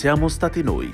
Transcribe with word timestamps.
siamo 0.00 0.28
stati 0.28 0.62
noi. 0.62 0.90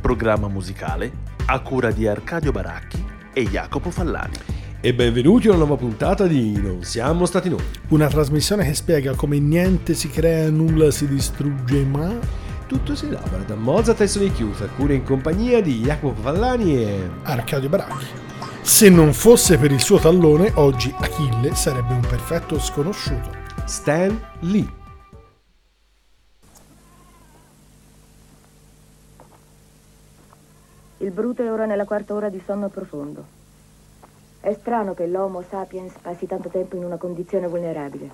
Programma 0.00 0.46
musicale 0.46 1.10
a 1.46 1.58
cura 1.58 1.90
di 1.90 2.06
Arcadio 2.06 2.52
Baracchi 2.52 3.04
e 3.32 3.42
Jacopo 3.42 3.90
Fallani. 3.90 4.36
E 4.80 4.94
benvenuti 4.94 5.48
a 5.48 5.50
una 5.50 5.64
nuova 5.64 5.74
puntata 5.74 6.28
di 6.28 6.52
Non 6.52 6.84
siamo 6.84 7.26
stati 7.26 7.48
noi. 7.48 7.64
Una 7.88 8.06
trasmissione 8.06 8.66
che 8.66 8.74
spiega 8.74 9.16
come 9.16 9.40
niente 9.40 9.94
si 9.94 10.10
crea, 10.10 10.48
nulla 10.48 10.92
si 10.92 11.08
distrugge, 11.08 11.84
ma 11.84 12.16
Tutto 12.68 12.94
si 12.94 13.06
elabora 13.06 13.42
da 13.42 13.56
Mozart 13.56 14.02
e 14.02 14.06
Sony 14.06 14.30
Chiusa, 14.30 14.68
cura 14.68 14.92
in 14.92 15.02
compagnia 15.02 15.60
di 15.60 15.80
Jacopo 15.80 16.22
Fallani 16.22 16.76
e... 16.76 17.10
Arcadio 17.24 17.68
Baracchi. 17.68 18.06
Se 18.62 18.88
non 18.90 19.12
fosse 19.12 19.58
per 19.58 19.72
il 19.72 19.80
suo 19.80 19.98
tallone, 19.98 20.52
oggi 20.54 20.94
Achille 20.96 21.52
sarebbe 21.56 21.94
un 21.94 22.06
perfetto 22.08 22.60
sconosciuto. 22.60 23.32
Stan 23.64 24.16
Lee. 24.42 24.82
Ora 31.54 31.66
nella 31.66 31.84
quarta 31.84 32.14
ora 32.14 32.28
di 32.28 32.42
sonno 32.44 32.68
profondo. 32.68 33.24
È 34.40 34.52
strano 34.52 34.92
che 34.92 35.06
l'Homo 35.06 35.42
sapiens 35.42 35.94
passi 36.02 36.26
tanto 36.26 36.48
tempo 36.48 36.76
in 36.76 36.84
una 36.84 36.96
condizione 36.96 37.46
vulnerabile, 37.46 38.10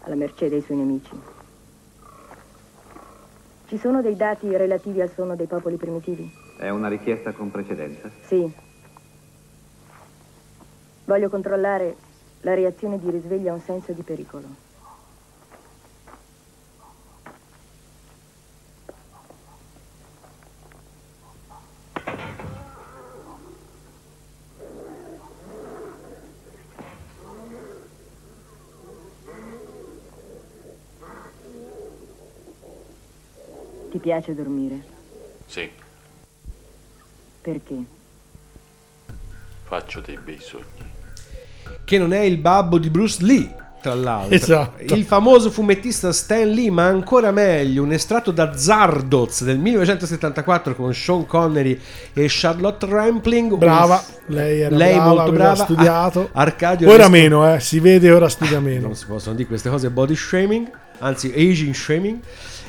alla 0.00 0.14
mercé 0.14 0.48
dei 0.48 0.60
suoi 0.60 0.76
nemici. 0.76 1.18
Ci 3.66 3.78
sono 3.78 4.02
dei 4.02 4.16
dati 4.16 4.54
relativi 4.54 5.00
al 5.00 5.10
sonno 5.10 5.34
dei 5.34 5.46
popoli 5.46 5.76
primitivi? 5.76 6.30
È 6.58 6.68
una 6.68 6.88
richiesta 6.88 7.32
con 7.32 7.50
precedenza? 7.50 8.10
Sì. 8.20 8.54
Voglio 11.06 11.30
controllare 11.30 11.96
la 12.42 12.54
reazione 12.54 12.98
di 12.98 13.10
risveglio 13.10 13.50
a 13.50 13.54
un 13.54 13.60
senso 13.60 13.92
di 13.92 14.02
pericolo. 14.02 14.61
Piace 34.02 34.34
dormire? 34.34 34.82
Sì, 35.46 35.68
Perché? 37.40 37.74
faccio 39.64 40.00
dei 40.00 40.18
bei 40.22 40.38
sogni. 40.40 40.64
che 41.84 41.98
non 41.98 42.12
è 42.12 42.20
il 42.20 42.36
babbo 42.36 42.78
di 42.78 42.90
Bruce 42.90 43.24
Lee, 43.24 43.54
tra 43.80 43.94
l'altro. 43.94 44.34
Esatto. 44.34 44.94
Il 44.94 45.04
famoso 45.04 45.50
fumettista 45.50 46.12
Stan 46.12 46.48
Lee, 46.48 46.70
ma 46.70 46.86
ancora 46.86 47.30
meglio, 47.32 47.82
un 47.82 47.92
estratto 47.92 48.30
da 48.30 48.56
Zardoz 48.56 49.42
del 49.44 49.58
1974 49.58 50.74
con 50.74 50.92
Sean 50.94 51.26
Connery 51.26 51.78
e 52.12 52.26
Charlotte 52.28 52.86
Rampling. 52.86 53.54
Brava, 53.56 54.02
Un- 54.26 54.34
lei 54.34 54.60
era 54.60 54.76
lei 54.76 54.94
brava, 54.94 55.08
molto 55.14 55.32
brava. 55.32 55.64
studiato. 55.64 56.28
Ah, 56.32 56.40
Arcadio 56.42 56.86
Ora 56.88 56.96
risco- 56.98 57.10
meno, 57.10 57.54
eh, 57.54 57.60
si 57.60 57.80
vede 57.80 58.10
ora 58.10 58.28
studia 58.28 58.60
meno. 58.60 58.86
Non 58.88 58.94
si 58.96 59.06
possono 59.06 59.34
dire 59.34 59.48
queste 59.48 59.68
cose 59.70 59.90
body 59.90 60.14
shaming, 60.14 60.70
anzi 60.98 61.32
aging 61.34 61.74
shaming. 61.74 62.20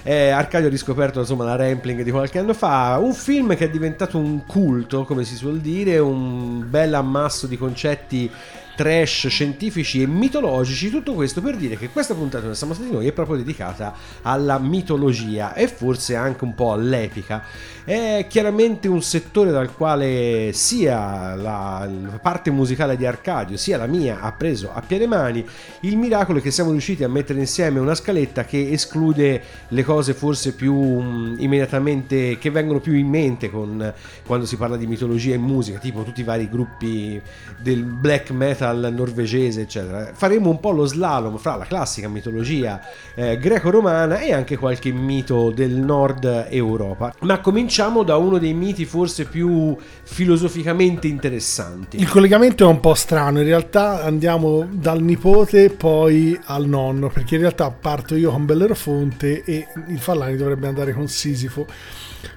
Eh, 0.06 0.30
Arcadio 0.30 0.68
ha 0.68 0.70
riscoperto 0.70 1.22
insomma 1.22 1.46
la 1.46 1.56
Rampling 1.56 2.02
di 2.02 2.12
qualche 2.12 2.38
anno 2.38 2.54
fa, 2.54 3.00
un 3.02 3.14
film 3.14 3.56
che 3.56 3.66
è 3.66 3.70
diventato 3.70 4.18
un 4.18 4.46
culto, 4.46 5.06
come 5.06 5.24
si 5.24 5.36
suol 5.36 5.60
dire, 5.60 5.98
un 5.98 6.70
bel 6.70 6.94
ammasso 6.94 7.48
di 7.48 7.58
concetti 7.58 8.30
trash 8.76 9.28
scientifici 9.28 10.02
e 10.02 10.08
mitologici, 10.08 10.90
tutto 10.90 11.14
questo 11.14 11.42
per 11.42 11.56
dire 11.56 11.78
che 11.78 11.90
questa 11.90 12.14
puntata 12.14 12.46
non 12.46 12.56
siamo 12.56 12.74
stati 12.74 12.92
noi 12.92 13.08
è 13.08 13.12
proprio 13.12 13.38
dedicata 13.38 13.94
alla 14.24 14.58
mitologia 14.58 15.54
e 15.54 15.68
forse 15.68 16.16
anche 16.16 16.44
un 16.44 16.56
po' 16.56 16.74
all'epica. 16.74 17.44
È 17.84 18.26
chiaramente 18.30 18.88
un 18.88 19.02
settore 19.02 19.52
dal 19.52 19.74
quale 19.74 20.52
sia 20.54 21.36
la, 21.36 21.88
la 22.02 22.20
parte 22.20 22.50
musicale 22.50 22.96
di 22.96 23.06
Arcadio 23.06 23.58
sia 23.58 23.78
la 23.78 23.88
mia 23.88 24.22
ha 24.22 24.32
preso 24.32 24.72
a 24.74 24.82
piene 24.82 25.06
mani. 25.06 25.46
Il 25.82 25.98
miracolo 25.98 26.40
è 26.40 26.42
che 26.42 26.52
siamo 26.52 26.72
riusciti 26.72 27.04
a 27.04 27.10
mettere 27.10 27.40
insieme 27.40 27.80
una 27.80 27.96
scaletta 27.96 28.46
che 28.46 28.72
esclude 28.72 29.42
le 29.68 29.84
cose 29.84 30.14
forse 30.14 30.54
più 30.54 30.74
mm, 30.74 31.36
immediatamente 31.40 32.38
che 32.38 32.50
vengono 32.50 32.80
più 32.80 32.94
in 32.94 33.08
mente 33.08 33.50
con, 33.50 33.94
quando 34.26 34.46
si 34.46 34.56
parla 34.56 34.78
di 34.78 34.88
mitologia 34.88 35.34
e 35.34 35.38
musica, 35.38 35.78
tipo 35.80 36.04
tutti 36.04 36.22
i 36.22 36.24
vari 36.24 36.50
gruppi 36.50 37.22
del 37.62 37.84
black 37.84 38.32
metal 38.32 38.63
norvegese, 38.72 39.62
eccetera. 39.62 40.12
Faremo 40.14 40.50
un 40.50 40.60
po' 40.60 40.72
lo 40.72 40.86
slalom 40.86 41.38
fra 41.38 41.56
la 41.56 41.66
classica 41.66 42.08
mitologia 42.08 42.82
eh, 43.16 43.38
greco-romana 43.38 44.20
e 44.20 44.34
anche 44.34 44.58
qualche 44.58 44.92
mito 44.92 45.52
del 45.52 45.72
nord 45.72 46.48
Europa. 46.50 47.14
Ma 47.22 47.40
cominciamo 47.40 48.04
da 48.04 48.18
uno 48.18 48.38
dei 48.38 48.54
miti 48.54 48.86
forse 48.86 49.26
più 49.26 49.76
filosoficamente 50.04 51.08
interessanti. 51.08 51.98
Il 51.98 52.10
collegamento 52.10 52.64
è 52.64 52.68
un 52.68 52.80
po' 52.80 52.94
strano, 52.94 53.40
in 53.40 53.46
realtà 53.46 54.04
andiamo 54.04 54.68
dal 54.72 55.02
nipote 55.02 55.70
poi 55.70 56.40
al 56.46 56.66
nonno, 56.68 57.10
perché 57.10 57.36
in 57.36 57.42
realtà 57.42 57.70
parto 57.72 58.16
io 58.16 58.32
con 58.32 58.46
Bellerofonte 58.46 59.44
e 59.44 59.68
il 59.88 60.00
Fallani 60.00 60.36
dovrebbe 60.36 60.68
andare 60.68 60.94
con 60.94 61.08
Sisifo. 61.08 61.66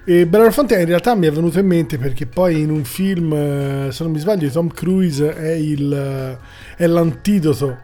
E 0.09 0.25
Bellerofonte 0.25 0.79
in 0.79 0.85
realtà 0.85 1.15
mi 1.15 1.27
è 1.27 1.31
venuto 1.31 1.59
in 1.59 1.67
mente 1.67 1.97
perché 1.97 2.27
poi 2.27 2.61
in 2.61 2.69
un 2.69 2.85
film, 2.85 3.33
eh, 3.33 3.91
se 3.91 4.03
non 4.03 4.13
mi 4.13 4.19
sbaglio, 4.19 4.49
Tom 4.49 4.69
Cruise 4.69 5.35
è, 5.35 5.51
il, 5.51 5.91
eh, 5.91 6.37
è 6.77 6.87
l'antidoto 6.87 7.79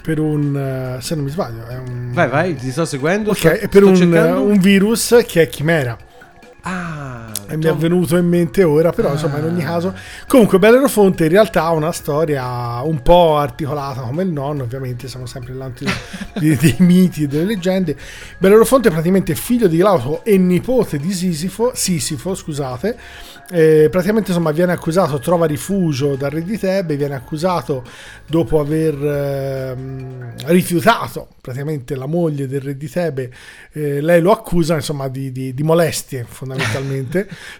per 0.00 0.20
un... 0.20 0.56
eh, 0.56 1.02
se 1.02 1.16
non 1.16 1.24
mi 1.24 1.30
sbaglio, 1.30 1.66
è 1.66 1.76
un... 1.76 2.12
Vai, 2.12 2.28
vai, 2.28 2.54
ti 2.54 2.70
sto 2.70 2.84
seguendo. 2.84 3.30
Ok, 3.30 3.36
sto- 3.38 3.48
è 3.48 3.66
per 3.66 3.82
un, 3.82 4.00
un 4.00 4.58
virus 4.60 5.24
che 5.26 5.42
è 5.42 5.48
chimera. 5.48 5.98
Ah, 6.66 7.30
E 7.46 7.56
mi 7.58 7.64
è 7.64 7.74
venuto 7.74 8.16
in 8.16 8.26
mente 8.26 8.62
ora, 8.62 8.90
però 8.90 9.12
insomma 9.12 9.36
in 9.38 9.44
ogni 9.44 9.62
caso. 9.62 9.94
Comunque 10.26 10.58
Bellerofonte 10.58 11.24
in 11.24 11.30
realtà 11.30 11.64
ha 11.64 11.72
una 11.72 11.92
storia 11.92 12.80
un 12.80 13.02
po' 13.02 13.36
articolata 13.36 14.00
come 14.00 14.22
il 14.22 14.30
nonno, 14.30 14.62
ovviamente 14.62 15.06
siamo 15.06 15.26
sempre 15.26 15.52
nell'ambito 15.52 15.90
dei, 16.40 16.56
dei 16.56 16.76
miti 16.78 17.24
e 17.24 17.26
delle 17.26 17.44
leggende. 17.44 17.94
Bellerofonte 18.38 18.88
è 18.88 18.90
praticamente 18.90 19.34
figlio 19.34 19.66
di 19.66 19.76
Glauco 19.76 20.24
e 20.24 20.38
nipote 20.38 20.96
di 20.98 21.12
Sisifo, 21.12 21.72
Sisifo, 21.74 22.34
scusate. 22.34 22.96
Eh, 23.50 23.88
praticamente 23.90 24.30
insomma 24.30 24.52
viene 24.52 24.72
accusato, 24.72 25.18
trova 25.18 25.44
rifugio 25.44 26.16
dal 26.16 26.30
re 26.30 26.42
di 26.42 26.58
Tebe, 26.58 26.96
viene 26.96 27.14
accusato 27.14 27.84
dopo 28.26 28.58
aver 28.58 28.94
ehm, 28.94 30.32
rifiutato 30.46 31.28
praticamente 31.42 31.94
la 31.94 32.06
moglie 32.06 32.46
del 32.48 32.62
re 32.62 32.74
di 32.74 32.88
Tebe, 32.88 33.30
eh, 33.72 34.00
lei 34.00 34.22
lo 34.22 34.32
accusa 34.32 34.74
insomma 34.76 35.08
di, 35.08 35.30
di- 35.30 35.52
di 35.52 35.62
molestie 35.62 36.24
fondamentalmente. 36.26 36.53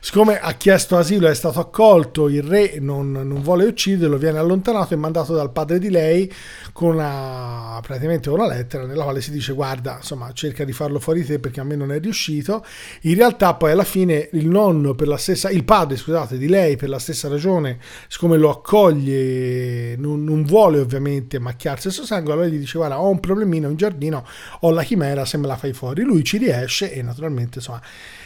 Siccome 0.00 0.38
ha 0.38 0.52
chiesto 0.52 0.96
asilo 0.96 1.28
è 1.28 1.34
stato 1.34 1.60
accolto, 1.60 2.28
il 2.28 2.42
re 2.42 2.78
non, 2.80 3.10
non 3.12 3.42
vuole 3.42 3.64
ucciderlo, 3.64 4.16
viene 4.16 4.38
allontanato 4.38 4.94
e 4.94 4.96
mandato 4.96 5.34
dal 5.34 5.50
padre 5.50 5.78
di 5.78 5.90
lei 5.90 6.32
con 6.72 6.94
una, 6.94 7.78
praticamente 7.82 8.30
una 8.30 8.46
lettera 8.46 8.84
nella 8.84 9.04
quale 9.04 9.20
si 9.20 9.30
dice 9.30 9.52
guarda 9.52 9.96
insomma 9.96 10.32
cerca 10.32 10.64
di 10.64 10.72
farlo 10.72 10.98
fuori 10.98 11.24
te 11.24 11.38
perché 11.38 11.60
a 11.60 11.64
me 11.64 11.76
non 11.76 11.92
è 11.92 12.00
riuscito. 12.00 12.64
In 13.02 13.14
realtà 13.14 13.54
poi 13.54 13.72
alla 13.72 13.84
fine 13.84 14.28
il 14.32 14.48
nonno 14.48 14.94
per 14.94 15.08
la 15.08 15.16
stessa, 15.16 15.50
il 15.50 15.64
padre 15.64 15.96
scusate 15.96 16.38
di 16.38 16.48
lei 16.48 16.76
per 16.76 16.88
la 16.88 16.98
stessa 16.98 17.28
ragione, 17.28 17.78
siccome 18.08 18.36
lo 18.36 18.50
accoglie 18.50 19.96
non, 19.96 20.24
non 20.24 20.44
vuole 20.44 20.78
ovviamente 20.78 21.38
macchiarsi 21.38 21.88
il 21.88 21.92
suo 21.92 22.04
sangue, 22.04 22.32
allora 22.32 22.46
gli 22.46 22.58
dice 22.58 22.78
guarda 22.78 23.00
ho 23.00 23.08
un 23.08 23.20
problemino 23.20 23.68
in 23.68 23.76
giardino, 23.76 24.26
ho 24.60 24.70
la 24.70 24.82
chimera 24.82 25.24
se 25.24 25.36
me 25.38 25.46
la 25.46 25.56
fai 25.56 25.72
fuori. 25.72 26.02
Lui 26.02 26.24
ci 26.24 26.38
riesce 26.38 26.92
e 26.92 27.02
naturalmente 27.02 27.58
insomma 27.58 27.80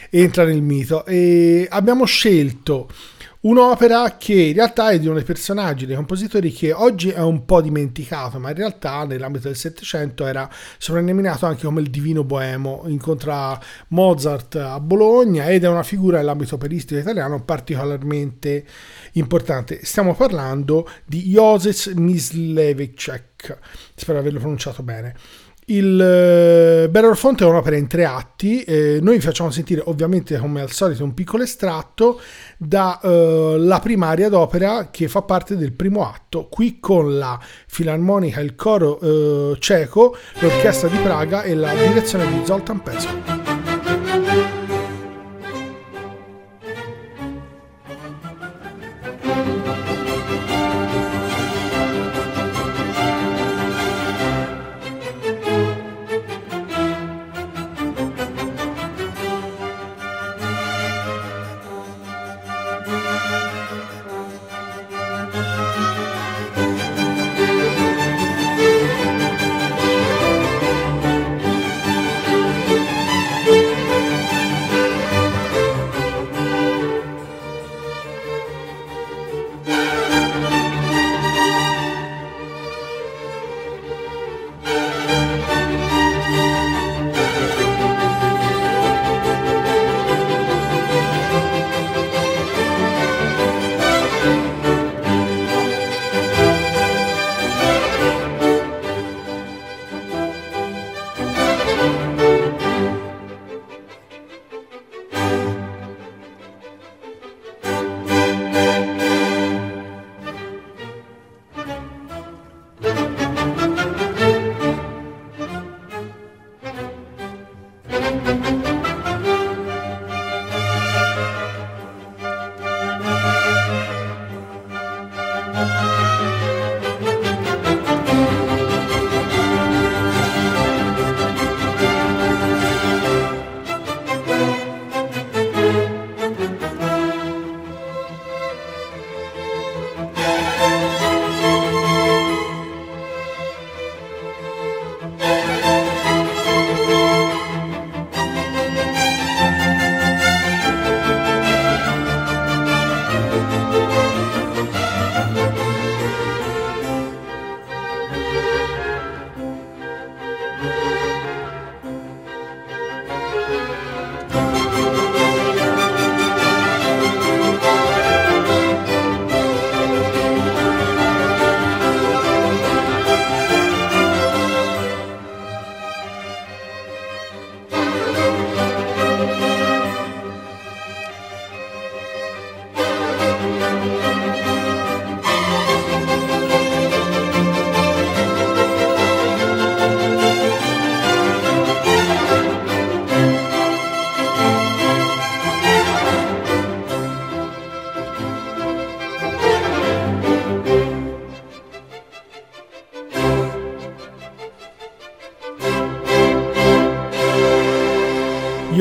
entra 0.09 0.43
nel 0.43 0.61
mito 0.61 1.05
e 1.05 1.67
abbiamo 1.69 2.05
scelto 2.05 2.89
un'opera 3.41 4.17
che 4.17 4.33
in 4.33 4.53
realtà 4.53 4.89
è 4.89 4.99
di 4.99 5.05
uno 5.05 5.15
dei 5.15 5.23
personaggi, 5.23 5.85
dei 5.85 5.95
compositori 5.95 6.51
che 6.51 6.73
oggi 6.73 7.09
è 7.09 7.21
un 7.21 7.45
po' 7.45 7.61
dimenticato, 7.61 8.37
ma 8.39 8.49
in 8.49 8.55
realtà 8.55 9.05
nell'ambito 9.05 9.47
del 9.47 9.55
Settecento 9.55 10.25
era 10.25 10.49
soprannominato 10.77 11.45
anche 11.45 11.63
come 11.63 11.79
il 11.81 11.89
divino 11.89 12.23
boemo, 12.23 12.83
incontra 12.87 13.57
Mozart 13.89 14.55
a 14.55 14.79
Bologna 14.79 15.47
ed 15.49 15.63
è 15.63 15.69
una 15.69 15.83
figura 15.83 16.17
nell'ambito 16.17 16.55
operistico 16.55 16.99
italiano 16.99 17.41
particolarmente 17.43 18.65
importante. 19.13 19.85
Stiamo 19.85 20.15
parlando 20.15 20.89
di 21.05 21.21
Josef 21.29 21.93
Myslevicek, 21.93 23.57
spero 23.95 24.19
averlo 24.19 24.39
pronunciato 24.39 24.83
bene. 24.83 25.15
Il 25.69 26.01
eh, 26.01 26.89
Bellerofonte 26.89 27.43
è 27.43 27.47
un'opera 27.47 27.75
in 27.75 27.87
tre 27.87 28.03
atti, 28.03 28.63
eh, 28.63 28.97
noi 29.03 29.17
vi 29.17 29.21
facciamo 29.21 29.51
sentire 29.51 29.83
ovviamente 29.85 30.35
come 30.39 30.61
al 30.61 30.71
solito 30.71 31.03
un 31.03 31.13
piccolo 31.13 31.43
estratto 31.43 32.19
dalla 32.57 33.79
primaria 33.79 34.29
d'opera 34.29 34.89
che 34.89 35.07
fa 35.07 35.21
parte 35.21 35.55
del 35.57 35.73
primo 35.73 36.09
atto, 36.09 36.47
qui 36.47 36.79
con 36.79 37.19
la 37.19 37.39
filarmonica, 37.67 38.39
il 38.39 38.55
coro 38.55 38.99
eh, 38.99 39.57
ceco, 39.59 40.17
l'orchestra 40.39 40.87
di 40.87 40.97
Praga 40.97 41.43
e 41.43 41.53
la 41.53 41.71
direzione 41.73 42.27
di 42.27 42.41
Zoltan 42.45 42.81
Pesco. 42.81 43.48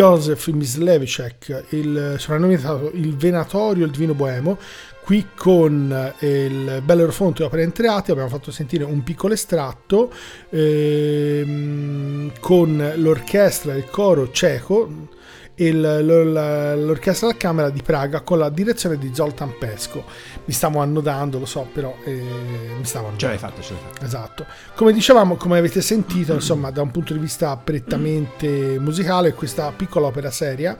Joseph 0.08 0.48
Mislevicek, 0.48 1.64
il 1.70 2.14
soprannominato 2.16 2.90
il 2.94 3.14
Venatorio, 3.14 3.84
il 3.84 3.90
Divino 3.90 4.14
Boemo, 4.14 4.56
qui 5.02 5.26
con 5.36 6.14
eh, 6.18 6.44
il 6.46 6.80
Bellerofonte 6.82 7.42
e 7.42 7.44
Opera 7.44 7.60
Entriati 7.60 8.10
abbiamo 8.10 8.30
fatto 8.30 8.50
sentire 8.50 8.84
un 8.84 9.02
piccolo 9.02 9.34
estratto 9.34 10.10
ehm, 10.48 12.32
con 12.40 12.92
l'orchestra 12.96 13.74
e 13.74 13.78
il 13.78 13.90
coro 13.90 14.30
cieco 14.30 15.08
il, 15.56 15.80
l'orchestra 15.80 17.28
da 17.28 17.36
camera 17.36 17.70
di 17.70 17.82
Praga 17.82 18.22
con 18.22 18.38
la 18.38 18.48
direzione 18.48 18.96
di 18.96 19.10
Zoltan 19.12 19.54
Pesco. 19.58 20.04
Mi 20.48 20.54
stavo 20.54 20.78
annodando, 20.78 21.38
lo 21.38 21.44
so, 21.44 21.68
però 21.70 21.94
eh, 22.04 22.10
mi 22.10 22.84
stavo 22.84 23.08
annodando. 23.08 23.18
Ce 23.18 23.26
l'hai 23.26 23.36
fatta, 23.36 23.60
ce 23.60 23.74
l'hai 23.74 23.82
fatta. 23.82 24.06
Esatto. 24.06 24.46
Come 24.74 24.94
dicevamo, 24.94 25.36
come 25.36 25.58
avete 25.58 25.82
sentito, 25.82 26.32
insomma, 26.32 26.70
da 26.70 26.80
un 26.80 26.90
punto 26.90 27.12
di 27.12 27.18
vista 27.18 27.54
prettamente 27.58 28.78
musicale, 28.78 29.34
questa 29.34 29.70
piccola 29.76 30.06
opera 30.06 30.30
seria 30.30 30.74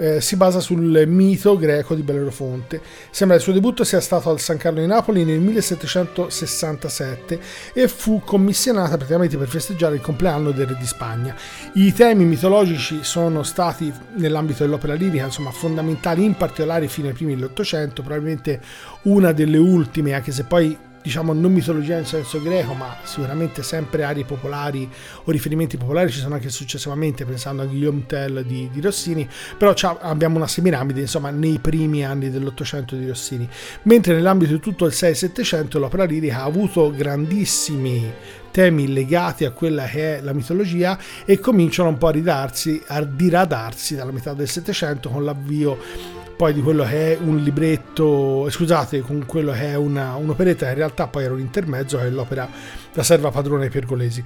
eh, 0.00 0.20
si 0.22 0.36
basa 0.36 0.60
sul 0.60 1.04
mito 1.06 1.58
greco 1.58 1.94
di 1.94 2.02
Bellerofonte. 2.02 2.80
Sembra 3.10 3.36
il 3.36 3.42
suo 3.42 3.52
debutto 3.52 3.84
sia 3.84 4.00
stato 4.00 4.30
al 4.30 4.40
San 4.40 4.56
Carlo 4.56 4.80
di 4.80 4.86
Napoli 4.86 5.24
nel 5.24 5.40
1767 5.40 7.38
e 7.74 7.86
fu 7.86 8.22
commissionata 8.24 8.96
praticamente 8.96 9.36
per 9.36 9.48
festeggiare 9.48 9.96
il 9.96 10.00
compleanno 10.00 10.52
del 10.52 10.68
re 10.68 10.76
di 10.78 10.86
Spagna. 10.86 11.36
I 11.74 11.92
temi 11.92 12.24
mitologici 12.24 13.00
sono 13.02 13.42
stati 13.42 13.92
nell'ambito 14.16 14.64
dell'opera 14.64 14.94
lirica, 14.94 15.26
insomma, 15.26 15.50
fondamentali 15.50 16.24
in 16.24 16.34
particolare 16.34 16.88
fino 16.88 17.08
ai 17.08 17.14
primi 17.14 17.34
dell'Ottocento, 17.34 18.00
probabilmente 18.00 18.58
una 19.02 19.32
delle 19.32 19.58
ultime, 19.58 20.12
anche 20.12 20.32
se 20.32 20.44
poi 20.44 20.76
diciamo 21.02 21.32
non 21.32 21.52
mitologia 21.52 21.96
in 21.96 22.04
senso 22.04 22.42
greco, 22.42 22.74
ma 22.74 22.96
sicuramente 23.04 23.62
sempre 23.62 24.04
arie 24.04 24.24
popolari 24.24 24.88
o 25.24 25.30
riferimenti 25.30 25.76
popolari 25.76 26.10
ci 26.10 26.18
sono 26.18 26.34
anche 26.34 26.50
successivamente, 26.50 27.24
pensando 27.24 27.62
a 27.62 27.66
Guillaume 27.66 28.04
Tell 28.06 28.42
di, 28.42 28.68
di 28.70 28.80
Rossini, 28.80 29.28
però 29.56 29.72
abbiamo 30.00 30.36
una 30.36 30.46
semiramide 30.46 31.00
insomma 31.00 31.30
nei 31.30 31.58
primi 31.58 32.04
anni 32.04 32.30
dell'Ottocento 32.30 32.96
di 32.96 33.06
Rossini, 33.06 33.48
mentre 33.82 34.14
nell'ambito 34.14 34.52
di 34.52 34.60
tutto 34.60 34.84
il 34.84 34.92
6-700 34.94 35.78
l'opera 35.78 36.04
lirica 36.04 36.40
ha 36.40 36.44
avuto 36.44 36.90
grandissimi 36.90 38.12
temi 38.50 38.92
legati 38.92 39.44
a 39.44 39.52
quella 39.52 39.84
che 39.86 40.18
è 40.18 40.20
la 40.20 40.32
mitologia 40.32 40.98
e 41.24 41.38
cominciano 41.38 41.88
un 41.88 41.98
po' 41.98 42.08
a 42.08 42.12
ridarsi, 42.12 42.82
a 42.88 43.02
diradarsi 43.04 43.94
dalla 43.94 44.10
metà 44.10 44.34
del 44.34 44.48
Settecento 44.48 45.08
con 45.08 45.24
l'avvio 45.24 46.18
poi 46.40 46.54
di 46.54 46.62
quello 46.62 46.84
che 46.84 47.12
è 47.12 47.18
un 47.20 47.36
libretto, 47.36 48.48
scusate, 48.48 49.02
con 49.02 49.26
quello 49.26 49.52
che 49.52 49.72
è 49.72 49.74
una, 49.74 50.14
un'operetta, 50.14 50.70
in 50.70 50.74
realtà 50.74 51.06
poi 51.06 51.24
era 51.24 51.34
un 51.34 51.40
intermezzo, 51.40 51.98
è 51.98 52.08
l'opera 52.08 52.48
La 52.94 53.02
serva 53.02 53.30
padrona 53.30 53.60
dei 53.60 53.68
pergolesi. 53.68 54.24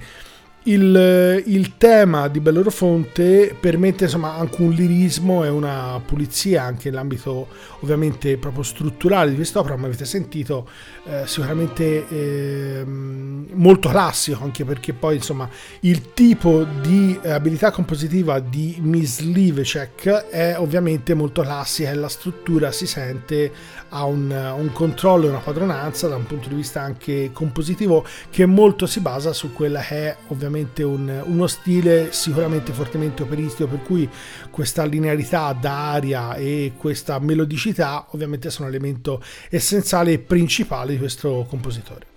Il, 0.67 1.43
il, 1.45 1.77
tema 1.77 2.27
di 2.27 2.39
Bellerofonte 2.39 3.55
permette 3.59 4.05
insomma 4.05 4.33
anche 4.33 4.63
un 4.63 4.71
lirismo 4.71 5.43
e 5.43 5.49
una 5.49 6.01
pulizia 6.03 6.63
anche 6.63 6.89
nell'ambito 6.89 7.49
ovviamente 7.81 8.35
proprio 8.37 8.63
strutturale 8.63 9.29
di 9.29 9.35
quest'opera, 9.35 9.75
come 9.75 9.85
avete 9.85 10.05
sentito, 10.05 10.67
eh, 11.03 11.27
sicuramente 11.27 12.07
eh, 12.09 12.83
molto 12.83 13.89
classico, 13.89 14.43
anche 14.43 14.65
perché 14.65 14.93
poi 14.93 15.17
insomma 15.17 15.47
il 15.81 16.13
tipo 16.13 16.63
di 16.63 17.19
abilità 17.23 17.69
compositiva 17.69 18.39
di 18.39 18.79
Miss 18.81 19.19
Livecek 19.19 20.29
è 20.29 20.55
ovviamente 20.57 21.13
molto 21.13 21.43
classica 21.43 21.91
e 21.91 21.93
la 21.93 22.09
struttura 22.09 22.71
si 22.71 22.87
sente 22.87 23.51
ha 23.89 24.05
un, 24.05 24.29
un 24.29 24.71
controllo 24.71 25.25
e 25.25 25.29
una 25.29 25.39
padronanza 25.39 26.07
da 26.07 26.15
un 26.15 26.25
punto 26.25 26.49
di 26.49 26.55
vista 26.55 26.81
anche 26.81 27.31
compositivo 27.31 28.05
che 28.29 28.45
molto 28.45 28.85
si 28.85 28.99
basa 28.99 29.33
su 29.33 29.53
quella 29.53 29.81
che 29.81 30.09
è 30.09 30.15
ovviamente 30.27 30.83
un, 30.83 31.23
uno 31.25 31.47
stile 31.47 32.11
sicuramente 32.11 32.73
fortemente 32.73 33.23
operistico 33.23 33.67
per 33.69 33.81
cui 33.81 34.09
questa 34.49 34.85
linearità 34.85 35.53
d'aria 35.53 36.35
e 36.35 36.73
questa 36.77 37.19
melodicità 37.19 38.07
ovviamente 38.11 38.49
sono 38.49 38.67
elemento 38.67 39.21
essenziale 39.49 40.13
e 40.13 40.19
principale 40.19 40.93
di 40.93 40.97
questo 40.97 41.45
compositore. 41.49 42.13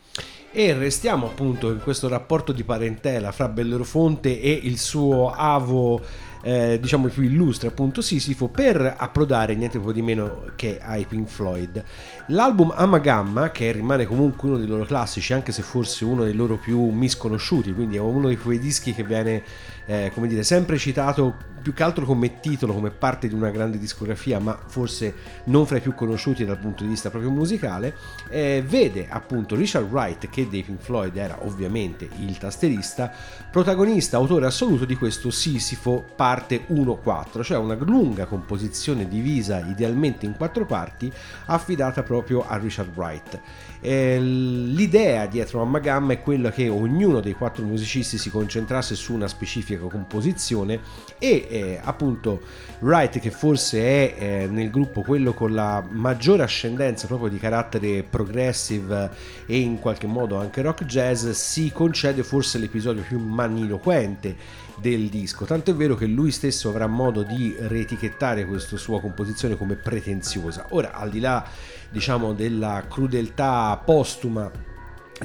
E 0.51 0.73
restiamo 0.73 1.27
appunto 1.27 1.71
in 1.71 1.81
questo 1.81 2.09
rapporto 2.09 2.53
di 2.53 2.65
parentela 2.65 3.33
fra 3.33 3.49
Bellerofonte 3.49 4.41
e 4.41 4.51
il 4.51 4.79
suo 4.79 5.31
avo 5.31 6.01
eh, 6.49 6.79
diciamo 6.81 7.09
più 7.09 7.25
illustre 7.25 7.69
appunto 7.69 8.01
Sisifo 8.01 8.49
per 8.49 8.95
approdare 8.97 9.55
niente 9.55 9.79
po' 9.79 9.93
di 9.93 10.01
meno 10.01 10.45
che 10.57 10.79
ai 10.81 11.05
Pink 11.05 11.29
Floyd. 11.29 11.85
L'album 12.29 12.73
Amagamma 12.75 13.51
che 13.51 13.71
rimane 13.71 14.07
comunque 14.07 14.49
uno 14.49 14.57
dei 14.57 14.67
loro 14.67 14.87
classici 14.87 15.35
anche 15.35 15.53
se 15.53 15.61
forse 15.61 16.07
uno 16.07 16.25
dei 16.25 16.33
loro 16.33 16.57
più 16.57 16.81
misconosciuti 16.89 17.75
quindi 17.75 17.97
è 17.97 18.01
uno 18.01 18.29
di 18.29 18.39
quei 18.39 18.59
dischi 18.59 18.95
che 18.95 19.05
viene 19.05 19.43
eh, 19.89 20.11
come 20.13 20.29
dire 20.29 20.43
sempre 20.43 20.77
citato 20.77 21.35
più 21.63 21.73
che 21.73 21.83
altro 21.83 22.05
come 22.05 22.41
titolo, 22.41 22.75
come 22.75 22.91
parte 22.91 23.27
di 23.27 23.35
una 23.35 23.51
grande 23.51 23.79
discografia, 23.79 24.39
ma 24.39 24.59
forse 24.67 25.15
non 25.45 25.67
fra 25.67 25.79
i 25.79 25.81
più 25.81 25.95
conosciuti 25.95 26.45
dal 26.45 26.59
punto 26.59 26.83
di 26.83 26.91
vista 26.91 27.11
proprio 27.11 27.31
musicale, 27.31 27.97
eh, 28.29 28.63
vede 28.67 29.07
appunto 29.09 29.57
Richard 29.57 29.91
Wright, 29.91 30.29
che 30.29 30.49
dei 30.49 30.63
Pink 30.63 30.81
Floyd 30.81 31.17
era 31.17 31.39
ovviamente 31.45 32.09
il 32.21 32.37
tasterista, 32.39 33.11
protagonista, 33.51 34.19
autore 34.19 34.47
assoluto 34.47 34.85
di 34.85 34.97
questo 34.97 35.31
Sisifo 35.31 36.05
parte 36.15 36.67
1-4, 36.69 37.43
cioè 37.43 37.59
una 37.59 37.75
lunga 37.75 38.27
composizione 38.27 39.09
divisa 39.09 39.59
idealmente 39.59 40.27
in 40.27 40.37
quattro 40.37 40.67
parti, 40.67 41.11
affidata 41.47 42.03
proprio 42.03 42.47
a 42.47 42.57
Richard 42.57 42.95
Wright. 42.95 43.41
Eh, 43.81 44.19
l'idea 44.19 45.27
dietro 45.27 45.63
a 45.63 45.65
Magam 45.65 46.11
è 46.11 46.21
quella 46.21 46.51
che 46.51 46.69
ognuno 46.69 47.21
dei 47.21 47.35
quattro 47.35 47.65
musicisti 47.65 48.19
si 48.19 48.31
concentrasse 48.31 48.97
su 48.97 49.15
una 49.15 49.29
specifica 49.29 49.87
composizione 49.87 50.81
e 51.19 51.47
eh, 51.49 51.81
appunto 51.83 52.41
Wright 52.81 53.21
che 53.21 53.31
forse 53.31 53.81
è 53.81 54.15
eh, 54.19 54.47
nel 54.49 54.71
gruppo 54.71 55.03
quello 55.03 55.33
con 55.33 55.55
la 55.55 55.85
maggiore 55.89 56.43
ascendenza 56.43 57.07
proprio 57.07 57.29
di 57.29 57.39
carattere 57.39 58.03
progressive 58.03 59.11
e 59.47 59.59
in 59.59 59.79
qualche 59.79 60.07
modo 60.07 60.37
anche 60.37 60.61
rock 60.63 60.85
jazz 60.85 61.29
si 61.31 61.71
concede 61.71 62.25
forse 62.25 62.59
l'episodio 62.59 63.03
più 63.03 63.19
maniloquente 63.19 64.67
del 64.81 65.09
disco. 65.09 65.45
Tanto 65.45 65.71
è 65.71 65.75
vero 65.75 65.95
che 65.95 66.07
lui 66.07 66.31
stesso 66.31 66.69
avrà 66.69 66.87
modo 66.87 67.23
di 67.23 67.55
reetichettare 67.59 68.47
questa 68.47 68.77
sua 68.77 69.01
composizione 69.01 69.57
come 69.57 69.75
pretenziosa. 69.75 70.67
Ora, 70.71 70.93
al 70.93 71.11
di 71.11 71.21
là, 71.21 71.45
diciamo, 71.91 72.33
della 72.33 72.85
crudeltà 72.89 73.81
postuma 73.85 74.51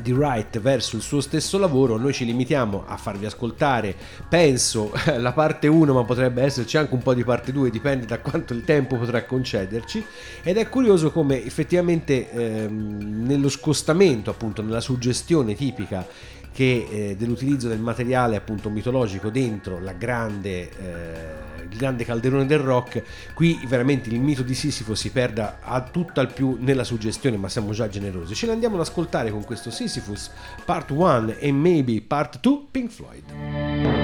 di 0.02 0.12
Wright 0.12 0.60
verso 0.60 0.96
il 0.96 1.02
suo 1.02 1.22
stesso 1.22 1.58
lavoro, 1.58 1.98
noi 1.98 2.14
ci 2.14 2.26
limitiamo 2.26 2.86
a 2.88 2.98
farvi 2.98 3.26
ascoltare, 3.26 3.96
penso, 4.28 4.92
la 5.18 5.32
parte 5.34 5.68
1, 5.68 5.94
ma 5.94 6.04
potrebbe 6.04 6.42
esserci 6.42 6.78
anche 6.78 6.94
un 6.94 7.02
po' 7.02 7.14
di 7.14 7.24
parte 7.24 7.52
2, 7.52 7.70
dipende 7.70 8.06
da 8.06 8.20
quanto 8.20 8.54
il 8.54 8.64
tempo 8.64 8.98
potrà 8.98 9.24
concederci. 9.24 10.04
Ed 10.42 10.58
è 10.58 10.68
curioso 10.70 11.12
come 11.12 11.44
effettivamente 11.44 12.32
ehm, 12.32 13.26
nello 13.26 13.50
scostamento, 13.50 14.30
appunto, 14.32 14.62
nella 14.62 14.82
suggestione 14.82 15.56
tipica 15.56 16.06
che 16.54 16.88
eh, 16.90 17.16
dell'utilizzo 17.18 17.68
del 17.68 17.80
materiale 17.80 18.36
appunto 18.36 18.70
mitologico 18.70 19.30
dentro 19.30 19.80
grande, 19.98 20.70
eh, 20.70 21.64
il 21.70 21.78
grande 21.78 22.06
calderone 22.06 22.46
del 22.46 22.60
rock, 22.60 23.04
qui 23.34 23.60
veramente 23.66 24.10
il 24.10 24.20
mito 24.20 24.44
di 24.44 24.54
Sisifo 24.54 24.96
si 24.96 25.10
perda 25.10 25.58
a 25.62 25.82
tutt'al 25.82 26.32
più 26.32 26.58
nella 26.60 26.84
suggestione, 26.84 27.38
ma 27.38 27.50
siamo 27.50 27.72
già 27.74 27.90
generosi. 27.90 28.36
Ce 28.36 28.46
l'andiamo 28.46 28.76
ad 28.76 28.82
ascoltare 28.82 29.32
con 29.32 29.44
questo 29.44 29.72
Sisyphus 29.72 30.30
Part 30.64 30.92
1 30.92 31.36
e 31.40 31.52
maybe 31.52 32.02
Part 32.02 32.40
2 32.40 32.60
Pink 32.72 32.92
Floyd. 32.92 34.03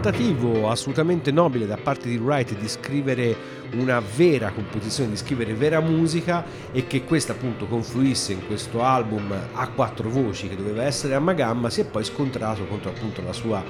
Tentativo 0.00 0.70
assolutamente 0.70 1.30
nobile 1.30 1.66
da 1.66 1.76
parte 1.76 2.08
di 2.08 2.16
Wright 2.16 2.56
di 2.56 2.68
scrivere 2.68 3.36
una 3.72 4.00
vera 4.00 4.50
composizione, 4.50 5.10
di 5.10 5.16
scrivere 5.16 5.52
vera 5.52 5.80
musica 5.80 6.42
e 6.72 6.86
che 6.86 7.04
questa 7.04 7.32
appunto 7.32 7.66
confluisse 7.66 8.32
in 8.32 8.46
questo 8.46 8.82
album 8.82 9.30
a 9.52 9.68
quattro 9.68 10.08
voci 10.08 10.48
che 10.48 10.56
doveva 10.56 10.84
essere 10.84 11.14
a 11.14 11.20
Magamma 11.20 11.68
si 11.68 11.82
è 11.82 11.84
poi 11.84 12.02
scontrato 12.02 12.64
contro 12.64 12.88
appunto 12.88 13.20
la 13.20 13.34
sua 13.34 13.62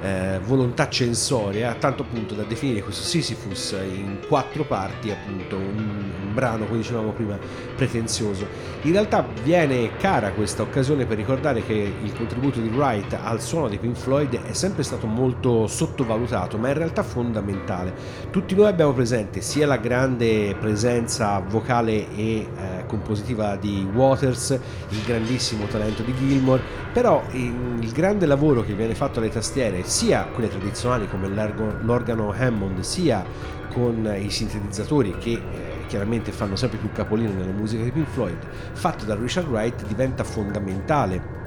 eh, 0.00 0.38
volontà 0.44 0.88
censoria, 0.88 1.74
tanto 1.74 2.02
appunto 2.02 2.34
da 2.34 2.44
definire 2.44 2.80
questo 2.82 3.02
Sisyphus 3.02 3.76
in 3.82 4.18
quattro 4.28 4.64
parti, 4.64 5.10
appunto 5.10 5.56
un, 5.56 6.21
brano, 6.32 6.66
come 6.66 6.78
dicevamo 6.78 7.10
prima, 7.10 7.38
pretenzioso. 7.76 8.46
In 8.82 8.92
realtà 8.92 9.26
viene 9.42 9.96
cara 9.96 10.32
questa 10.32 10.62
occasione 10.62 11.06
per 11.06 11.16
ricordare 11.16 11.64
che 11.64 11.94
il 12.02 12.12
contributo 12.14 12.60
di 12.60 12.68
Wright 12.68 13.16
al 13.22 13.40
suono 13.40 13.68
di 13.68 13.78
Pink 13.78 13.96
Floyd 13.96 14.42
è 14.42 14.52
sempre 14.52 14.82
stato 14.82 15.06
molto 15.06 15.66
sottovalutato, 15.66 16.58
ma 16.58 16.68
in 16.68 16.74
realtà 16.74 17.02
fondamentale. 17.02 17.92
Tutti 18.30 18.54
noi 18.54 18.66
abbiamo 18.66 18.92
presente 18.92 19.40
sia 19.40 19.66
la 19.66 19.76
grande 19.76 20.56
presenza 20.58 21.38
vocale 21.40 22.08
e 22.14 22.38
eh, 22.38 22.86
compositiva 22.86 23.56
di 23.56 23.86
Waters, 23.92 24.50
il 24.50 25.02
grandissimo 25.04 25.66
talento 25.66 26.02
di 26.02 26.14
Gilmore, 26.14 26.62
però 26.92 27.22
il 27.32 27.90
grande 27.92 28.26
lavoro 28.26 28.62
che 28.62 28.74
viene 28.74 28.94
fatto 28.94 29.18
alle 29.18 29.30
tastiere 29.30 29.82
sia 29.84 30.26
quelle 30.32 30.48
tradizionali 30.48 31.08
come 31.08 31.28
l'organo 31.28 32.32
Hammond 32.36 32.80
sia 32.80 33.24
con 33.72 34.14
i 34.18 34.30
sintetizzatori 34.30 35.16
che 35.18 35.32
eh, 35.32 35.40
chiaramente 35.92 36.32
fanno 36.32 36.56
sempre 36.56 36.78
più 36.78 36.90
capolino 36.90 37.34
nella 37.34 37.52
musica 37.52 37.82
di 37.82 37.92
Pink 37.92 38.08
Floyd 38.08 38.38
fatto 38.72 39.04
da 39.04 39.14
Richard 39.14 39.46
Wright 39.46 39.86
diventa 39.86 40.24
fondamentale 40.24 41.41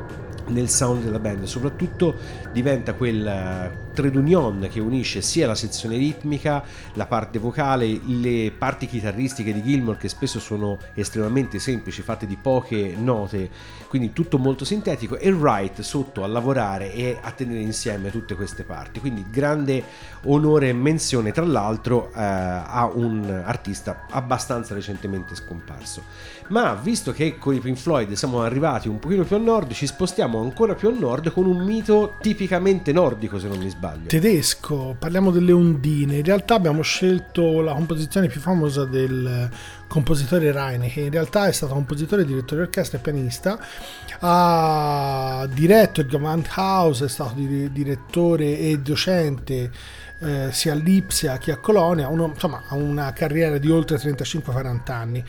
nel 0.48 0.70
sound 0.70 1.04
della 1.04 1.20
band, 1.20 1.44
soprattutto 1.44 2.16
diventa 2.52 2.94
quel 2.94 3.26
eh, 3.26 3.84
trade 3.94 4.18
union 4.18 4.68
che 4.70 4.80
unisce 4.80 5.22
sia 5.22 5.48
la 5.48 5.56
sezione 5.56 5.98
ritmica, 5.98 6.64
la 6.94 7.08
parte 7.08 7.40
vocale, 7.40 8.00
le 8.06 8.52
parti 8.56 8.86
chitarristiche 8.86 9.54
di 9.54 9.64
Gilmore 9.64 9.98
che 9.98 10.10
spesso 10.10 10.40
sono 10.40 10.78
estremamente 10.94 11.58
semplici, 11.58 12.02
fatte 12.02 12.28
di 12.28 12.36
poche 12.36 12.96
note, 12.96 13.50
quindi 13.88 14.14
tutto 14.14 14.38
molto 14.38 14.66
sintetico 14.66 15.18
e 15.18 15.32
Wright 15.32 15.82
sotto 15.82 16.24
a 16.24 16.28
lavorare 16.28 16.94
e 16.94 17.18
a 17.20 17.32
tenere 17.32 17.62
insieme 17.62 18.12
tutte 18.12 18.36
queste 18.36 18.64
parti. 18.64 19.00
Quindi 19.00 19.26
grande 19.30 19.84
onore 20.24 20.70
e 20.70 20.74
menzione 20.74 21.32
tra 21.32 21.46
l'altro 21.46 22.12
eh, 22.14 22.22
a 22.22 22.90
un 22.94 23.42
artista 23.44 24.06
abbastanza 24.10 24.74
recentemente 24.74 25.36
scomparso. 25.36 26.04
Ma 26.50 26.76
visto 26.76 27.12
che 27.12 27.38
con 27.38 27.56
i 27.56 27.60
Pink 27.60 27.78
Floyd 27.78 28.12
siamo 28.14 28.44
arrivati 28.44 28.88
un 28.88 29.00
pochino 29.00 29.24
più 29.24 29.36
a 29.36 29.40
nord, 29.40 29.72
ci 29.72 29.88
spostiamo 29.88 30.35
ancora 30.40 30.76
più 30.76 30.90
a 30.90 30.92
nord 30.92 31.32
con 31.32 31.46
un 31.46 31.64
mito 31.64 32.16
tipicamente 32.22 32.92
nordico 32.92 33.40
se 33.40 33.48
non 33.48 33.58
mi 33.58 33.70
sbaglio. 33.70 34.08
Tedesco, 34.08 34.96
parliamo 34.98 35.32
delle 35.32 35.52
ondine. 35.52 36.18
In 36.18 36.24
realtà 36.24 36.56
abbiamo 36.56 36.82
scelto 36.82 37.62
la 37.62 37.74
composizione 37.74 38.28
più 38.28 38.40
famosa 38.40 38.86
del 38.86 39.50
compositore 39.88 40.52
Reine, 40.52 40.90
che 40.90 41.02
in 41.02 41.12
realtà 41.12 41.48
è 41.48 41.52
stato 41.52 41.74
compositore, 41.74 42.26
direttore 42.26 42.62
di 42.62 42.68
orchestra 42.68 42.98
e 42.98 43.02
pianista. 43.02 43.60
Ha 44.20 45.48
diretto 45.52 46.02
il 46.02 46.08
Gewandhaus, 46.08 47.04
è 47.04 47.10
stato 47.10 47.34
direttore 47.36 48.58
e 48.58 48.80
docente 48.80 49.72
eh, 50.20 50.50
sia 50.52 50.74
a 50.74 50.76
Lipsia 50.76 51.38
che 51.38 51.52
a 51.52 51.58
Colonia, 51.58 52.08
uno, 52.08 52.32
insomma 52.34 52.64
ha 52.68 52.76
una 52.76 53.12
carriera 53.14 53.58
di 53.58 53.70
oltre 53.70 53.98
35-40 53.98 54.92
anni 54.92 55.24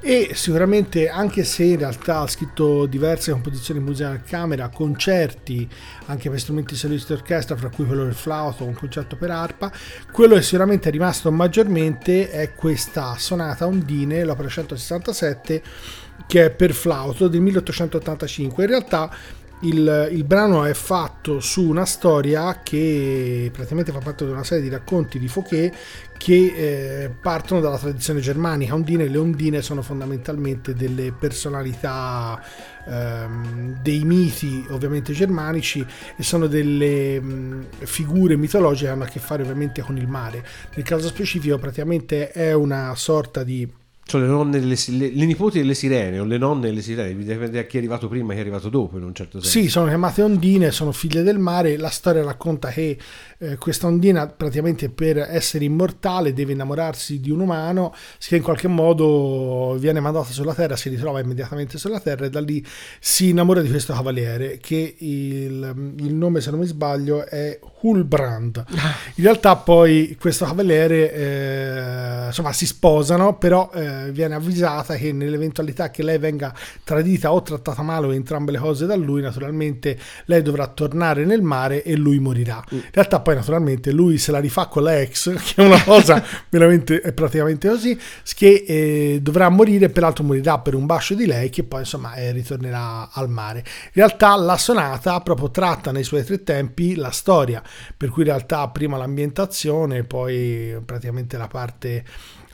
e 0.00 0.30
sicuramente 0.34 1.08
anche 1.08 1.44
se 1.44 1.64
in 1.64 1.78
realtà 1.78 2.20
ha 2.20 2.26
scritto 2.26 2.86
diverse 2.86 3.32
composizioni 3.32 3.80
musicali 3.80 4.16
a 4.16 4.20
camera, 4.20 4.68
concerti 4.68 5.68
anche 6.06 6.30
per 6.30 6.38
strumenti 6.38 6.76
solisti 6.76 7.12
d'orchestra, 7.12 7.56
fra 7.56 7.70
cui 7.70 7.86
quello 7.86 8.04
del 8.04 8.14
flauto, 8.14 8.64
un 8.64 8.74
concerto 8.74 9.16
per 9.16 9.30
arpa, 9.30 9.72
quello 10.12 10.34
che 10.34 10.42
sicuramente 10.42 10.88
è 10.88 10.92
rimasto 10.92 11.30
maggiormente 11.32 12.30
è 12.30 12.52
questa 12.52 13.16
sonata 13.18 13.66
Ondine, 13.66 14.24
l'opera 14.24 14.48
167 14.48 15.62
che 16.26 16.46
è 16.46 16.50
per 16.50 16.72
flauto 16.72 17.28
del 17.28 17.40
1885. 17.40 18.64
In 18.64 18.70
realtà 18.70 19.10
il, 19.60 20.08
il, 20.12 20.24
brano 20.24 20.64
è 20.64 20.74
fatto 20.74 21.40
su 21.40 21.66
una 21.66 21.86
storia 21.86 22.60
che 22.62 23.50
praticamente 23.52 23.90
fa 23.90 24.00
parte 24.00 24.26
di 24.26 24.30
una 24.30 24.44
serie 24.44 24.62
di 24.62 24.68
racconti 24.68 25.18
di 25.18 25.28
Fouquet 25.28 25.74
che 26.18 26.34
eh, 27.04 27.10
partono 27.10 27.60
dalla 27.60 27.78
tradizione 27.78 28.20
germanica. 28.20 28.74
Ondine, 28.74 29.08
le 29.08 29.16
ondine 29.16 29.62
sono 29.62 29.80
fondamentalmente 29.80 30.74
delle 30.74 31.12
personalità 31.12 32.42
ehm, 32.86 33.80
dei 33.80 34.04
miti 34.04 34.64
ovviamente 34.70 35.12
germanici 35.12 35.84
e 36.16 36.22
sono 36.22 36.46
delle 36.46 37.20
mh, 37.20 37.66
figure 37.78 38.36
mitologiche 38.36 38.86
che 38.86 38.92
hanno 38.92 39.04
a 39.04 39.08
che 39.08 39.20
fare 39.20 39.42
ovviamente 39.42 39.80
con 39.80 39.96
il 39.96 40.06
mare. 40.06 40.44
Nel 40.74 40.84
caso 40.84 41.08
specifico 41.08 41.58
praticamente 41.58 42.30
è 42.30 42.52
una 42.52 42.94
sorta 42.94 43.42
di 43.42 43.84
cioè 44.06 44.20
le, 44.20 44.28
nonne 44.28 44.60
delle, 44.60 44.76
le, 44.86 45.10
le, 45.10 45.24
nipoti 45.24 45.58
delle 45.58 45.74
sirene 45.74 46.20
o 46.20 46.24
le 46.24 46.38
nonne 46.38 46.68
delle 46.68 46.80
sirene, 46.80 47.16
dipende 47.16 47.50
da 47.50 47.62
chi 47.64 47.74
è 47.74 47.78
arrivato 47.80 48.06
prima 48.06 48.30
e 48.30 48.34
chi 48.34 48.38
è 48.38 48.40
arrivato 48.42 48.68
dopo 48.68 48.98
in 48.98 49.02
un 49.02 49.12
certo 49.12 49.40
senso. 49.40 49.58
Sì, 49.58 49.68
sono 49.68 49.88
chiamate 49.88 50.22
ondine, 50.22 50.70
sono 50.70 50.92
figlie 50.92 51.24
del 51.24 51.38
mare. 51.40 51.76
La 51.76 51.90
storia 51.90 52.22
racconta 52.22 52.68
che 52.68 52.96
eh, 53.38 53.56
questa 53.56 53.86
ondina 53.86 54.26
praticamente 54.26 54.88
per 54.88 55.18
essere 55.18 55.64
immortale 55.64 56.32
deve 56.32 56.52
innamorarsi 56.52 57.20
di 57.20 57.30
un 57.30 57.40
umano 57.40 57.94
che 58.18 58.36
in 58.36 58.42
qualche 58.42 58.68
modo 58.68 59.76
viene 59.78 60.00
mandata 60.00 60.30
sulla 60.30 60.54
terra, 60.54 60.76
si 60.76 60.88
ritrova 60.88 61.20
immediatamente 61.20 61.78
sulla 61.78 62.00
terra 62.00 62.26
e 62.26 62.30
da 62.30 62.40
lì 62.40 62.64
si 62.98 63.28
innamora 63.30 63.60
di 63.60 63.68
questo 63.68 63.92
cavaliere 63.92 64.58
che 64.58 64.96
il, 64.98 65.94
il 65.98 66.14
nome 66.14 66.40
se 66.40 66.50
non 66.50 66.60
mi 66.60 66.66
sbaglio 66.66 67.26
è 67.26 67.58
Hulbrand. 67.80 68.64
In 69.16 69.24
realtà 69.24 69.56
poi 69.56 70.16
questo 70.18 70.44
cavaliere 70.44 71.12
eh, 71.12 72.26
insomma 72.26 72.52
si 72.52 72.66
sposano 72.66 73.36
però 73.36 73.70
eh, 73.74 74.10
viene 74.12 74.34
avvisata 74.34 74.94
che 74.96 75.12
nell'eventualità 75.12 75.90
che 75.90 76.02
lei 76.02 76.18
venga 76.18 76.54
tradita 76.84 77.32
o 77.32 77.42
trattata 77.42 77.82
male 77.82 78.06
o 78.06 78.14
entrambe 78.14 78.52
le 78.52 78.58
cose 78.58 78.86
da 78.86 78.96
lui, 78.96 79.20
naturalmente 79.20 79.98
lei 80.26 80.42
dovrà 80.42 80.66
tornare 80.66 81.24
nel 81.24 81.42
mare 81.42 81.82
e 81.82 81.96
lui 81.96 82.18
morirà. 82.18 82.62
Mm. 82.72 82.76
In 82.76 82.90
realtà 82.92 83.20
poi 83.26 83.34
naturalmente 83.34 83.90
lui 83.90 84.18
se 84.18 84.30
la 84.30 84.38
rifà 84.38 84.66
con 84.66 84.84
la 84.84 85.00
ex, 85.00 85.34
che 85.42 85.60
è 85.60 85.66
una 85.66 85.82
cosa 85.82 86.22
veramente 86.48 87.00
è 87.00 87.12
praticamente 87.12 87.68
così, 87.68 87.98
che 88.36 88.64
eh, 88.64 89.18
dovrà 89.20 89.48
morire, 89.48 89.88
peraltro 89.88 90.22
morirà 90.22 90.60
per 90.60 90.76
un 90.76 90.86
bacio 90.86 91.16
di 91.16 91.26
lei 91.26 91.50
che 91.50 91.64
poi 91.64 91.80
insomma 91.80 92.14
eh, 92.14 92.30
ritornerà 92.30 93.10
al 93.10 93.28
mare. 93.28 93.64
In 93.66 93.90
realtà 93.94 94.36
la 94.36 94.56
sonata 94.56 95.20
proprio 95.22 95.50
tratta 95.50 95.90
nei 95.90 96.04
suoi 96.04 96.24
tre 96.24 96.44
tempi 96.44 96.94
la 96.94 97.10
storia, 97.10 97.60
per 97.96 98.10
cui 98.10 98.22
in 98.22 98.28
realtà 98.28 98.68
prima 98.68 98.96
l'ambientazione, 98.96 100.04
poi 100.04 100.80
praticamente 100.84 101.36
la 101.36 101.48
parte 101.48 102.04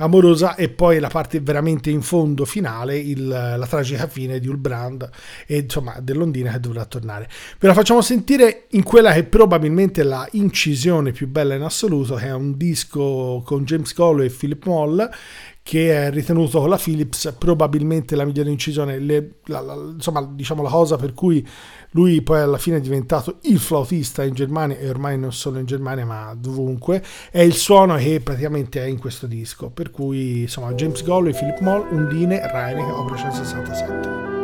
amorosa 0.02 0.54
e 0.56 0.68
poi 0.68 0.98
la 0.98 1.08
parte 1.08 1.40
veramente 1.40 1.90
in 1.90 2.02
fondo 2.02 2.44
finale, 2.44 2.98
il, 2.98 3.26
la 3.26 3.66
tragica 3.66 4.06
fine 4.06 4.38
di 4.38 4.48
Ulbrand 4.48 5.08
e 5.46 5.58
insomma 5.58 5.98
dell'ondina 6.00 6.52
che 6.52 6.60
dovrà 6.60 6.84
tornare. 6.84 7.28
Ve 7.58 7.68
la 7.68 7.74
facciamo 7.74 8.00
sentire 8.00 8.66
in 8.70 8.82
quella 8.82 9.12
che 9.12 9.20
è 9.20 9.24
probabilmente 9.24 10.02
la 10.02 10.26
incisione 10.32 11.12
più 11.12 11.28
bella 11.28 11.54
in 11.54 11.62
assoluto, 11.62 12.16
che 12.16 12.26
è 12.26 12.32
un 12.32 12.56
disco 12.56 13.42
con 13.44 13.64
James 13.64 13.92
Cole 13.94 14.26
e 14.26 14.30
Philip 14.30 14.64
Moll 14.66 15.10
che 15.62 16.06
è 16.06 16.10
ritenuto 16.10 16.60
con 16.60 16.68
la 16.68 16.76
Philips 16.76 17.34
probabilmente 17.38 18.16
la 18.16 18.24
migliore 18.24 18.50
incisione, 18.50 18.98
le, 18.98 19.34
la, 19.44 19.60
la, 19.60 19.74
insomma 19.74 20.22
diciamo 20.22 20.62
la 20.62 20.68
cosa 20.68 20.96
per 20.96 21.14
cui 21.14 21.46
lui 21.90 22.20
poi 22.22 22.40
alla 22.40 22.58
fine 22.58 22.78
è 22.78 22.80
diventato 22.80 23.38
il 23.42 23.58
flautista 23.58 24.24
in 24.24 24.34
Germania 24.34 24.76
e 24.76 24.88
ormai 24.88 25.18
non 25.18 25.32
solo 25.32 25.58
in 25.58 25.66
Germania 25.66 26.04
ma 26.04 26.34
dovunque. 26.36 27.02
È 27.30 27.40
il 27.40 27.54
suono 27.54 27.96
che 27.96 28.20
praticamente 28.20 28.82
è 28.82 28.86
in 28.86 28.98
questo 28.98 29.26
disco. 29.26 29.70
Per 29.70 29.90
cui 29.90 30.40
insomma 30.42 30.72
James 30.72 31.02
Golley, 31.04 31.32
Philip 31.32 31.60
Moll, 31.60 31.86
Undine, 31.90 32.40
Reinecke, 32.50 32.90
Operation 32.90 33.32
67. 33.32 34.41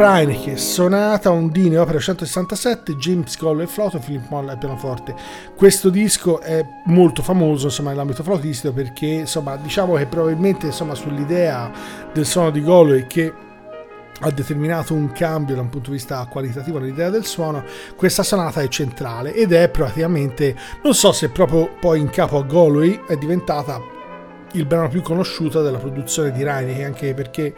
Carl 0.00 0.24
Reinecke, 0.24 0.56
Sonata 0.56 1.30
Ondine, 1.30 1.76
opera 1.76 1.98
167, 1.98 2.96
James 2.96 3.36
Gollo 3.36 3.60
e 3.60 3.66
flauto, 3.66 3.98
Philip 3.98 4.30
Moll 4.30 4.48
al 4.48 4.56
pianoforte. 4.56 5.14
Questo 5.54 5.90
disco 5.90 6.40
è 6.40 6.64
molto 6.86 7.22
famoso 7.22 7.66
insomma, 7.66 7.90
nell'ambito 7.90 8.22
flautistico 8.22 8.72
perché 8.72 9.04
insomma, 9.04 9.56
diciamo 9.56 9.96
che 9.96 10.06
probabilmente 10.06 10.64
insomma, 10.66 10.94
sull'idea 10.94 11.70
del 12.14 12.24
suono 12.24 12.48
di 12.48 12.62
Gollo 12.62 12.94
e 12.94 13.06
che 13.06 13.30
ha 14.20 14.30
determinato 14.30 14.94
un 14.94 15.12
cambio 15.12 15.54
da 15.54 15.60
un 15.60 15.68
punto 15.68 15.90
di 15.90 15.96
vista 15.96 16.26
qualitativo 16.30 16.78
nell'idea 16.78 17.10
del 17.10 17.26
suono, 17.26 17.62
questa 17.94 18.22
sonata 18.22 18.62
è 18.62 18.68
centrale 18.68 19.34
ed 19.34 19.52
è 19.52 19.68
praticamente, 19.68 20.56
non 20.82 20.94
so 20.94 21.12
se 21.12 21.28
proprio 21.28 21.74
poi 21.78 22.00
in 22.00 22.08
capo 22.08 22.38
a 22.38 22.42
Goloi 22.42 23.02
è 23.06 23.16
diventata 23.16 23.78
il 24.52 24.64
brano 24.64 24.88
più 24.88 25.02
conosciuto 25.02 25.60
della 25.60 25.78
produzione 25.78 26.32
di 26.32 26.42
Reinecke, 26.42 26.84
anche 26.84 27.12
perché 27.12 27.54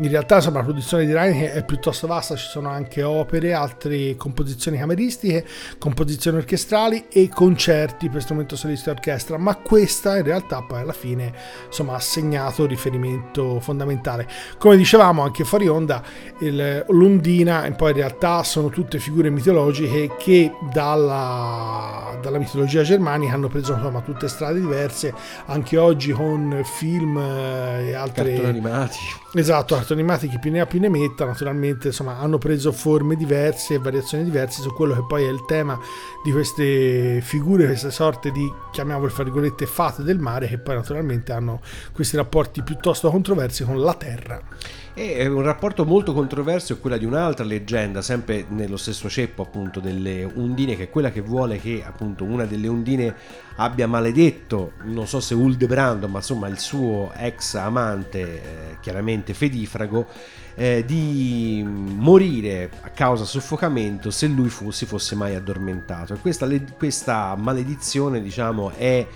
in 0.00 0.08
realtà 0.08 0.36
insomma, 0.36 0.58
la 0.58 0.64
produzione 0.64 1.04
di 1.04 1.12
Reinecke 1.12 1.52
è 1.52 1.64
piuttosto 1.64 2.06
vasta, 2.06 2.34
ci 2.34 2.46
sono 2.46 2.70
anche 2.70 3.02
opere, 3.02 3.52
altre 3.52 4.16
composizioni 4.16 4.78
cameristiche, 4.78 5.46
composizioni 5.78 6.38
orchestrali 6.38 7.06
e 7.10 7.28
concerti 7.28 8.08
per 8.08 8.22
strumento 8.22 8.56
solista 8.56 8.90
e 8.90 8.94
orchestra, 8.94 9.36
ma 9.36 9.56
questa 9.56 10.16
in 10.16 10.24
realtà 10.24 10.62
poi 10.62 10.80
alla 10.80 10.92
fine 10.92 11.32
insomma, 11.66 11.94
ha 11.94 12.00
segnato 12.00 12.66
riferimento 12.66 13.60
fondamentale. 13.60 14.26
Come 14.58 14.76
dicevamo 14.78 15.22
anche 15.22 15.44
fuori 15.44 15.68
onda, 15.68 16.02
il, 16.40 16.84
l'Undina 16.88 17.68
poi 17.76 17.90
in 17.90 17.96
realtà 17.96 18.42
sono 18.42 18.70
tutte 18.70 18.98
figure 18.98 19.28
mitologiche 19.28 20.16
che 20.18 20.50
dalla, 20.72 22.16
dalla 22.22 22.38
mitologia 22.38 22.82
germanica 22.82 23.34
hanno 23.34 23.48
preso 23.48 23.74
insomma, 23.74 24.00
tutte 24.00 24.28
strade 24.28 24.60
diverse, 24.60 25.12
anche 25.46 25.76
oggi 25.76 26.12
con 26.12 26.62
film 26.64 27.18
eh, 27.18 27.88
e 27.88 27.94
altre... 27.94 28.24
Cartoni 28.32 28.48
animati. 28.48 28.98
Esatto, 29.34 29.76
cartoni 29.90 30.00
animati 30.00 30.28
chi 30.28 30.38
più 30.38 30.50
ne 30.50 30.60
ha 30.60 30.66
più 30.66 30.80
ne 30.80 30.88
metta, 30.88 31.24
naturalmente 31.24 31.88
insomma 31.88 32.18
hanno 32.18 32.38
preso 32.38 32.72
forme 32.72 33.16
diverse 33.16 33.74
e 33.74 33.78
variazioni 33.78 34.24
diverse 34.24 34.62
su 34.62 34.72
quello 34.72 34.94
che 34.94 35.04
poi 35.06 35.24
è 35.24 35.28
il 35.28 35.44
tema 35.46 35.78
di 36.22 36.32
queste 36.32 37.20
figure, 37.22 37.66
queste 37.66 37.90
sorte 37.90 38.30
di, 38.30 38.50
chiamiamole 38.70 39.10
fra 39.10 39.24
virgolette, 39.24 39.66
fate 39.66 40.02
del 40.02 40.18
mare 40.18 40.46
che 40.46 40.58
poi 40.58 40.76
naturalmente 40.76 41.32
hanno 41.32 41.60
questi 41.92 42.16
rapporti 42.16 42.62
piuttosto 42.62 43.10
controversi 43.10 43.64
con 43.64 43.80
la 43.80 43.94
terra. 43.94 44.40
E 44.92 45.24
un 45.28 45.42
rapporto 45.42 45.84
molto 45.84 46.12
controverso 46.12 46.72
è 46.72 46.80
quella 46.80 46.96
di 46.96 47.04
un'altra 47.04 47.44
leggenda, 47.44 48.02
sempre 48.02 48.44
nello 48.48 48.76
stesso 48.76 49.08
ceppo 49.08 49.42
appunto 49.42 49.78
delle 49.78 50.24
undine, 50.24 50.76
che 50.76 50.84
è 50.84 50.90
quella 50.90 51.12
che 51.12 51.20
vuole 51.20 51.58
che 51.60 51.82
appunto 51.86 52.24
una 52.24 52.44
delle 52.44 52.66
undine 52.66 53.14
abbia 53.56 53.86
maledetto, 53.86 54.72
non 54.84 55.06
so 55.06 55.20
se 55.20 55.34
Uldebrando, 55.34 56.08
ma 56.08 56.18
insomma 56.18 56.48
il 56.48 56.58
suo 56.58 57.12
ex 57.16 57.54
amante, 57.54 58.20
eh, 58.20 58.76
chiaramente 58.80 59.32
fedifrago, 59.32 60.06
eh, 60.56 60.84
di 60.84 61.64
morire 61.64 62.68
a 62.80 62.88
causa 62.88 63.24
soffocamento 63.24 64.10
se 64.10 64.26
lui 64.26 64.48
fu, 64.48 64.72
si 64.72 64.86
fosse 64.86 65.14
mai 65.14 65.36
addormentato. 65.36 66.14
E 66.14 66.18
questa, 66.18 66.48
questa 66.76 67.36
maledizione, 67.36 68.20
diciamo, 68.20 68.72
è 68.76 69.06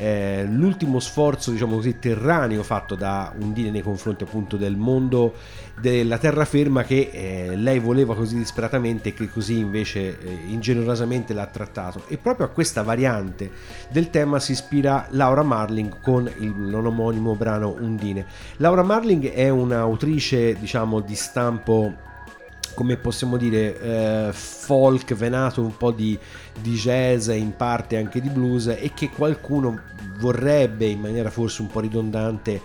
eh, 0.00 0.46
l'ultimo 0.48 0.98
sforzo, 0.98 1.50
diciamo 1.50 1.76
così, 1.76 1.98
terraneo 1.98 2.62
fatto 2.62 2.94
da 2.94 3.34
Undine 3.38 3.70
nei 3.70 3.82
confronti 3.82 4.24
appunto 4.24 4.56
del 4.56 4.74
mondo 4.74 5.34
della 5.78 6.16
terraferma 6.16 6.84
che 6.84 7.10
eh, 7.12 7.56
lei 7.56 7.78
voleva 7.78 8.14
così 8.14 8.36
disperatamente 8.36 9.10
e 9.10 9.14
che 9.14 9.28
così 9.28 9.58
invece 9.58 10.18
eh, 10.18 10.38
ingenerosamente 10.48 11.34
l'ha 11.34 11.44
trattato. 11.44 12.04
E 12.08 12.16
proprio 12.16 12.46
a 12.46 12.48
questa 12.48 12.82
variante 12.82 13.50
del 13.90 14.08
tema 14.08 14.38
si 14.38 14.52
ispira 14.52 15.06
Laura 15.10 15.42
Marling 15.42 16.00
con 16.00 16.30
il 16.38 16.54
non 16.54 16.86
omonimo 16.86 17.34
brano 17.34 17.76
Undine. 17.78 18.24
Laura 18.56 18.82
Marling 18.82 19.30
è 19.30 19.50
un'autrice, 19.50 20.56
diciamo, 20.58 21.00
di 21.00 21.14
stampo 21.14 22.08
come 22.74 22.96
possiamo 22.96 23.36
dire, 23.36 23.78
eh, 23.78 24.32
folk 24.32 25.14
venato 25.14 25.60
un 25.60 25.76
po' 25.76 25.90
di, 25.90 26.18
di 26.60 26.74
jazz 26.74 27.28
e 27.28 27.36
in 27.36 27.56
parte 27.56 27.96
anche 27.96 28.20
di 28.20 28.28
blues 28.28 28.66
e 28.66 28.92
che 28.94 29.10
qualcuno 29.10 29.80
vorrebbe 30.18 30.86
in 30.86 31.00
maniera 31.00 31.30
forse 31.30 31.62
un 31.62 31.68
po' 31.68 31.80
ridondante 31.80 32.60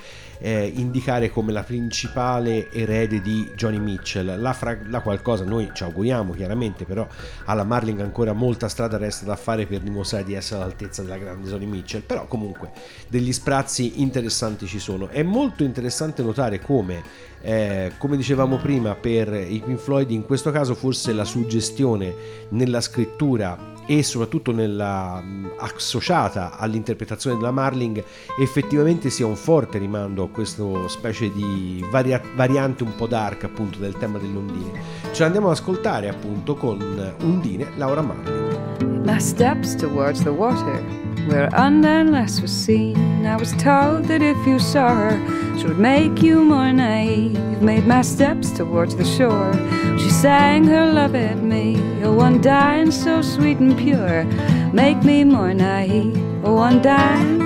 eh, 0.45 0.71
indicare 0.75 1.31
come 1.31 1.51
la 1.51 1.63
principale 1.63 2.71
erede 2.71 3.19
di 3.19 3.49
Johnny 3.55 3.79
Mitchell. 3.79 4.39
La, 4.39 4.53
fra- 4.53 4.77
la, 4.89 4.99
qualcosa 4.99 5.43
noi 5.43 5.71
ci 5.73 5.81
auguriamo 5.81 6.33
chiaramente, 6.33 6.85
però 6.85 7.07
alla 7.45 7.63
Marling 7.63 7.99
ancora 8.01 8.31
molta 8.31 8.67
strada 8.67 8.97
resta 8.97 9.25
da 9.25 9.35
fare 9.37 9.65
per 9.65 9.79
dimostrare 9.79 10.23
di 10.23 10.35
essere 10.35 10.61
all'altezza 10.61 11.01
della 11.01 11.17
grande 11.17 11.49
Johnny 11.49 11.65
Mitchell, 11.65 12.01
però 12.01 12.27
comunque 12.27 12.69
degli 13.07 13.33
sprazzi 13.33 14.03
interessanti 14.03 14.67
ci 14.67 14.77
sono. 14.77 15.07
È 15.07 15.23
molto 15.23 15.63
interessante 15.63 16.21
notare 16.21 16.61
come, 16.61 17.01
eh, 17.41 17.93
come 17.97 18.15
dicevamo 18.15 18.57
prima, 18.57 18.93
per 18.93 19.33
i 19.33 19.63
Pink 19.65 19.79
Floyd 19.79 20.11
in 20.11 20.25
questo 20.25 20.51
caso 20.51 20.75
forse 20.75 21.11
la 21.11 21.25
suggestione 21.25 22.13
nella 22.49 22.81
scrittura 22.81 23.73
e 23.85 24.01
soprattutto 24.03 24.51
nella, 24.51 25.23
associata 25.57 26.57
all'interpretazione 26.57 27.37
della 27.37 27.51
Marling 27.51 28.03
effettivamente 28.39 29.09
sia 29.09 29.25
un 29.25 29.35
forte 29.35 29.77
rimando 29.77 30.27
a 30.35 30.41
questo 30.41 30.89
specie 30.89 31.31
di 31.31 31.83
varia- 31.89 32.21
variante 32.35 32.83
un 32.83 32.93
po' 32.95 33.07
dark 33.07 33.45
appunto 33.45 33.79
del 33.79 33.97
tema 33.97 34.17
delle 34.17 34.37
ondine. 34.37 34.81
Ce 35.13 35.23
l'andiamo 35.23 35.47
ad 35.47 35.53
ascoltare 35.53 36.09
appunto 36.09 36.55
con 36.55 36.77
Undine 37.21 37.69
Laura 37.77 38.01
Marling. 38.01 39.05
My 39.05 39.19
steps 39.19 39.75
towards 39.75 40.23
the 40.23 40.29
water 40.29 40.83
where 41.27 41.47
unless 41.53 42.41
was 42.41 42.51
seen. 42.51 43.25
I 43.25 43.35
was 43.37 43.51
told 43.53 44.05
that 44.07 44.21
if 44.21 44.37
you 44.45 44.59
saw 44.59 44.93
her, 44.93 45.17
she 45.57 45.65
would 45.67 45.79
make 45.79 46.21
you 46.21 46.43
more 46.43 46.71
naive. 46.73 47.39
Made 47.61 47.87
my 47.87 48.01
steps 48.03 48.51
towards 48.51 48.95
the 48.95 49.05
shore. 49.05 49.53
She 49.97 50.09
sang 50.09 50.65
her 50.65 50.91
love 50.91 51.15
at 51.15 51.41
me, 51.41 51.77
oh, 52.03 52.19
undying, 52.19 52.91
so 52.91 53.21
sweet 53.21 53.59
and 53.59 53.77
pure. 53.77 54.25
Make 54.73 55.03
me 55.03 55.23
more 55.23 55.53
naive, 55.53 56.17
oh, 56.43 56.61
undying. 56.61 57.44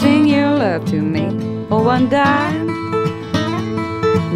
Sing 0.00 0.26
your 0.26 0.48
love 0.48 0.86
to 0.86 1.02
me, 1.02 1.26
oh, 1.70 1.86
undying. 1.90 2.68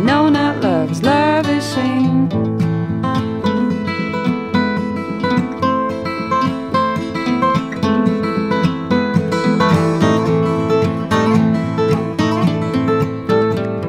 No, 0.05 0.29
not 0.29 0.61
love, 0.61 1.03
love 1.03 1.49
is 1.49 1.65
sing. 1.65 2.29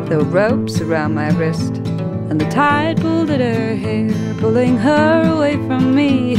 The 0.08 0.24
ropes 0.24 0.80
around 0.80 1.14
my 1.14 1.28
wrist, 1.32 1.76
and 2.30 2.40
the 2.40 2.50
tide 2.50 3.02
pulled 3.02 3.30
at 3.30 3.42
her 3.42 3.76
hair, 3.76 4.14
pulling 4.40 4.78
her 4.78 5.30
away 5.30 5.58
from 5.68 5.94
me 5.94 6.36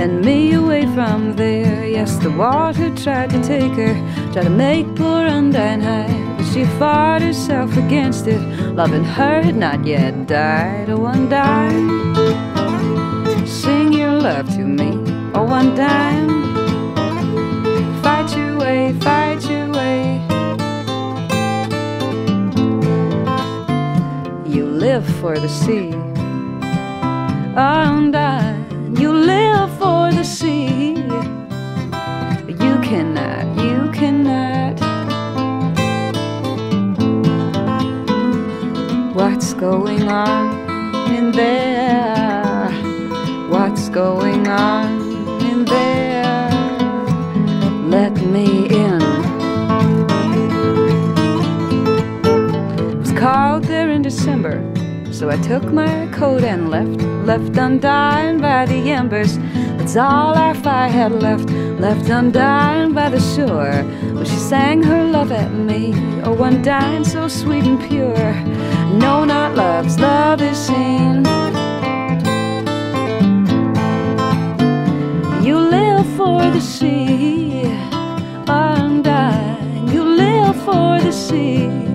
and 0.00 0.24
me 0.24 0.52
away 0.52 0.86
from 0.94 1.34
there. 1.34 1.84
Yes, 1.84 2.16
the 2.18 2.30
water 2.30 2.94
tried 2.94 3.30
to 3.30 3.42
take 3.42 3.72
her, 3.72 3.96
tried 4.32 4.44
to 4.44 4.50
make 4.50 4.86
poor 4.94 5.26
Undine 5.26 5.80
high, 5.80 6.34
but 6.36 6.46
she 6.52 6.64
fought 6.78 7.22
herself 7.22 7.76
against 7.76 8.26
it. 8.26 8.40
Loving 8.74 9.04
her 9.04 9.42
had 9.42 9.56
not 9.56 9.84
yet 9.86 10.26
died. 10.26 10.90
Oh, 10.90 11.06
Undine, 11.06 11.88
sing 13.46 13.92
your 13.92 14.12
love 14.12 14.48
to 14.56 14.64
me. 14.64 14.90
Oh, 15.34 15.48
Undine, 15.48 16.28
fight 18.02 18.36
your 18.36 18.58
way, 18.58 18.92
fight 19.00 19.48
your 19.48 19.70
way. 19.72 20.20
You 24.46 24.66
live 24.66 25.06
for 25.20 25.38
the 25.38 25.48
sea. 25.48 25.92
Oh, 27.56 27.84
Undine, 27.88 28.96
you 28.96 29.12
live 29.12 29.70
for 29.78 30.12
the 30.12 30.24
sea. 30.24 30.77
What's 39.30 39.52
going 39.52 40.08
on 40.08 41.12
in 41.14 41.32
there? 41.32 42.70
What's 43.50 43.90
going 43.90 44.48
on 44.48 45.42
in 45.42 45.66
there? 45.66 46.48
Let 47.84 48.16
me 48.22 48.68
in. 48.70 49.02
It 52.88 52.96
was 52.96 53.12
cold 53.12 53.64
there 53.64 53.90
in 53.90 54.00
December 54.00 54.64
so 55.18 55.28
I 55.28 55.36
took 55.38 55.64
my 55.72 56.06
coat 56.12 56.44
and 56.44 56.70
left, 56.70 57.02
left 57.26 57.56
undying 57.56 58.40
by 58.40 58.66
the 58.66 58.92
embers. 58.92 59.36
That's 59.76 59.96
all 59.96 60.34
our 60.38 60.54
fire 60.54 60.88
had 60.88 61.10
left, 61.10 61.50
left 61.80 62.08
undying 62.08 62.94
by 62.94 63.08
the 63.08 63.18
shore. 63.18 63.82
When 64.14 64.24
she 64.24 64.36
sang 64.36 64.80
her 64.84 65.02
love 65.02 65.32
at 65.32 65.52
me, 65.52 65.92
oh, 66.22 66.40
undine 66.40 67.04
so 67.04 67.26
sweet 67.26 67.64
and 67.64 67.80
pure. 67.88 68.32
No, 68.98 69.24
not 69.24 69.54
love's 69.54 69.98
love 69.98 70.42
is 70.42 70.58
seen. 70.58 71.24
You 75.46 75.56
live 75.58 76.06
for 76.16 76.40
the 76.50 76.60
sea, 76.60 77.62
undine. 78.48 79.88
You 79.92 80.02
live 80.04 80.56
for 80.64 81.00
the 81.00 81.12
sea. 81.12 81.87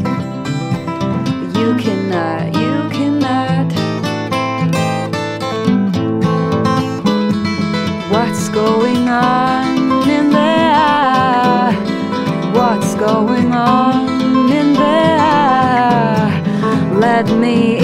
Me 17.44 17.83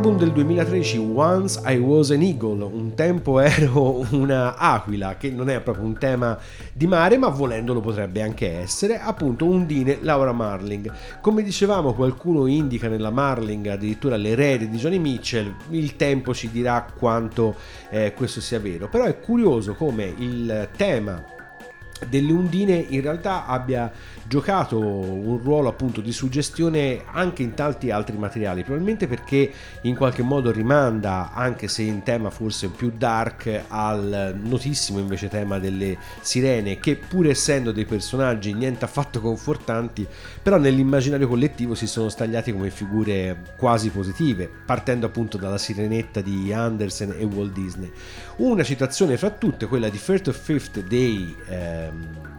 L'album 0.00 0.18
del 0.18 0.32
2013 0.32 0.96
Once 0.96 1.60
I 1.62 1.76
Was 1.76 2.10
an 2.10 2.22
Eagle, 2.22 2.64
un 2.64 2.94
tempo 2.94 3.38
ero 3.38 4.02
una 4.12 4.56
aquila, 4.56 5.18
che 5.18 5.30
non 5.30 5.50
è 5.50 5.60
proprio 5.60 5.84
un 5.84 5.98
tema 5.98 6.38
di 6.72 6.86
mare, 6.86 7.18
ma 7.18 7.28
volendolo 7.28 7.80
potrebbe 7.80 8.22
anche 8.22 8.50
essere, 8.50 8.98
appunto 8.98 9.44
Undine 9.44 9.98
Laura 10.00 10.32
Marling. 10.32 10.90
Come 11.20 11.42
dicevamo, 11.42 11.92
qualcuno 11.92 12.46
indica 12.46 12.88
nella 12.88 13.10
Marling 13.10 13.66
addirittura 13.66 14.16
l'erede 14.16 14.70
di 14.70 14.78
Johnny 14.78 14.98
Mitchell, 14.98 15.54
il 15.68 15.94
tempo 15.96 16.32
ci 16.32 16.50
dirà 16.50 16.86
quanto 16.98 17.54
eh, 17.90 18.14
questo 18.14 18.40
sia 18.40 18.58
vero, 18.58 18.88
però 18.88 19.04
è 19.04 19.20
curioso 19.20 19.74
come 19.74 20.14
il 20.16 20.70
tema 20.78 21.22
delle 22.08 22.32
undine 22.32 22.74
in 22.88 23.02
realtà 23.02 23.44
abbia 23.44 23.92
giocato 24.30 24.78
un 24.78 25.40
ruolo 25.42 25.68
appunto 25.68 26.00
di 26.00 26.12
suggestione 26.12 27.02
anche 27.04 27.42
in 27.42 27.54
tanti 27.54 27.90
altri 27.90 28.16
materiali 28.16 28.62
probabilmente 28.62 29.08
perché 29.08 29.50
in 29.82 29.96
qualche 29.96 30.22
modo 30.22 30.52
rimanda 30.52 31.32
anche 31.34 31.66
se 31.66 31.82
in 31.82 32.04
tema 32.04 32.30
forse 32.30 32.68
più 32.68 32.92
dark 32.96 33.64
al 33.66 34.38
notissimo 34.40 35.00
invece 35.00 35.26
tema 35.26 35.58
delle 35.58 35.98
sirene 36.20 36.78
che 36.78 36.94
pur 36.94 37.26
essendo 37.26 37.72
dei 37.72 37.86
personaggi 37.86 38.54
niente 38.54 38.84
affatto 38.84 39.20
confortanti 39.20 40.06
però 40.40 40.58
nell'immaginario 40.58 41.26
collettivo 41.26 41.74
si 41.74 41.88
sono 41.88 42.08
stagliati 42.08 42.52
come 42.52 42.70
figure 42.70 43.54
quasi 43.56 43.90
positive 43.90 44.48
partendo 44.64 45.06
appunto 45.06 45.38
dalla 45.38 45.58
sirenetta 45.58 46.20
di 46.20 46.52
Andersen 46.52 47.16
e 47.18 47.24
Walt 47.24 47.52
Disney. 47.52 47.90
Una 48.36 48.62
citazione 48.62 49.16
fra 49.16 49.30
tutte 49.30 49.66
quella 49.66 49.88
di 49.88 49.98
First 49.98 50.28
of 50.28 50.38
Fifth 50.40 50.80
dei 50.84 51.34
ehm, 51.48 52.29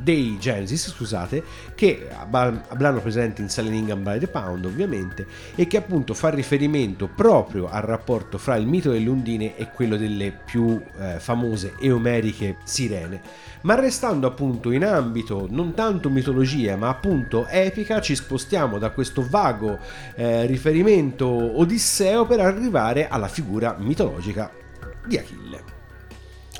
dei 0.00 0.36
Genesis, 0.38 0.90
scusate, 0.90 1.42
che 1.74 2.08
avranno 2.10 3.00
presente 3.00 3.42
in 3.42 3.48
England 3.74 4.02
by 4.02 4.18
the 4.18 4.28
Pound 4.28 4.64
ovviamente 4.64 5.26
e 5.54 5.66
che 5.66 5.76
appunto 5.76 6.14
fa 6.14 6.30
riferimento 6.30 7.08
proprio 7.08 7.68
al 7.68 7.82
rapporto 7.82 8.38
fra 8.38 8.56
il 8.56 8.66
mito 8.66 8.90
delle 8.90 9.08
undine 9.08 9.56
e 9.56 9.70
quello 9.72 9.96
delle 9.96 10.32
più 10.32 10.80
eh, 10.98 11.18
famose 11.18 11.74
e 11.78 11.90
omeriche 11.90 12.56
sirene. 12.64 13.20
Ma 13.62 13.74
restando 13.74 14.26
appunto 14.26 14.70
in 14.70 14.84
ambito 14.84 15.46
non 15.50 15.74
tanto 15.74 16.10
mitologia 16.10 16.76
ma 16.76 16.88
appunto 16.88 17.46
epica, 17.48 18.00
ci 18.00 18.14
spostiamo 18.14 18.78
da 18.78 18.90
questo 18.90 19.26
vago 19.28 19.78
eh, 20.14 20.46
riferimento 20.46 21.26
odisseo 21.26 22.24
per 22.24 22.40
arrivare 22.40 23.08
alla 23.08 23.28
figura 23.28 23.76
mitologica 23.78 24.50
di 25.06 25.18
Achille. 25.18 25.76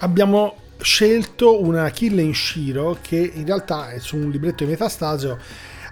Abbiamo 0.00 0.54
scelto 0.80 1.62
una 1.62 1.84
Achille 1.84 2.22
in 2.22 2.34
Shiro 2.34 2.98
che 3.00 3.16
in 3.16 3.44
realtà 3.44 3.90
è 3.90 3.98
su 3.98 4.16
un 4.16 4.30
libretto 4.30 4.64
di 4.64 4.70
Metastasio 4.70 5.38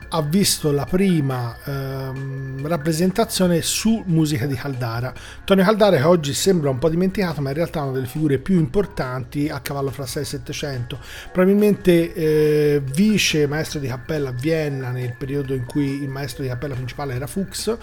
ha 0.08 0.22
visto 0.22 0.70
la 0.70 0.84
prima 0.84 1.56
ehm, 1.64 2.66
rappresentazione 2.66 3.62
su 3.62 4.02
musica 4.06 4.46
di 4.46 4.54
Caldara. 4.54 5.12
Antonio 5.40 5.64
Caldara 5.64 5.96
che 5.96 6.02
oggi 6.02 6.32
sembra 6.34 6.70
un 6.70 6.78
po' 6.78 6.88
dimenticato, 6.88 7.40
ma 7.40 7.48
in 7.50 7.56
realtà 7.56 7.80
è 7.80 7.82
una 7.82 7.92
delle 7.92 8.06
figure 8.06 8.38
più 8.38 8.56
importanti 8.58 9.48
a 9.48 9.60
cavallo 9.60 9.90
fra 9.90 10.06
6 10.06 10.22
e 10.22 10.26
700. 10.26 10.98
Probabilmente 11.32 12.12
eh, 12.14 12.82
vice 12.84 13.46
maestro 13.46 13.80
di 13.80 13.88
cappella 13.88 14.28
a 14.30 14.32
Vienna 14.32 14.90
nel 14.90 15.14
periodo 15.16 15.54
in 15.54 15.64
cui 15.64 16.02
il 16.02 16.08
maestro 16.08 16.42
di 16.42 16.48
cappella 16.48 16.74
principale 16.74 17.14
era 17.14 17.26
Fuchs. 17.26 17.76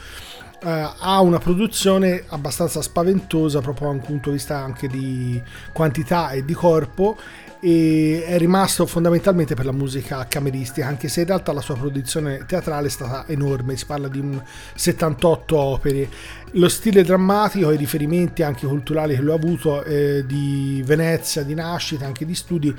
Uh, 0.63 0.93
ha 0.97 1.19
una 1.19 1.39
produzione 1.39 2.23
abbastanza 2.29 2.81
spaventosa 2.81 3.59
proprio 3.59 3.89
da 3.89 3.93
un 3.95 3.99
punto 3.99 4.29
di 4.29 4.37
vista 4.37 4.59
anche 4.59 4.87
di 4.87 5.41
quantità 5.73 6.29
e 6.29 6.45
di 6.45 6.53
corpo 6.53 7.17
e 7.59 8.23
è 8.25 8.37
rimasto 8.37 8.85
fondamentalmente 8.85 9.55
per 9.55 9.65
la 9.65 9.73
musica 9.73 10.25
cameristica 10.25 10.87
anche 10.87 11.09
se 11.09 11.21
in 11.21 11.27
realtà 11.27 11.51
la 11.51 11.59
sua 11.59 11.75
produzione 11.75 12.45
teatrale 12.45 12.87
è 12.87 12.89
stata 12.89 13.25
enorme 13.27 13.75
si 13.75 13.85
parla 13.85 14.07
di 14.07 14.19
un 14.19 14.41
78 14.73 15.57
opere. 15.57 16.09
Lo 16.51 16.69
stile 16.69 17.03
drammatico 17.03 17.71
i 17.71 17.77
riferimenti 17.77 18.41
anche 18.41 18.65
culturali 18.65 19.15
che 19.15 19.21
lui 19.21 19.31
ha 19.31 19.35
avuto 19.35 19.83
eh, 19.83 20.25
di 20.25 20.81
Venezia 20.85 21.43
di 21.43 21.55
nascita 21.55 22.05
anche 22.05 22.25
di 22.25 22.35
studi 22.35 22.73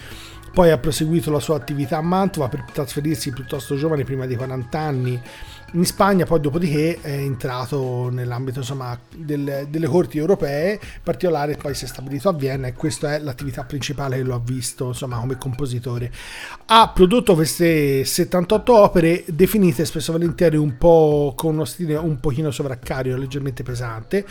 poi 0.54 0.70
ha 0.70 0.78
proseguito 0.78 1.32
la 1.32 1.40
sua 1.40 1.56
attività 1.56 1.98
a 1.98 2.02
Mantova 2.02 2.48
per 2.48 2.64
trasferirsi 2.72 3.32
piuttosto 3.32 3.74
giovane 3.74 4.04
prima 4.04 4.24
di 4.24 4.36
40 4.36 4.78
anni 4.78 5.20
in 5.74 5.84
Spagna 5.84 6.24
poi 6.24 6.40
dopodiché 6.40 6.98
è 7.00 7.10
entrato 7.10 8.08
nell'ambito 8.10 8.60
insomma, 8.60 8.98
del, 9.14 9.66
delle 9.68 9.86
corti 9.86 10.18
europee, 10.18 10.72
in 10.72 11.00
particolare 11.02 11.56
poi 11.56 11.74
si 11.74 11.84
è 11.84 11.88
stabilito 11.88 12.28
a 12.28 12.32
Vienna 12.32 12.68
e 12.68 12.74
questa 12.74 13.14
è 13.14 13.18
l'attività 13.18 13.64
principale 13.64 14.16
che 14.16 14.22
lo 14.22 14.34
ha 14.34 14.40
visto 14.42 14.88
insomma, 14.88 15.18
come 15.18 15.36
compositore. 15.36 16.12
Ha 16.66 16.90
prodotto 16.94 17.34
queste 17.34 18.04
78 18.04 18.76
opere 18.76 19.24
definite 19.26 19.84
spesso 19.84 20.10
e 20.10 20.14
volentieri 20.14 20.56
un 20.56 20.78
po' 20.78 21.32
con 21.36 21.54
uno 21.54 21.64
stile 21.64 21.96
un 21.96 22.20
pochino 22.20 22.50
sovraccario, 22.50 23.16
leggermente 23.16 23.62
pesante, 23.64 24.24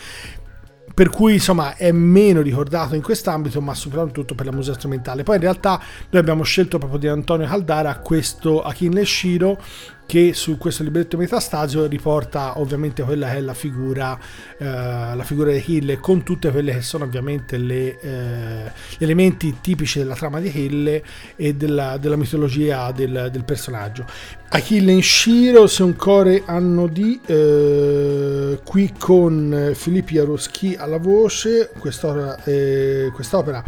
per 0.94 1.10
cui 1.10 1.34
insomma 1.34 1.76
è 1.76 1.90
meno 1.92 2.40
ricordato 2.40 2.94
in 2.94 3.02
quest'ambito 3.02 3.60
ma 3.60 3.74
soprattutto 3.74 4.34
per 4.34 4.46
la 4.46 4.52
musica 4.52 4.76
strumentale 4.76 5.24
poi 5.24 5.36
in 5.36 5.40
realtà 5.40 5.80
noi 6.10 6.20
abbiamo 6.20 6.44
scelto 6.44 6.78
proprio 6.78 7.00
di 7.00 7.08
Antonio 7.08 7.46
Caldara 7.48 7.98
questo 7.98 8.62
Achille 8.62 9.04
Shiro 9.04 9.58
che 10.06 10.34
su 10.34 10.58
questo 10.58 10.82
libretto 10.82 11.16
metastasio 11.16 11.86
riporta 11.86 12.58
ovviamente 12.58 13.02
quella 13.02 13.30
che 13.30 13.36
è 13.36 13.40
la 13.40 13.54
figura, 13.54 14.18
eh, 14.58 14.64
la 14.64 15.22
figura 15.24 15.50
di 15.50 15.58
Achille 15.58 15.98
con 15.98 16.22
tutte 16.22 16.50
quelle 16.50 16.72
che 16.72 16.82
sono 16.82 17.04
ovviamente 17.04 17.56
le, 17.56 17.98
eh, 18.00 18.72
gli 18.98 19.02
elementi 19.02 19.58
tipici 19.60 19.98
della 19.98 20.14
trama 20.14 20.40
di 20.40 20.48
Achille 20.48 21.02
e 21.36 21.54
della, 21.54 21.96
della 21.96 22.16
mitologia 22.16 22.92
del, 22.92 23.28
del, 23.32 23.44
personaggio. 23.44 24.04
Achille 24.50 24.92
in 24.92 25.02
Shiro, 25.02 25.66
se 25.66 25.82
un 25.82 25.96
core 25.96 26.42
anno 26.44 26.86
di 26.86 27.20
eh, 27.26 28.60
qui 28.64 28.92
con 28.96 29.72
Filippi 29.74 30.14
Jaroschi 30.14 30.76
alla 30.78 30.98
voce, 30.98 31.70
quest'opera, 31.78 32.42
eh, 32.44 33.10
quest'opera 33.12 33.62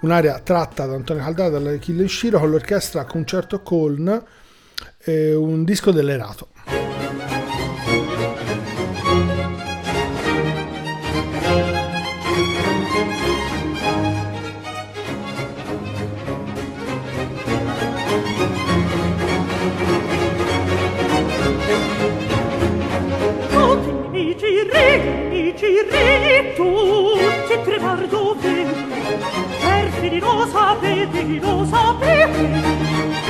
un'area 0.00 0.38
tratta 0.40 0.86
da 0.86 0.94
Antonio 0.94 1.22
Caldara 1.22 1.50
dall'Achille 1.50 2.02
in 2.02 2.08
Shiro 2.08 2.38
con 2.38 2.50
l'orchestra 2.50 3.04
Concerto 3.04 3.60
Coln 3.60 4.22
eh, 5.10 5.34
un 5.34 5.64
disco 5.64 5.90
dell'Erato. 5.90 6.48
Giri, 24.36 25.54
giri, 25.54 26.54
tutti 26.54 27.60
tremar 27.64 28.06
dove 28.08 28.64
perfidi 29.60 30.18
lo 30.18 30.46
sapete, 30.50 31.38
lo 31.40 31.66
sapete 31.66 33.29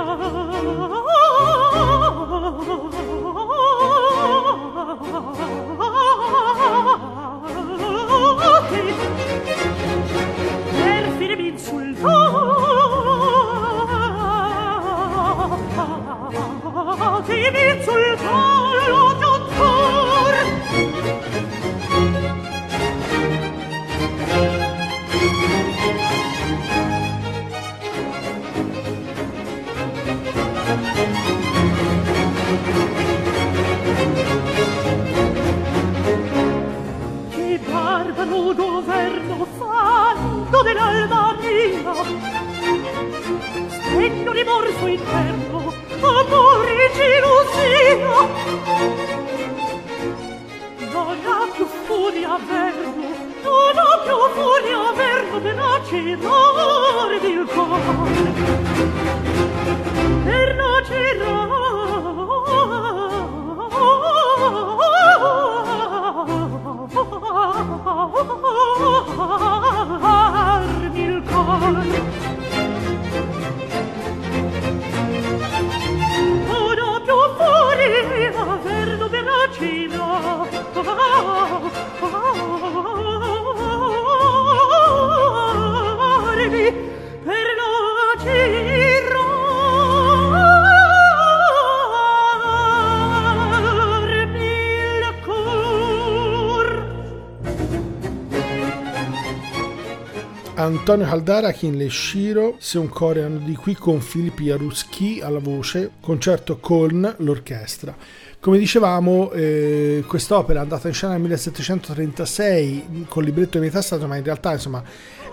Antonio 100.88 101.08
Caldara, 101.08 101.52
Kinley 101.52 101.89
Shiro, 101.89 102.58
Se 102.60 102.78
un 102.78 102.89
core 102.89 103.24
hanno 103.24 103.39
di 103.39 103.56
qui 103.56 103.74
con 103.74 104.02
Filippi 104.02 104.43
Jaruski 104.43 105.19
alla 105.19 105.39
voce, 105.39 105.93
concerto 106.00 106.60
con 106.60 107.15
l'orchestra. 107.17 107.98
Come 108.39 108.60
dicevamo, 108.60 109.32
eh, 109.32 110.04
quest'opera 110.06 110.60
è 110.60 110.62
andata 110.62 110.88
in 110.88 110.93
scena 110.93 111.13
nel 111.13 111.21
1736 111.21 113.06
con 113.08 113.24
libretto 113.24 113.58
di 113.58 113.65
metà 113.65 113.82
stato, 113.82 114.06
ma 114.06 114.15
in 114.15 114.24
realtà 114.24 114.52
insomma 114.52 114.84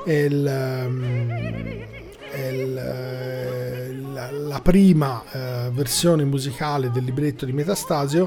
è, 0.07 0.11
il, 0.11 1.87
il, 2.49 2.75
la, 4.11 4.31
la 4.31 4.61
prima 4.63 5.23
eh, 5.33 5.71
versione 5.71 6.25
musicale 6.25 6.91
del 6.91 7.05
libretto 7.05 7.45
di 7.45 7.53
Metastasio 7.53 8.27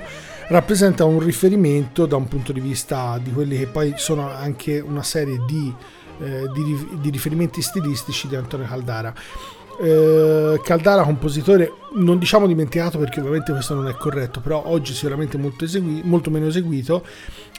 rappresenta 0.49 1.05
un 1.05 1.19
riferimento 1.19 2.05
da 2.05 2.17
un 2.17 2.27
punto 2.27 2.51
di 2.51 2.59
vista 2.59 3.19
di 3.19 3.31
quelli 3.31 3.57
che 3.57 3.65
poi 3.65 3.93
sono 3.95 4.29
anche 4.29 4.79
una 4.79 5.01
serie 5.01 5.39
di, 5.47 5.73
eh, 6.19 6.49
di, 6.53 6.99
di 6.99 7.09
riferimenti 7.09 7.61
stilistici 7.61 8.27
di 8.27 8.35
Antonio 8.35 8.67
Caldara. 8.67 9.13
Eh, 9.77 10.61
Caldara, 10.63 11.03
compositore 11.03 11.73
non 11.95 12.17
diciamo 12.17 12.47
dimenticato 12.47 12.97
perché 12.97 13.19
ovviamente 13.19 13.51
questo 13.51 13.73
non 13.73 13.87
è 13.87 13.93
corretto, 13.95 14.39
però 14.39 14.63
oggi 14.67 14.93
sicuramente 14.93 15.37
molto, 15.37 15.65
esegui- 15.65 16.01
molto 16.03 16.29
meno 16.29 16.47
eseguito, 16.47 17.05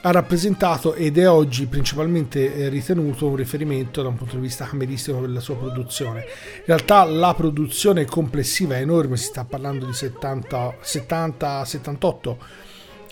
ha 0.03 0.11
rappresentato 0.11 0.95
ed 0.95 1.19
è 1.19 1.29
oggi 1.29 1.67
principalmente 1.67 2.55
eh, 2.55 2.69
ritenuto 2.69 3.27
un 3.27 3.37
riferimento 3.37 4.03
da 4.03 4.09
un 4.09 4.17
punto 4.17 4.37
di 4.37 4.43
vista 4.43 4.65
cameristico 4.65 5.19
per 5.19 5.31
la 5.31 5.41
sua 5.41 5.57
produzione. 5.57 6.21
In 6.21 6.65
realtà 6.67 7.05
la 7.05 7.35
produzione 7.35 8.05
complessiva 8.07 8.77
è 8.77 8.81
enorme, 8.81 9.17
si 9.17 9.25
sta 9.25 9.45
parlando 9.45 9.85
di 9.85 9.93
70, 9.93 10.77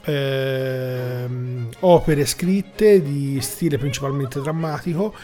70 0.04 0.10
78 0.10 0.10
ehm, 0.10 1.68
opere 1.80 2.26
scritte 2.26 3.02
di 3.02 3.40
stile 3.40 3.78
principalmente 3.78 4.40
drammatico 4.40 5.14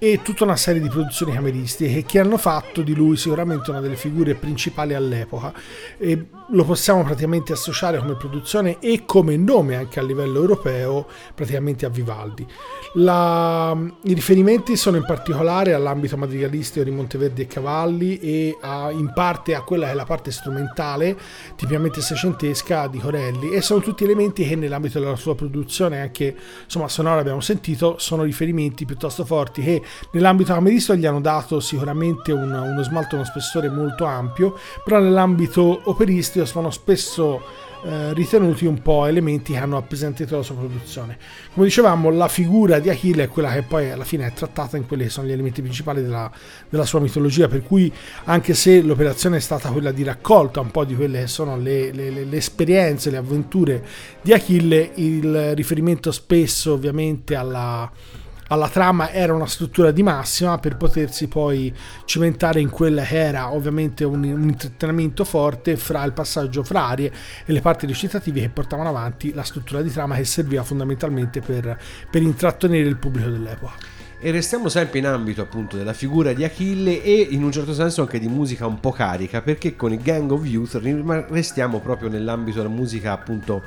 e 0.00 0.20
tutta 0.22 0.44
una 0.44 0.54
serie 0.56 0.80
di 0.80 0.88
produzioni 0.88 1.32
cameristiche 1.32 2.04
che 2.04 2.20
hanno 2.20 2.38
fatto 2.38 2.82
di 2.82 2.94
lui 2.94 3.16
sicuramente 3.16 3.70
una 3.70 3.80
delle 3.80 3.96
figure 3.96 4.34
principali 4.34 4.94
all'epoca 4.94 5.52
e 5.98 6.26
lo 6.50 6.64
possiamo 6.64 7.02
praticamente 7.02 7.52
associare 7.52 7.98
come 7.98 8.14
produzione 8.14 8.78
e 8.78 9.02
come 9.04 9.36
nome 9.36 9.74
anche 9.74 9.98
a 9.98 10.02
livello 10.02 10.38
europeo 10.38 11.06
praticamente 11.34 11.84
a 11.84 11.88
Vivaldi. 11.88 12.46
La- 12.94 13.76
I 14.02 14.14
riferimenti 14.14 14.76
sono 14.76 14.96
in 14.96 15.04
particolare 15.04 15.72
all'ambito 15.74 16.16
madrigalistico 16.16 16.84
di 16.84 16.90
Monteverdi 16.90 17.42
e 17.42 17.46
Cavalli 17.46 18.18
e 18.18 18.56
a- 18.60 18.90
in 18.92 19.12
parte 19.12 19.54
a 19.54 19.62
quella 19.62 19.86
che 19.86 19.92
è 19.92 19.94
la 19.94 20.04
parte 20.04 20.30
strumentale 20.30 21.16
tipicamente 21.56 22.00
seicentesca 22.00 22.86
di 22.86 22.98
Corelli 22.98 23.50
e 23.50 23.60
sono 23.62 23.80
tutti 23.80 24.04
elementi 24.04 24.46
che 24.46 24.54
nell'ambito 24.54 25.00
della 25.00 25.16
sua 25.16 25.34
produzione 25.34 26.00
anche 26.00 26.36
insomma 26.64 26.88
sonora 26.88 27.20
abbiamo 27.20 27.40
sentito 27.40 27.96
sono 27.98 28.22
riferimenti 28.22 28.84
piuttosto 28.84 29.24
forti 29.24 29.62
che 29.62 29.82
nell'ambito 30.12 30.52
cameristico 30.52 30.96
gli 30.96 31.06
hanno 31.06 31.20
dato 31.20 31.60
sicuramente 31.60 32.32
un- 32.32 32.52
uno 32.52 32.82
smalto 32.82 33.14
uno 33.16 33.24
spessore 33.24 33.68
molto 33.68 34.04
ampio 34.04 34.56
però 34.84 34.98
nell'ambito 35.00 35.80
operistico 35.84 36.44
sono 36.44 36.70
spesso 36.70 37.66
eh, 37.84 38.12
ritenuti 38.12 38.66
un 38.66 38.82
po' 38.82 39.06
elementi 39.06 39.52
che 39.52 39.58
hanno 39.60 39.76
appesantito 39.76 40.34
la 40.36 40.42
sua 40.42 40.56
produzione. 40.56 41.16
Come 41.54 41.66
dicevamo, 41.66 42.10
la 42.10 42.26
figura 42.26 42.80
di 42.80 42.90
Achille 42.90 43.22
è 43.22 43.28
quella 43.28 43.52
che 43.52 43.62
poi 43.62 43.92
alla 43.92 44.02
fine 44.02 44.26
è 44.26 44.32
trattata 44.32 44.76
in 44.76 44.84
quelli 44.84 45.04
che 45.04 45.10
sono 45.10 45.28
gli 45.28 45.32
elementi 45.32 45.62
principali 45.62 46.02
della, 46.02 46.28
della 46.68 46.84
sua 46.84 46.98
mitologia, 46.98 47.46
per 47.46 47.62
cui 47.62 47.92
anche 48.24 48.54
se 48.54 48.82
l'operazione 48.82 49.36
è 49.36 49.40
stata 49.40 49.70
quella 49.70 49.92
di 49.92 50.02
raccolta 50.02 50.58
un 50.58 50.72
po' 50.72 50.84
di 50.84 50.96
quelle 50.96 51.20
che 51.20 51.26
sono 51.28 51.56
le, 51.56 51.92
le- 51.92 52.10
le- 52.10 52.24
le 52.24 52.36
esperienze, 52.36 53.10
le 53.10 53.16
avventure 53.18 53.86
di 54.22 54.32
Achille, 54.32 54.90
il 54.96 55.54
riferimento 55.54 56.10
spesso 56.10 56.72
ovviamente 56.72 57.36
alla 57.36 57.88
alla 58.48 58.68
trama 58.68 59.10
era 59.10 59.34
una 59.34 59.46
struttura 59.46 59.90
di 59.90 60.02
massima 60.02 60.58
per 60.58 60.76
potersi 60.76 61.28
poi 61.28 61.74
cimentare 62.04 62.60
in 62.60 62.70
quella 62.70 63.02
che 63.02 63.18
era 63.18 63.52
ovviamente 63.52 64.04
un, 64.04 64.24
un 64.24 64.48
intrattenimento 64.48 65.24
forte 65.24 65.76
fra 65.76 66.02
il 66.04 66.12
passaggio 66.12 66.62
fra 66.62 66.86
arie 66.86 67.12
e 67.44 67.52
le 67.52 67.60
parti 67.60 67.86
recitative 67.86 68.40
che 68.40 68.48
portavano 68.48 68.88
avanti 68.88 69.32
la 69.32 69.42
struttura 69.42 69.82
di 69.82 69.90
trama 69.90 70.16
che 70.16 70.24
serviva 70.24 70.62
fondamentalmente 70.62 71.40
per, 71.40 71.78
per 72.10 72.22
intrattenere 72.22 72.88
il 72.88 72.96
pubblico 72.96 73.28
dell'epoca. 73.28 73.96
E 74.20 74.32
restiamo 74.32 74.68
sempre 74.68 74.98
in 74.98 75.06
ambito 75.06 75.42
appunto 75.42 75.76
della 75.76 75.92
figura 75.92 76.32
di 76.32 76.42
Achille 76.42 77.04
e 77.04 77.28
in 77.30 77.44
un 77.44 77.52
certo 77.52 77.72
senso 77.72 78.00
anche 78.00 78.18
di 78.18 78.26
musica 78.26 78.66
un 78.66 78.80
po' 78.80 78.90
carica 78.90 79.42
perché 79.42 79.76
con 79.76 79.92
i 79.92 79.98
Gang 79.98 80.28
of 80.32 80.44
Youth 80.44 80.74
restiamo 81.28 81.78
proprio 81.78 82.08
nell'ambito 82.08 82.56
della 82.56 82.68
musica 82.68 83.12
appunto 83.12 83.62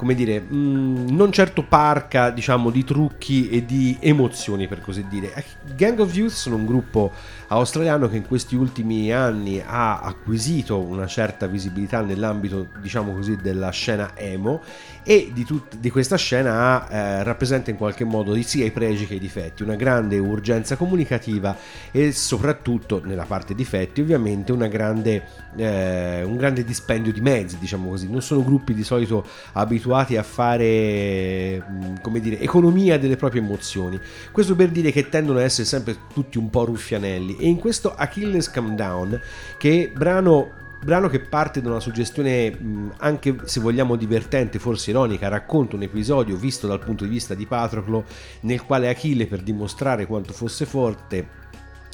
come 0.00 0.14
dire 0.14 0.40
mh, 0.40 1.10
non 1.10 1.30
certo 1.30 1.62
parca 1.62 2.30
diciamo 2.30 2.70
di 2.70 2.84
trucchi 2.84 3.50
e 3.50 3.66
di 3.66 3.98
emozioni 4.00 4.66
per 4.66 4.80
così 4.80 5.04
dire. 5.10 5.44
Gang 5.76 6.00
of 6.00 6.14
Youth 6.14 6.32
sono 6.32 6.56
un 6.56 6.64
gruppo 6.64 7.12
australiano 7.48 8.08
che 8.08 8.16
in 8.16 8.26
questi 8.26 8.56
ultimi 8.56 9.12
anni 9.12 9.62
ha 9.62 10.00
acquisito 10.00 10.78
una 10.78 11.06
certa 11.06 11.46
visibilità 11.46 12.00
nell'ambito 12.00 12.68
diciamo 12.80 13.12
così 13.12 13.36
della 13.36 13.68
scena 13.68 14.12
emo 14.14 14.62
e 15.02 15.32
di, 15.34 15.44
tut- 15.44 15.76
di 15.76 15.90
questa 15.90 16.16
scena 16.16 16.88
eh, 16.88 17.22
rappresenta 17.22 17.68
in 17.68 17.76
qualche 17.76 18.04
modo 18.04 18.40
sia 18.40 18.64
i 18.64 18.70
pregi 18.70 19.06
che 19.06 19.16
i 19.16 19.18
difetti, 19.18 19.62
una 19.62 19.74
grande 19.74 20.16
urgenza 20.16 20.76
comunicativa 20.76 21.54
e 21.90 22.12
soprattutto 22.12 23.02
nella 23.04 23.24
parte 23.24 23.54
difetti 23.54 24.00
ovviamente 24.00 24.52
grande, 24.68 25.24
eh, 25.56 26.22
un 26.22 26.38
grande 26.38 26.64
dispendio 26.64 27.12
di 27.12 27.20
mezzi, 27.20 27.58
diciamo 27.58 27.90
così. 27.90 28.08
Non 28.08 28.22
sono 28.22 28.42
gruppi 28.42 28.72
di 28.72 28.82
solito 28.82 29.26
abituati 29.52 29.88
a 29.98 30.22
fare, 30.22 31.58
mh, 31.58 32.00
come 32.00 32.20
dire, 32.20 32.38
economia 32.40 32.98
delle 32.98 33.16
proprie 33.16 33.40
emozioni. 33.40 33.98
Questo 34.32 34.54
per 34.54 34.68
dire 34.68 34.90
che 34.90 35.08
tendono 35.08 35.38
ad 35.38 35.44
essere 35.44 35.66
sempre 35.66 35.96
tutti 36.12 36.38
un 36.38 36.50
po' 36.50 36.64
ruffianelli 36.64 37.36
e 37.36 37.46
in 37.46 37.56
questo 37.56 37.94
Achilles 37.94 38.50
Come 38.50 38.74
Down, 38.74 39.20
che 39.58 39.92
brano 39.94 40.58
Brano 40.82 41.08
che 41.08 41.20
parte 41.20 41.60
da 41.60 41.68
una 41.68 41.80
suggestione 41.80 42.50
mh, 42.50 42.94
anche 42.98 43.36
se 43.44 43.60
vogliamo 43.60 43.96
divertente, 43.96 44.58
forse 44.58 44.90
ironica, 44.90 45.28
racconta 45.28 45.76
un 45.76 45.82
episodio 45.82 46.36
visto 46.36 46.66
dal 46.66 46.78
punto 46.78 47.04
di 47.04 47.10
vista 47.10 47.34
di 47.34 47.44
Patroclo 47.44 48.04
nel 48.40 48.64
quale 48.64 48.88
Achille 48.88 49.26
per 49.26 49.42
dimostrare 49.42 50.06
quanto 50.06 50.32
fosse 50.32 50.64
forte 50.64 51.39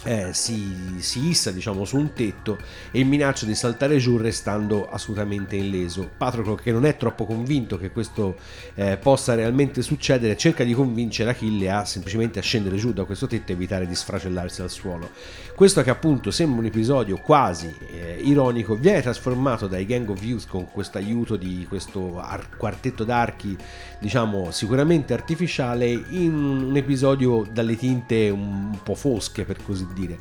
eh, 0.07 0.33
si, 0.33 0.97
si 0.99 1.29
issa 1.29 1.51
diciamo 1.51 1.85
su 1.85 1.97
un 1.97 2.13
tetto 2.13 2.59
e 2.93 3.03
minaccia 3.03 3.45
di 3.45 3.55
saltare 3.55 3.99
giù 3.99 4.17
restando 4.17 4.89
assolutamente 4.89 5.57
illeso. 5.57 6.09
Patroclo 6.17 6.55
che 6.55 6.71
non 6.71 6.87
è 6.87 6.97
troppo 6.97 7.27
convinto 7.27 7.77
che 7.77 7.91
questo 7.91 8.37
eh, 8.75 8.97
possa 8.97 9.35
realmente 9.35 9.83
succedere 9.83 10.37
cerca 10.37 10.63
di 10.63 10.73
convincere 10.73 11.31
Achille 11.31 11.71
a 11.71 11.85
semplicemente 11.85 12.39
a 12.39 12.43
scendere 12.43 12.77
giù 12.77 12.93
da 12.93 13.05
questo 13.05 13.27
tetto 13.27 13.51
e 13.51 13.55
evitare 13.55 13.87
di 13.87 13.95
sfracellarsi 13.95 14.63
al 14.63 14.71
suolo. 14.71 15.11
Questo 15.55 15.83
che 15.83 15.91
appunto 15.91 16.31
sembra 16.31 16.61
un 16.61 16.67
episodio 16.67 17.17
quasi 17.17 17.75
eh, 17.91 18.19
ironico 18.23 18.77
viene 18.77 19.03
trasformato 19.03 19.67
dai 19.67 19.87
Gang 19.87 20.09
of 20.09 20.23
Youth 20.23 20.47
con 20.47 20.71
questo 20.71 20.99
aiuto 20.99 21.37
di 21.37 21.67
questo 21.69 22.21
ar- 22.21 22.57
quartetto 22.57 23.05
d'archi 23.05 23.57
diciamo 23.99 24.51
sicuramente 24.51 25.15
artificiale 25.15 25.89
in 26.11 26.35
un 26.35 26.77
episodio 26.77 27.47
dalle 27.51 27.77
tinte 27.77 28.29
un 28.29 28.79
po' 28.83 28.95
fosche 28.95 29.45
per 29.45 29.57
così 29.65 29.87
dire 29.95 29.96
dire. 29.97 30.19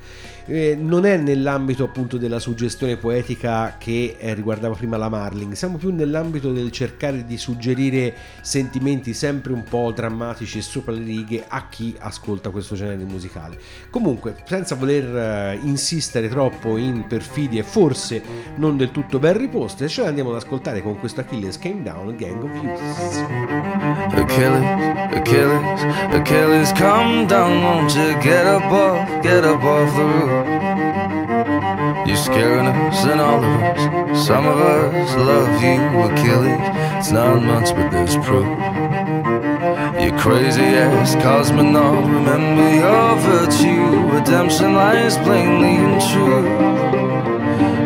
Eh, 0.48 0.78
non 0.80 1.06
è 1.06 1.18
nell'ambito 1.18 1.84
appunto 1.84 2.18
della 2.18 2.38
suggestione 2.38 2.98
poetica 2.98 3.78
che 3.80 4.16
eh, 4.20 4.36
riguardava 4.36 4.76
prima 4.76 4.96
la 4.96 5.10
Marling, 5.10 5.54
siamo 5.54 5.78
più 5.78 5.92
nell'ambito 5.92 6.54
del 6.54 6.72
cercare 6.72 7.26
di 7.26 7.36
suggerire 7.36 8.14
sentimenti 8.42 9.16
sempre 9.16 9.54
un 9.54 9.64
po' 9.64 9.92
drammatici 9.92 10.60
e 10.60 10.62
sopra 10.62 10.92
le 10.94 11.04
righe 11.04 11.46
a 11.48 11.68
chi 11.68 11.96
ascolta 11.98 12.52
questo 12.52 12.76
genere 12.76 13.04
musicale. 13.06 13.58
Comunque, 13.90 14.36
senza 14.46 14.76
voler 14.76 15.16
eh, 15.16 15.60
insistere 15.64 16.30
troppo 16.30 16.78
in 16.78 17.08
perfidie 17.08 17.64
forse 17.64 18.22
non 18.58 18.78
del 18.78 18.92
tutto 18.92 19.18
ben 19.18 19.38
riposte, 19.38 19.88
ce 19.88 20.04
l'andiamo 20.04 20.30
ad 20.30 20.36
ascoltare 20.36 20.84
con 20.84 21.00
questo 21.00 21.22
Achilles 21.22 21.58
Came 21.58 21.82
Down 21.82 22.16
Gang 22.16 22.44
of 22.44 22.52
Youths. 22.62 23.24
Achilles, 24.14 24.64
Achilles, 25.12 25.82
Achilles, 26.12 26.72
come 26.74 27.26
down, 27.26 27.64
won't 27.64 27.96
you 27.96 28.16
get 28.20 28.46
off, 28.46 29.22
get 29.24 29.44
off 29.44 29.96
the 29.96 30.04
roof? 30.04 30.35
You're 32.06 32.18
scaring 32.18 32.68
us 32.68 33.04
and 33.06 33.20
all 33.20 33.44
of 33.44 33.62
us. 33.64 34.28
Some 34.28 34.46
of 34.46 34.60
us 34.60 35.16
love 35.16 35.62
you, 35.62 35.80
Achilles. 36.04 36.62
It's 37.00 37.12
not 37.12 37.42
much, 37.42 37.74
but 37.76 37.90
there's 37.90 38.16
proof. 38.18 38.46
You 40.00 40.12
crazy 40.20 40.70
ass 40.86 41.16
cosmonaut, 41.16 42.06
remember 42.06 42.70
your 42.76 43.16
virtue. 43.18 44.08
Redemption 44.14 44.76
lies 44.76 45.18
plainly 45.18 45.76
and 45.86 46.00
true. 46.10 46.46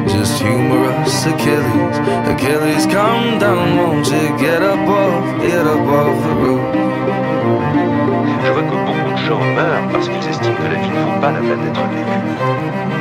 Just 0.09 0.41
humor 0.41 0.86
us, 0.99 1.26
Achilles. 1.26 1.97
Achilles, 2.28 2.86
come 2.88 3.39
down, 3.39 3.78
won't 3.78 4.05
you 4.07 4.28
get 4.38 4.61
above, 4.61 5.41
get 5.41 5.65
off 5.65 6.24
the 6.26 6.36
roof? 6.43 6.89
Je 8.43 8.51
vois 8.51 8.63
que 8.63 8.78
beaucoup 8.86 9.11
de 9.11 9.17
gens 9.28 9.45
meurent 9.55 9.88
parce 9.91 10.07
qu'ils 10.09 10.28
estiment 10.30 10.55
que 10.55 10.63
la 10.63 10.80
vie 10.80 10.89
ne 10.89 11.03
vaut 11.05 11.22
pas 11.22 11.32
la 11.32 11.39
peine 11.39 11.61
d'être 11.63 11.86
vécue. 11.89 12.98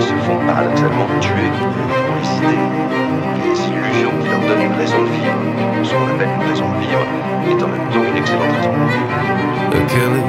Se 0.00 0.14
font 0.24 0.38
paradoxalement 0.46 1.06
tuer 1.20 1.50
les 1.50 2.28
idées, 2.38 2.66
les 3.44 3.58
illusions 3.68 4.14
qui 4.22 4.28
leur 4.28 4.40
donnent 4.40 4.66
une 4.66 4.78
raison 4.78 5.02
de 5.02 5.10
vivre. 5.10 5.40
Raison 6.48 6.68
de 6.72 6.78
vivre 6.80 7.04
est 7.48 7.62
en 7.62 7.68
même 7.68 7.88
temps 7.90 8.04
une 8.08 8.16
excellente 8.16 8.52
raison 8.56 8.72
de 8.72 8.78
mourir. 8.78 9.06
Achilles, 9.72 10.22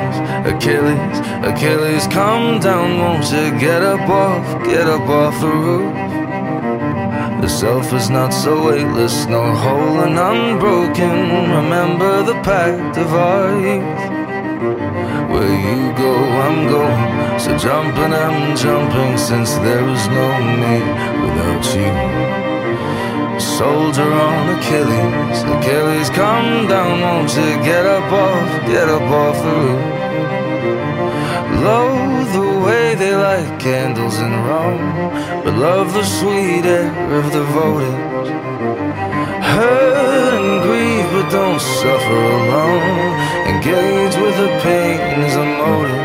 Achilles, 0.46 0.98
Achilles, 1.44 2.08
come 2.08 2.60
down, 2.60 3.00
won't 3.00 3.32
you 3.32 3.52
get 3.60 3.82
up 3.82 4.10
off, 4.10 4.64
get 4.66 4.88
up 4.88 5.08
off 5.08 5.40
the 5.40 5.48
roof? 5.48 5.94
The 7.42 7.48
self 7.48 7.94
is 7.94 8.10
not 8.10 8.32
so 8.34 8.68
weightless, 8.68 9.26
nor 9.28 9.56
whole 9.56 10.02
and 10.02 10.20
unbroken. 10.20 11.52
Remember 11.52 12.24
the 12.24 12.36
pact 12.44 12.98
of 12.98 13.14
our 13.14 13.60
youth. 13.60 14.11
Where 15.42 15.60
you 15.60 15.92
go, 15.98 16.14
I'm 16.46 16.68
going. 16.70 17.40
So 17.40 17.58
jumping, 17.58 18.14
I'm 18.14 18.56
jumping, 18.56 19.18
since 19.18 19.56
there 19.66 19.88
is 19.90 20.08
no 20.08 20.28
me 20.62 20.78
without 21.24 21.66
you. 21.74 23.40
Soldier 23.40 24.12
on 24.28 24.50
Achilles, 24.60 25.42
Achilles, 25.56 26.12
come 26.12 26.68
down, 26.68 27.02
won't 27.02 27.36
you 27.36 27.58
get 27.64 27.88
up 27.88 28.12
off, 28.12 28.50
get 28.68 28.88
up 28.88 29.02
off 29.02 29.38
the 29.42 29.56
roof? 29.64 29.84
Loathe 31.66 32.34
the 32.34 32.60
way 32.64 32.94
they 32.94 33.16
light 33.16 33.60
candles 33.60 34.20
in 34.20 34.32
Rome, 34.46 34.94
but 35.44 35.56
love 35.56 35.92
the 35.92 36.04
sweet 36.04 36.66
air 36.66 36.94
of 37.18 37.34
the 37.34 37.44
voltage. 37.46 38.30
Hurt 39.56 40.34
and 40.40 40.62
grieve, 40.62 41.10
but 41.14 41.32
don't 41.32 41.60
suffer 41.60 42.22
alone. 42.38 43.41
Engage 43.64 44.16
with 44.16 44.38
the 44.38 44.48
pain 44.64 45.22
as 45.22 45.36
a 45.36 45.46
motive. 45.46 46.02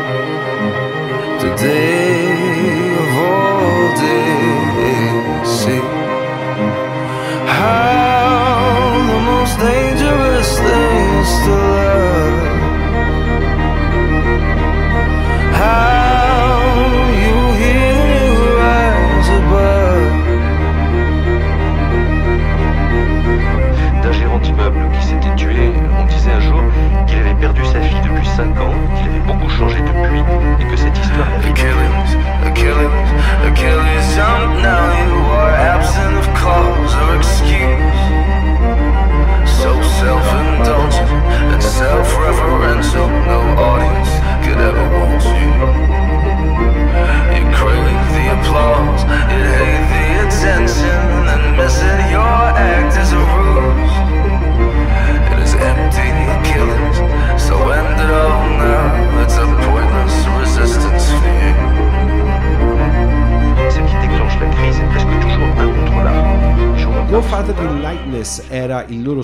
Today 1.41 2.06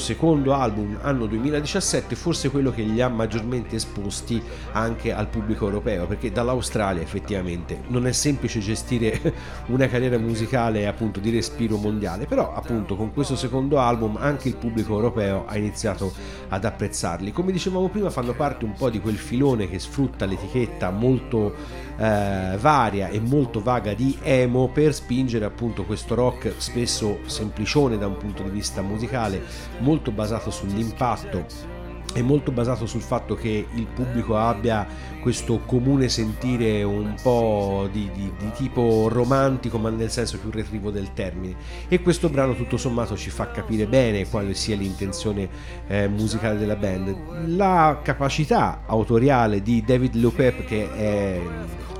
secondo 0.03 0.53
album, 0.53 0.99
anno 1.01 1.27
2017, 1.27 2.15
forse 2.15 2.51
quello 2.51 2.71
che 2.71 2.81
li 2.81 2.99
ha 2.99 3.07
maggiormente 3.07 3.77
esposti 3.77 4.41
anche 4.73 5.13
al 5.13 5.29
pubblico 5.29 5.65
europeo, 5.65 6.05
perché 6.07 6.29
dall'Australia 6.29 7.01
effettivamente 7.01 7.83
non 7.87 8.05
è 8.05 8.11
semplice 8.11 8.59
gestire 8.59 9.33
una 9.67 9.87
carriera 9.87 10.17
musicale 10.17 10.87
appunto 10.87 11.21
di 11.21 11.31
respiro 11.31 11.77
mondiale, 11.77 12.25
però 12.25 12.53
appunto 12.53 12.97
con 12.97 13.13
questo 13.13 13.37
secondo 13.37 13.79
album 13.79 14.17
anche 14.19 14.49
il 14.49 14.57
pubblico 14.57 14.93
europeo 14.93 15.45
ha 15.47 15.55
iniziato 15.57 16.11
ad 16.49 16.65
apprezzarli. 16.65 17.31
Come 17.31 17.53
dicevamo 17.53 17.87
prima 17.87 18.09
fanno 18.09 18.33
parte 18.33 18.65
un 18.65 18.73
po' 18.73 18.89
di 18.89 18.99
quel 18.99 19.15
filone 19.15 19.69
che 19.69 19.79
sfrutta 19.79 20.25
l'etichetta 20.25 20.91
molto 20.91 21.55
eh, 21.97 22.57
varia 22.59 23.07
e 23.07 23.19
molto 23.19 23.61
vaga 23.61 23.93
di 23.93 24.17
emo 24.21 24.69
per 24.69 24.93
spingere 24.93 25.45
appunto 25.45 25.83
questo 25.83 26.15
rock 26.15 26.53
spesso 26.57 27.19
semplicione 27.25 27.97
da 27.97 28.07
un 28.07 28.17
punto 28.17 28.43
di 28.43 28.49
vista 28.49 28.81
musicale, 28.81 29.41
molto 29.79 30.11
basato 30.11 30.51
sull'impatto 30.51 31.72
e 32.13 32.21
molto 32.21 32.51
basato 32.51 32.85
sul 32.85 33.01
fatto 33.01 33.35
che 33.35 33.65
il 33.73 33.87
pubblico 33.87 34.37
abbia 34.37 34.85
questo 35.19 35.59
comune 35.65 36.09
sentire 36.09 36.83
un 36.83 37.15
po' 37.21 37.87
di, 37.91 38.09
di- 38.13 38.31
di 38.37 38.51
tipo 38.51 39.07
romantico 39.09 39.77
ma 39.77 39.89
nel 39.89 40.11
senso 40.11 40.37
più 40.37 40.51
retrivo 40.51 40.91
del 40.91 41.13
termine. 41.13 41.55
E 41.87 42.01
questo 42.01 42.29
brano 42.29 42.55
tutto 42.55 42.77
sommato 42.77 43.15
ci 43.15 43.29
fa 43.29 43.49
capire 43.51 43.85
bene 43.85 44.27
quale 44.27 44.53
sia 44.53 44.75
l'intenzione 44.75 45.49
eh, 45.87 46.07
musicale 46.07 46.57
della 46.57 46.75
band. 46.75 47.47
La 47.47 47.99
capacità 48.03 48.83
autoriale 48.85 49.61
di 49.61 49.83
David 49.85 50.15
Lopep 50.15 50.65
che 50.65 50.91
è 50.91 51.41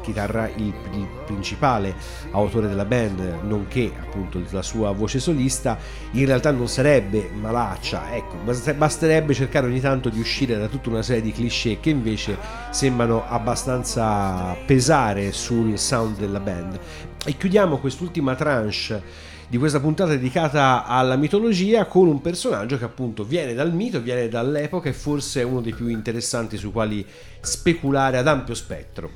chitarra 0.03 0.49
il, 0.49 0.73
il 0.91 1.07
principale 1.25 1.95
autore 2.31 2.67
della 2.67 2.85
band 2.85 3.39
nonché 3.43 3.91
appunto 3.99 4.41
la 4.51 4.61
sua 4.61 4.91
voce 4.91 5.19
solista 5.19 5.77
in 6.11 6.25
realtà 6.25 6.51
non 6.51 6.67
sarebbe 6.67 7.31
malaccia 7.33 8.13
ecco 8.13 8.35
bast- 8.43 8.73
basterebbe 8.73 9.33
cercare 9.33 9.67
ogni 9.67 9.79
tanto 9.79 10.09
di 10.09 10.19
uscire 10.19 10.57
da 10.57 10.67
tutta 10.67 10.89
una 10.89 11.01
serie 11.01 11.21
di 11.21 11.31
cliché 11.31 11.79
che 11.79 11.89
invece 11.89 12.37
sembrano 12.71 13.25
abbastanza 13.27 14.55
pesare 14.65 15.31
sul 15.31 15.77
sound 15.77 16.17
della 16.17 16.39
band. 16.39 16.79
E 17.25 17.37
chiudiamo 17.37 17.77
quest'ultima 17.77 18.35
tranche 18.35 19.31
di 19.53 19.59
questa 19.59 19.79
puntata 19.79 20.09
dedicata 20.09 20.83
alla 20.83 21.15
mitologia 21.15 21.85
con 21.85 22.07
un 22.07 22.21
personaggio 22.21 22.75
che 22.79 22.85
appunto 22.85 23.23
viene 23.23 23.53
dal 23.53 23.71
mito, 23.71 24.01
viene 24.01 24.27
dall'epoca 24.27 24.89
e 24.89 24.93
forse 24.93 25.41
è 25.41 25.43
uno 25.43 25.61
dei 25.61 25.75
più 25.75 25.85
interessanti 25.89 26.57
sui 26.57 26.71
quali 26.71 27.05
speculare 27.39 28.17
ad 28.17 28.27
ampio 28.27 28.55
spettro. 28.55 29.11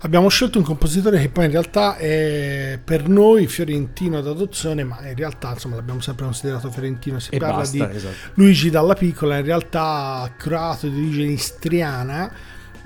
Abbiamo 0.00 0.28
scelto 0.28 0.56
un 0.56 0.64
compositore 0.64 1.20
che 1.20 1.28
poi 1.28 1.44
in 1.44 1.50
realtà 1.50 1.96
è 1.96 2.78
per 2.82 3.08
noi 3.10 3.46
fiorentino 3.46 4.22
d'adozione, 4.22 4.84
ma 4.84 5.06
in 5.06 5.16
realtà 5.16 5.50
insomma 5.52 5.76
l'abbiamo 5.76 6.00
sempre 6.00 6.24
considerato 6.24 6.70
fiorentino. 6.70 7.18
Si 7.18 7.28
E 7.34 7.36
parla 7.36 7.56
basta, 7.56 7.86
di 7.86 7.96
esatto. 7.96 8.14
Luigi 8.36 8.70
Dalla 8.70 8.94
Piccola, 8.94 9.36
in 9.36 9.44
realtà 9.44 10.32
croato 10.38 10.88
di 10.88 10.98
origine 10.98 11.32
istriana. 11.32 12.32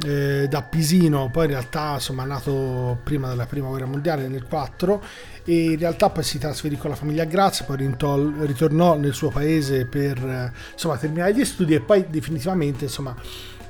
eh, 0.05 0.47
da 0.49 0.63
Pisino, 0.63 1.29
poi 1.31 1.47
in 1.47 1.51
realtà 1.51 1.95
insomma 1.95 2.23
nato 2.25 3.01
prima 3.03 3.27
della 3.29 3.47
prima 3.47 3.67
guerra 3.67 3.87
mondiale 3.87 4.29
nel 4.29 4.45
4 4.47 5.03
e 5.49 5.71
in 5.71 5.79
realtà 5.79 6.11
poi 6.11 6.23
si 6.25 6.39
trasferì 6.39 6.77
con 6.77 6.91
la 6.91 6.97
famiglia 6.97 7.23
a 7.23 7.27
Grazia, 7.27 7.65
poi 7.65 7.79
rintol- 7.79 8.35
ritornò 8.41 8.99
nel 8.99 9.15
suo 9.15 9.31
paese 9.31 9.87
per 9.87 10.19
eh, 10.19 10.53
insomma 10.75 10.99
terminare 10.99 11.33
gli 11.33 11.43
studi 11.43 11.73
e 11.73 11.81
poi 11.81 12.05
definitivamente 12.07 12.85
insomma 12.85 13.17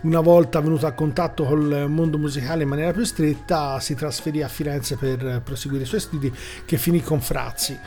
una 0.01 0.21
volta 0.21 0.61
venuto 0.61 0.87
a 0.87 0.93
contatto 0.93 1.45
col 1.45 1.87
mondo 1.89 2.19
musicale 2.19 2.65
in 2.65 2.69
maniera 2.69 2.91
più 2.91 3.05
stretta, 3.05 3.79
si 3.79 3.95
trasferì 3.95 4.43
a 4.43 4.49
Firenze 4.49 4.97
per 4.97 5.41
proseguire 5.45 5.85
i 5.85 5.87
suoi 5.87 6.01
studi, 6.01 6.33
che 6.65 6.79
finì 6.79 7.01
con 7.01 7.21
Frazzi. 7.21 7.79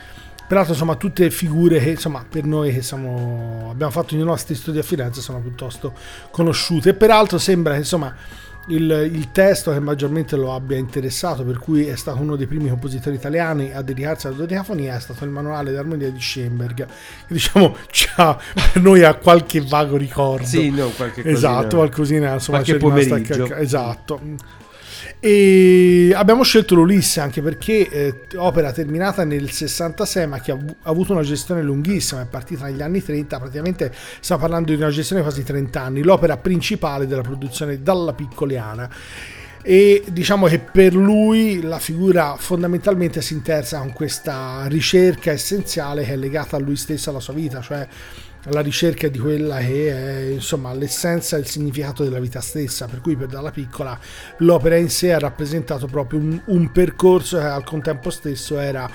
Peraltro, 0.47 0.73
insomma, 0.73 0.95
tutte 0.95 1.29
figure 1.29 1.79
che 1.79 1.91
insomma, 1.91 2.25
per 2.29 2.43
noi 2.43 2.73
che 2.73 2.81
siamo, 2.81 3.69
abbiamo 3.71 3.91
fatto 3.91 4.15
i 4.15 4.17
nostri 4.17 4.55
studi 4.55 4.79
a 4.79 4.83
Firenze 4.83 5.21
sono 5.21 5.39
piuttosto 5.39 5.93
conosciute. 6.31 6.89
E 6.89 6.93
peraltro 6.93 7.37
sembra 7.37 7.73
che 7.73 7.79
insomma, 7.79 8.13
il, 8.67 9.09
il 9.11 9.31
testo 9.31 9.71
che 9.71 9.79
maggiormente 9.79 10.35
lo 10.35 10.53
abbia 10.53 10.77
interessato, 10.77 11.43
per 11.43 11.57
cui 11.57 11.87
è 11.87 11.95
stato 11.95 12.21
uno 12.21 12.35
dei 12.35 12.47
primi 12.47 12.69
compositori 12.69 13.15
italiani 13.15 13.73
a 13.73 13.81
dedicarsi 13.81 14.27
alla 14.27 14.35
dodicafonia, 14.35 14.95
è 14.95 14.99
stato 14.99 15.23
il 15.23 15.31
manuale 15.31 15.71
d'armonia 15.71 16.09
di 16.09 16.21
Schoenberg, 16.21 16.75
che 16.75 16.87
diciamo 17.27 17.75
c'ha, 17.89 18.37
per 18.53 18.81
noi 18.81 19.03
ha 19.03 19.15
qualche 19.15 19.61
vago 19.61 19.97
ricordo. 19.97 20.45
Sì, 20.45 20.69
no, 20.69 20.89
qualche 20.89 21.21
cosina. 21.21 21.37
Esatto, 21.37 21.75
qualcosina 21.77 22.33
insomma 22.33 22.59
Qualche 22.61 22.77
c'è 22.79 22.85
rimasta 22.85 23.07
pomeriggio. 23.09 23.37
calca- 23.45 23.59
esatto. 23.59 24.21
E 25.23 26.13
abbiamo 26.15 26.41
scelto 26.41 26.73
l'Ulisse 26.73 27.19
anche 27.19 27.43
perché 27.43 27.87
eh, 27.87 28.37
opera 28.37 28.71
terminata 28.71 29.23
nel 29.23 29.51
66 29.51 30.25
ma 30.25 30.39
che 30.39 30.49
ha, 30.49 30.55
avu- 30.55 30.75
ha 30.81 30.89
avuto 30.89 31.13
una 31.13 31.21
gestione 31.21 31.61
lunghissima, 31.61 32.21
è 32.21 32.25
partita 32.25 32.65
negli 32.65 32.81
anni 32.81 33.03
30, 33.03 33.37
praticamente 33.37 33.93
stiamo 34.19 34.41
parlando 34.41 34.71
di 34.73 34.81
una 34.81 34.89
gestione 34.89 35.21
di 35.21 35.27
quasi 35.27 35.43
30 35.43 35.79
anni, 35.79 36.01
l'opera 36.01 36.37
principale 36.37 37.05
della 37.05 37.21
produzione 37.21 37.83
dalla 37.83 38.13
Piccoliana. 38.13 38.89
E 39.61 40.03
diciamo 40.07 40.47
che 40.47 40.57
per 40.57 40.95
lui 40.95 41.61
la 41.61 41.77
figura 41.77 42.35
fondamentalmente 42.39 43.21
si 43.21 43.33
intersa 43.33 43.77
con 43.77 43.93
questa 43.93 44.65
ricerca 44.65 45.29
essenziale 45.29 46.03
che 46.03 46.13
è 46.13 46.15
legata 46.15 46.55
a 46.55 46.59
lui 46.59 46.75
stesso 46.75 47.11
alla 47.11 47.19
sua 47.19 47.35
vita, 47.35 47.61
cioè 47.61 47.87
alla 48.45 48.61
ricerca 48.61 49.07
di 49.07 49.19
quella 49.19 49.59
che 49.59 49.89
è 49.89 50.31
insomma 50.31 50.73
l'essenza 50.73 51.37
e 51.37 51.41
il 51.41 51.47
significato 51.47 52.03
della 52.03 52.19
vita 52.19 52.41
stessa, 52.41 52.87
per 52.87 53.01
cui 53.01 53.15
per 53.15 53.27
dalla 53.27 53.51
piccola 53.51 53.97
l'opera 54.37 54.77
in 54.77 54.89
sé 54.89 55.13
ha 55.13 55.19
rappresentato 55.19 55.87
proprio 55.87 56.19
un, 56.19 56.41
un 56.45 56.71
percorso 56.71 57.37
che 57.37 57.43
al 57.43 57.63
contempo 57.63 58.09
stesso 58.09 58.57
era 58.59 58.89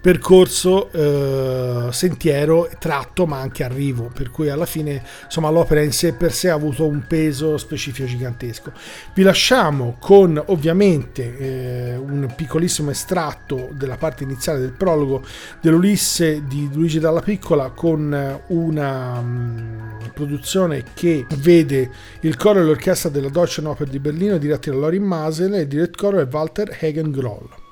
percorso, 0.00 0.90
eh, 0.92 1.92
sentiero, 1.92 2.68
tratto 2.78 3.26
ma 3.26 3.40
anche 3.40 3.64
arrivo, 3.64 4.10
per 4.12 4.30
cui 4.30 4.48
alla 4.48 4.66
fine 4.66 5.02
insomma 5.24 5.50
l'opera 5.50 5.82
in 5.82 5.92
sé 5.92 6.12
per 6.12 6.32
sé 6.32 6.50
ha 6.50 6.54
avuto 6.54 6.86
un 6.86 7.04
peso 7.06 7.56
specifico 7.58 8.06
gigantesco. 8.06 8.72
Vi 9.14 9.22
lasciamo 9.22 9.96
con 9.98 10.40
ovviamente 10.46 11.38
eh, 11.38 11.96
un 11.96 12.32
piccolissimo 12.34 12.90
estratto 12.90 13.68
della 13.72 13.96
parte 13.96 14.24
iniziale 14.24 14.60
del 14.60 14.72
prologo 14.72 15.24
dell'Ulisse 15.60 16.44
di 16.46 16.68
Luigi 16.72 16.98
Dalla 16.98 17.20
Piccola 17.20 17.70
con 17.70 18.12
eh, 18.14 18.42
una 18.48 19.20
mm, 19.20 19.78
produzione 20.14 20.84
che 20.94 21.26
vede 21.38 21.90
il 22.20 22.36
coro 22.36 22.60
e 22.60 22.62
l'orchestra 22.62 23.10
della 23.10 23.28
Deutsche 23.28 23.64
Oper 23.66 23.88
di 23.88 23.98
Berlino 23.98 24.38
diretti 24.38 24.70
da 24.70 24.76
Lorin 24.76 25.02
Masel 25.02 25.54
e 25.54 25.60
il 25.60 25.68
direttore 25.68 26.22
è 26.22 26.28
Walter 26.30 26.76
Hagen-Groll. 26.80 27.65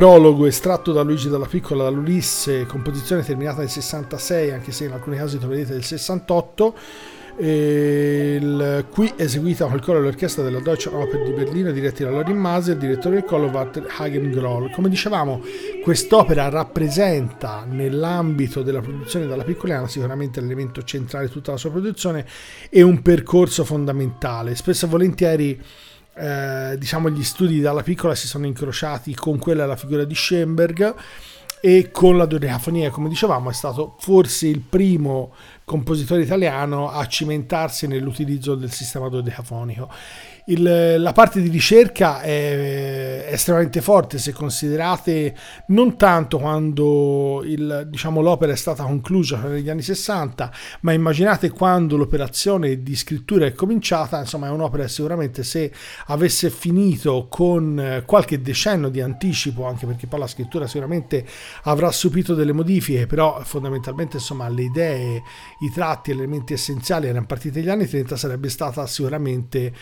Prologo 0.00 0.46
estratto 0.46 0.92
da 0.92 1.02
Luigi 1.02 1.28
dalla 1.28 1.44
Piccola 1.44 1.82
dall'Ulisse, 1.82 2.64
composizione 2.64 3.22
terminata 3.22 3.58
nel 3.58 3.68
66, 3.68 4.50
anche 4.50 4.72
se 4.72 4.86
in 4.86 4.92
alcuni 4.92 5.18
casi 5.18 5.36
troverete 5.36 5.72
del 5.72 5.84
68. 5.84 6.74
E 7.36 8.38
il- 8.40 8.86
qui 8.90 9.12
eseguita 9.14 9.66
col 9.66 9.82
coro 9.82 9.98
dell'orchestra 9.98 10.42
della 10.42 10.60
Deutsche 10.60 10.88
Oper 10.88 11.22
di 11.22 11.32
Berlino 11.32 11.70
diretti 11.70 12.02
da 12.02 12.08
Lorin 12.08 12.38
Maser, 12.38 12.78
direttore 12.78 13.16
del 13.16 13.24
coro 13.24 13.48
Walter 13.48 13.86
Hagen-Groll. 13.98 14.70
Come 14.70 14.88
dicevamo, 14.88 15.42
quest'opera 15.82 16.48
rappresenta 16.48 17.66
nell'ambito 17.68 18.62
della 18.62 18.80
produzione 18.80 19.26
dalla 19.26 19.44
Piccolana 19.44 19.86
sicuramente 19.86 20.40
l'elemento 20.40 20.82
centrale 20.82 21.26
di 21.26 21.32
tutta 21.32 21.50
la 21.50 21.58
sua 21.58 21.70
produzione 21.72 22.24
e 22.70 22.80
un 22.80 23.02
percorso 23.02 23.64
fondamentale. 23.64 24.54
Spesso 24.54 24.86
e 24.86 24.88
volentieri 24.88 25.62
eh, 26.14 26.76
diciamo 26.78 27.08
gli 27.10 27.22
studi 27.22 27.60
dalla 27.60 27.82
piccola 27.82 28.14
si 28.14 28.26
sono 28.26 28.46
incrociati 28.46 29.14
con 29.14 29.38
quella 29.38 29.62
della 29.62 29.76
figura 29.76 30.04
di 30.04 30.14
Schoenberg 30.14 30.94
e 31.60 31.90
con 31.90 32.16
la 32.16 32.24
dodecafonia, 32.24 32.90
come 32.90 33.08
dicevamo, 33.08 33.50
è 33.50 33.52
stato 33.52 33.96
forse 33.98 34.48
il 34.48 34.60
primo 34.60 35.34
compositore 35.64 36.22
italiano 36.22 36.90
a 36.90 37.06
cimentarsi 37.06 37.86
nell'utilizzo 37.86 38.54
del 38.54 38.72
sistema 38.72 39.08
dodecafonico. 39.08 39.90
Il- 40.46 40.96
la 40.98 41.12
parte 41.12 41.40
di 41.40 41.48
ricerca 41.48 42.20
è, 42.20 43.26
estremamente 43.30 43.80
forte 43.80 44.18
se 44.18 44.32
considerate 44.32 45.34
non 45.68 45.96
tanto 45.96 46.38
quando 46.38 47.42
il- 47.44 47.86
diciamo, 47.88 48.20
l'opera 48.20 48.52
è 48.52 48.56
stata 48.56 48.84
conclusa 48.84 49.38
cioè 49.40 49.50
negli 49.50 49.70
anni 49.70 49.82
60, 49.82 50.52
ma 50.80 50.92
immaginate 50.92 51.50
quando 51.50 51.96
l'operazione 51.96 52.82
di 52.82 52.96
scrittura 52.96 53.46
è 53.46 53.52
cominciata, 53.52 54.18
insomma 54.18 54.48
è 54.48 54.50
un'opera 54.50 54.88
sicuramente 54.88 55.42
se 55.42 55.72
avesse 56.06 56.50
finito 56.50 57.26
con 57.28 57.78
eh, 57.78 58.02
qualche 58.04 58.40
decennio 58.40 58.88
di 58.88 59.00
anticipo, 59.00 59.66
anche 59.66 59.86
perché 59.86 60.06
poi 60.06 60.20
la 60.20 60.26
scrittura 60.26 60.66
sicuramente 60.66 61.24
avrà 61.64 61.90
subito 61.90 62.34
delle 62.34 62.52
modifiche, 62.52 63.06
però 63.06 63.40
fondamentalmente 63.44 64.16
insomma 64.16 64.48
le 64.48 64.62
idee, 64.62 65.22
i 65.60 65.70
tratti, 65.72 66.10
gli 66.12 66.16
elementi 66.16 66.52
essenziali 66.52 67.06
erano 67.06 67.26
partiti 67.26 67.58
negli 67.60 67.70
anni 67.70 67.86
30, 67.86 68.16
sarebbe 68.16 68.48
stata 68.48 68.86
sicuramente 68.86 69.72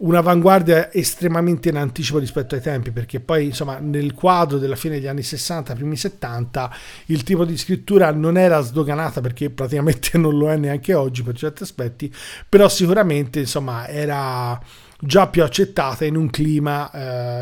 un'avanguardia 0.00 0.92
estremamente 0.92 1.68
in 1.68 1.76
anticipo 1.76 2.18
rispetto 2.18 2.54
ai 2.54 2.60
tempi, 2.60 2.90
perché 2.90 3.20
poi 3.20 3.46
insomma 3.46 3.78
nel 3.78 4.14
quadro 4.14 4.58
della 4.58 4.76
fine 4.76 4.96
degli 4.96 5.06
anni 5.06 5.22
60, 5.22 5.74
primi 5.74 5.96
70, 5.96 6.74
il 7.06 7.22
tipo 7.22 7.44
di 7.44 7.56
scrittura 7.56 8.10
non 8.12 8.36
era 8.36 8.60
sdoganata 8.60 9.20
perché 9.20 9.50
praticamente 9.50 10.16
non 10.18 10.36
lo 10.36 10.50
è 10.50 10.56
neanche 10.56 10.94
oggi 10.94 11.22
per 11.22 11.36
certi 11.36 11.62
aspetti, 11.62 12.12
però 12.48 12.68
sicuramente 12.68 13.40
insomma 13.40 13.88
era 13.88 14.60
già 15.00 15.28
più 15.28 15.42
accettata 15.42 16.04
in 16.04 16.16
un 16.16 16.28
clima 16.30 16.90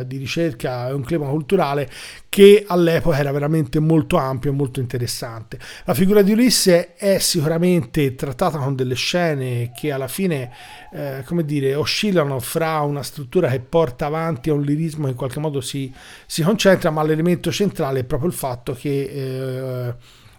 eh, 0.00 0.06
di 0.06 0.16
ricerca, 0.16 0.94
un 0.94 1.02
clima 1.02 1.26
culturale 1.26 1.88
che 2.28 2.64
all'epoca 2.66 3.18
era 3.18 3.32
veramente 3.32 3.80
molto 3.80 4.16
ampio 4.16 4.50
e 4.50 4.54
molto 4.54 4.80
interessante. 4.80 5.58
La 5.84 5.94
figura 5.94 6.22
di 6.22 6.32
Ulisse 6.32 6.94
è 6.94 7.18
sicuramente 7.18 8.14
trattata 8.14 8.58
con 8.58 8.76
delle 8.76 8.94
scene 8.94 9.72
che 9.74 9.90
alla 9.90 10.08
fine, 10.08 10.52
eh, 10.92 11.22
come 11.26 11.44
dire, 11.44 11.74
oscillano 11.74 12.38
fra 12.38 12.80
una 12.80 13.02
struttura 13.02 13.48
che 13.48 13.60
porta 13.60 14.06
avanti 14.06 14.50
a 14.50 14.54
un 14.54 14.62
lirismo 14.62 15.04
che 15.04 15.10
in 15.10 15.16
qualche 15.16 15.40
modo 15.40 15.60
si, 15.60 15.92
si 16.26 16.42
concentra, 16.42 16.90
ma 16.90 17.02
l'elemento 17.02 17.50
centrale 17.50 18.00
è 18.00 18.04
proprio 18.04 18.28
il 18.28 18.36
fatto 18.36 18.72
che 18.72 19.02
eh, 19.02 19.94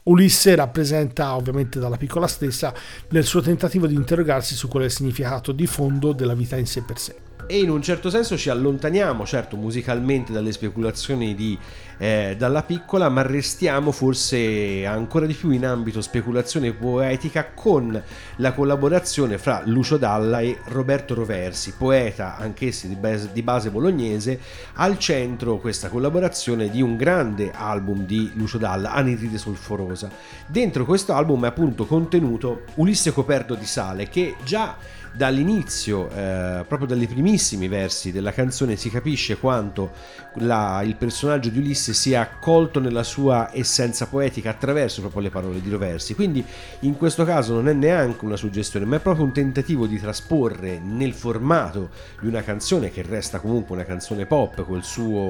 Ulisse 0.09 0.55
rappresenta 0.55 1.35
ovviamente 1.35 1.79
dalla 1.79 1.97
piccola 1.97 2.27
stessa 2.27 2.73
nel 3.09 3.25
suo 3.25 3.41
tentativo 3.41 3.85
di 3.85 3.93
interrogarsi 3.93 4.55
su 4.55 4.67
qual 4.67 4.83
è 4.83 4.85
il 4.85 4.91
significato 4.91 5.51
di 5.51 5.67
fondo 5.67 6.13
della 6.13 6.33
vita 6.33 6.57
in 6.57 6.65
sé 6.65 6.81
per 6.81 6.97
sé. 6.97 7.28
E 7.51 7.61
in 7.61 7.71
un 7.71 7.81
certo 7.81 8.11
senso 8.11 8.37
ci 8.37 8.51
allontaniamo, 8.51 9.25
certo, 9.25 9.57
musicalmente 9.57 10.31
dalle 10.31 10.51
speculazioni 10.51 11.33
di 11.33 11.57
eh, 11.97 12.35
Dalla 12.37 12.61
Piccola, 12.61 13.09
ma 13.09 13.23
restiamo 13.23 13.91
forse 13.91 14.85
ancora 14.85 15.25
di 15.25 15.33
più 15.33 15.49
in 15.49 15.65
ambito 15.65 15.99
speculazione 15.99 16.73
poetica 16.73 17.49
con 17.51 17.99
la 18.35 18.53
collaborazione 18.53 19.39
fra 19.39 19.63
Lucio 19.65 19.97
Dalla 19.97 20.41
e 20.41 20.59
Roberto 20.65 21.15
Roversi, 21.15 21.73
poeta 21.75 22.37
anch'essi 22.37 22.87
di 22.87 22.93
base, 22.93 23.31
di 23.33 23.41
base 23.41 23.71
bolognese, 23.71 24.39
al 24.73 24.99
centro 24.99 25.57
questa 25.57 25.89
collaborazione 25.89 26.69
di 26.69 26.83
un 26.83 26.97
grande 26.97 27.51
album 27.51 28.05
di 28.05 28.29
Lucio 28.35 28.59
Dalla, 28.59 28.93
Anidride 28.93 29.39
Solforosa. 29.39 30.07
Dentro 30.45 30.85
questo 30.85 31.13
album 31.13 31.45
è 31.45 31.47
appunto 31.47 31.87
contenuto 31.87 32.61
Ulisse 32.75 33.11
coperto 33.11 33.55
di 33.55 33.65
sale 33.65 34.07
che 34.07 34.35
già 34.43 34.77
dall'inizio, 35.13 36.09
eh, 36.09 36.63
proprio 36.67 36.87
dai 36.87 37.07
primissimi 37.07 37.67
versi 37.67 38.11
della 38.11 38.31
canzone, 38.31 38.75
si 38.75 38.89
capisce 38.89 39.37
quanto 39.37 39.91
la- 40.35 40.81
il 40.83 40.95
personaggio 40.95 41.49
di 41.49 41.57
Ulisse 41.57 41.93
sia 41.93 42.21
accolto 42.21 42.79
nella 42.79 43.03
sua 43.03 43.49
essenza 43.51 44.05
poetica 44.05 44.51
attraverso 44.51 45.01
proprio 45.01 45.21
le 45.23 45.29
parole 45.29 45.61
di 45.61 45.69
Roversi. 45.69 46.13
Quindi 46.15 46.45
in 46.81 46.95
questo 46.95 47.25
caso 47.25 47.53
non 47.53 47.67
è 47.67 47.73
neanche 47.73 48.23
una 48.25 48.35
suggestione, 48.35 48.85
ma 48.85 48.97
è 48.97 48.99
proprio 48.99 49.25
un 49.25 49.31
tentativo 49.31 49.87
di 49.87 49.99
trasporre 49.99 50.79
nel 50.79 51.13
formato 51.13 51.89
di 52.21 52.27
una 52.27 52.43
canzone 52.43 52.91
che 52.91 53.01
resta 53.01 53.39
comunque 53.39 53.75
una 53.75 53.85
canzone 53.85 54.25
pop 54.25 54.63
con 54.63 54.81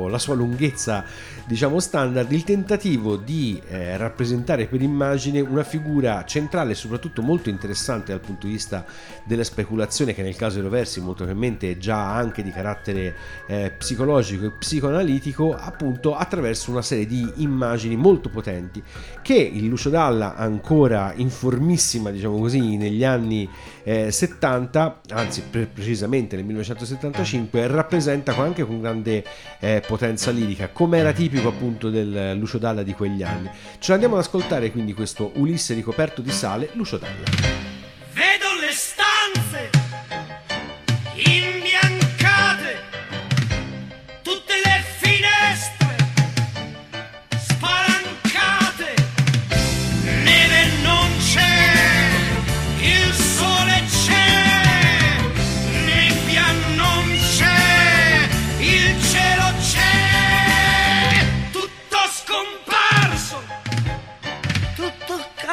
la 0.09 0.17
sua 0.17 0.35
lunghezza, 0.35 1.03
diciamo 1.45 1.79
standard, 1.79 2.31
il 2.31 2.43
tentativo 2.43 3.15
di 3.15 3.61
eh, 3.67 3.97
rappresentare 3.97 4.67
per 4.67 4.81
immagine 4.81 5.39
una 5.39 5.63
figura 5.63 6.23
centrale 6.25 6.71
e 6.71 6.75
soprattutto 6.75 7.21
molto 7.21 7.49
interessante 7.49 8.11
dal 8.11 8.21
punto 8.21 8.45
di 8.45 8.53
vista 8.53 8.85
della 9.23 9.43
speculazione 9.43 9.67
che 10.13 10.21
nel 10.23 10.35
caso 10.35 10.57
di 10.57 10.63
Roversi 10.63 10.99
molto 10.99 11.23
probabilmente 11.23 11.71
è 11.71 11.77
già 11.77 12.15
anche 12.15 12.43
di 12.43 12.51
carattere 12.51 13.15
eh, 13.47 13.71
psicologico 13.77 14.45
e 14.45 14.51
psicoanalitico 14.51 15.55
appunto 15.55 16.15
attraverso 16.15 16.71
una 16.71 16.81
serie 16.81 17.05
di 17.05 17.31
immagini 17.37 17.95
molto 17.95 18.29
potenti 18.29 18.81
che 19.21 19.35
il 19.35 19.65
Lucio 19.65 19.89
Dalla 19.89 20.35
ancora 20.35 21.13
in 21.15 21.29
formissima 21.29 22.09
diciamo 22.09 22.39
così 22.39 22.77
negli 22.77 23.03
anni 23.03 23.47
eh, 23.83 24.11
70 24.11 25.01
anzi 25.09 25.43
pre- 25.49 25.67
precisamente 25.67 26.35
nel 26.35 26.45
1975 26.45 27.67
rappresenta 27.67 28.35
anche 28.35 28.65
con 28.65 28.81
grande 28.81 29.23
eh, 29.59 29.83
potenza 29.85 30.31
lirica 30.31 30.69
come 30.69 30.97
era 30.99 31.11
tipico 31.11 31.49
appunto 31.49 31.89
del 31.89 32.37
Lucio 32.37 32.57
Dalla 32.57 32.83
di 32.83 32.93
quegli 32.93 33.23
anni. 33.23 33.49
Ce 33.79 33.91
l'andiamo 33.91 34.15
ad 34.15 34.21
ascoltare 34.21 34.71
quindi 34.71 34.93
questo 34.93 35.31
Ulisse 35.35 35.73
ricoperto 35.73 36.21
di 36.21 36.31
sale 36.31 36.69
Lucio 36.73 36.97
Dalla 36.97 37.68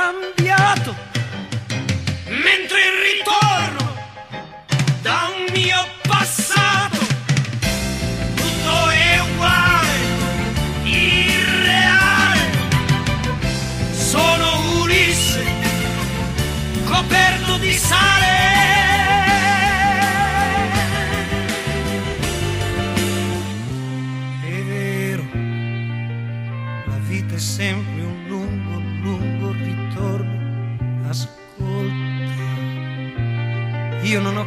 cambiato 0.06 1.15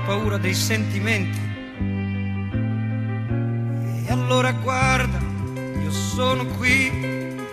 paura 0.10 0.38
dei 0.40 0.56
sentimenti. 0.56 1.40
E 4.08 4.12
allora 4.12 4.52
guarda, 4.54 5.20
io 5.84 5.92
sono 5.92 6.48
qui, 6.58 6.90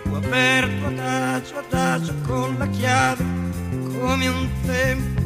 ho 0.09 0.15
aperto 0.15 0.87
adagio 0.87 1.59
adagio 1.59 2.15
con 2.25 2.57
la 2.57 2.67
chiave, 2.69 3.23
come 3.99 4.27
un 4.27 4.49
tempo. 4.65 5.21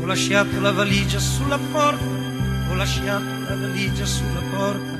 Ho 0.00 0.06
lasciato 0.06 0.60
la 0.60 0.70
valigia 0.70 1.18
sulla 1.18 1.58
porta, 1.58 2.04
ho 2.70 2.74
lasciato 2.76 3.24
la 3.48 3.56
valigia 3.56 4.04
sulla 4.04 4.42
porta, 4.54 4.92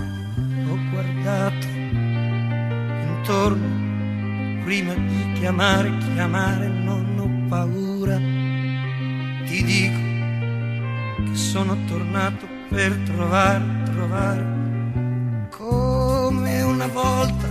ho 0.70 0.78
guardato 0.90 1.66
intorno 3.06 4.64
prima 4.64 4.94
di 4.94 5.34
chiamare, 5.38 5.96
chiamare, 5.98 6.66
non 6.66 7.16
ho 7.16 7.46
paura. 7.48 8.16
Ti 9.46 9.64
dico 9.64 10.09
sono 11.50 11.76
tornato 11.84 12.46
per 12.68 12.96
trovare, 13.04 13.64
trovare 13.92 15.48
come 15.50 16.62
una 16.62 16.86
volta 16.86 17.48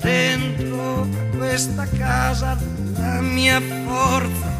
dentro 0.00 1.08
questa 1.36 1.84
casa 1.88 2.56
la 2.94 3.20
mia 3.20 3.60
forza. 3.60 4.54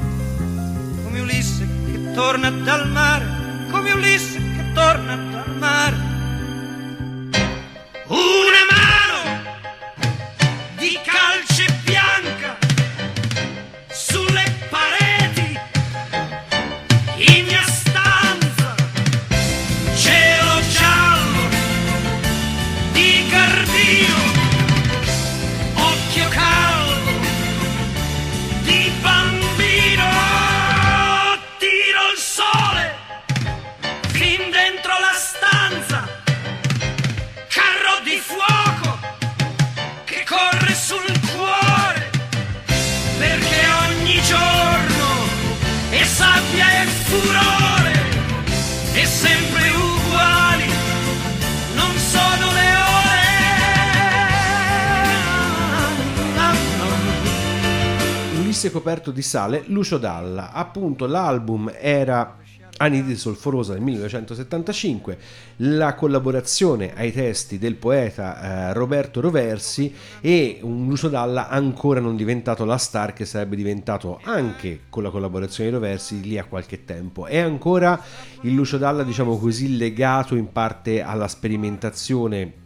Come 1.05 1.21
Ulisse 1.21 1.69
che 1.85 2.11
torna 2.15 2.51
dal 2.51 2.91
mare 2.91 3.69
come 3.71 3.93
Ulisse 3.93 4.39
che 4.39 4.73
torna 4.75 5.15
dal 5.15 5.57
mare 5.59 6.06
Ulisse 58.67 58.71
coperto 58.71 59.11
di 59.11 59.23
sale, 59.23 59.63
Lucio 59.67 59.99
Dalla. 59.99 60.53
Appunto, 60.53 61.07
l'album 61.07 61.73
era 61.79 62.37
Anni 62.79 63.03
di 63.03 63.17
Solforosa 63.17 63.73
del 63.73 63.83
1975, 63.83 65.19
la 65.59 65.95
collaborazione 65.95 66.93
ai 66.95 67.13
testi 67.13 67.59
del 67.59 67.77
poeta 67.77 68.69
eh, 68.69 68.73
Roberto 68.75 69.21
Roversi 69.21 69.95
e 70.21 70.59
un 70.63 70.87
Lucio 70.87 71.09
Dalla 71.09 71.49
ancora 71.49 72.01
non 72.01 72.17
diventato 72.17 72.65
la 72.65 72.77
star 72.77 73.15
che 73.15 73.25
sarebbe 73.25 73.57
diventato 73.57 74.21
anche 74.25 74.81
con 74.91 75.03
la 75.03 75.11
collaborazione 75.11 75.71
di 75.71 75.77
Roversi 75.77 76.21
lì 76.21 76.39
a 76.39 76.45
qualche 76.45 76.85
tempo. 76.85 77.27
È 77.27 77.39
ancora 77.39 77.99
il 78.43 78.53
Lucio 78.53 78.79
Dalla, 78.79 79.05
diciamo 79.05 79.39
così, 79.39 79.77
legato 79.77 80.35
in 80.35 80.53
parte 80.53 81.03
alla 81.03 81.29
sperimentazione 81.29 82.65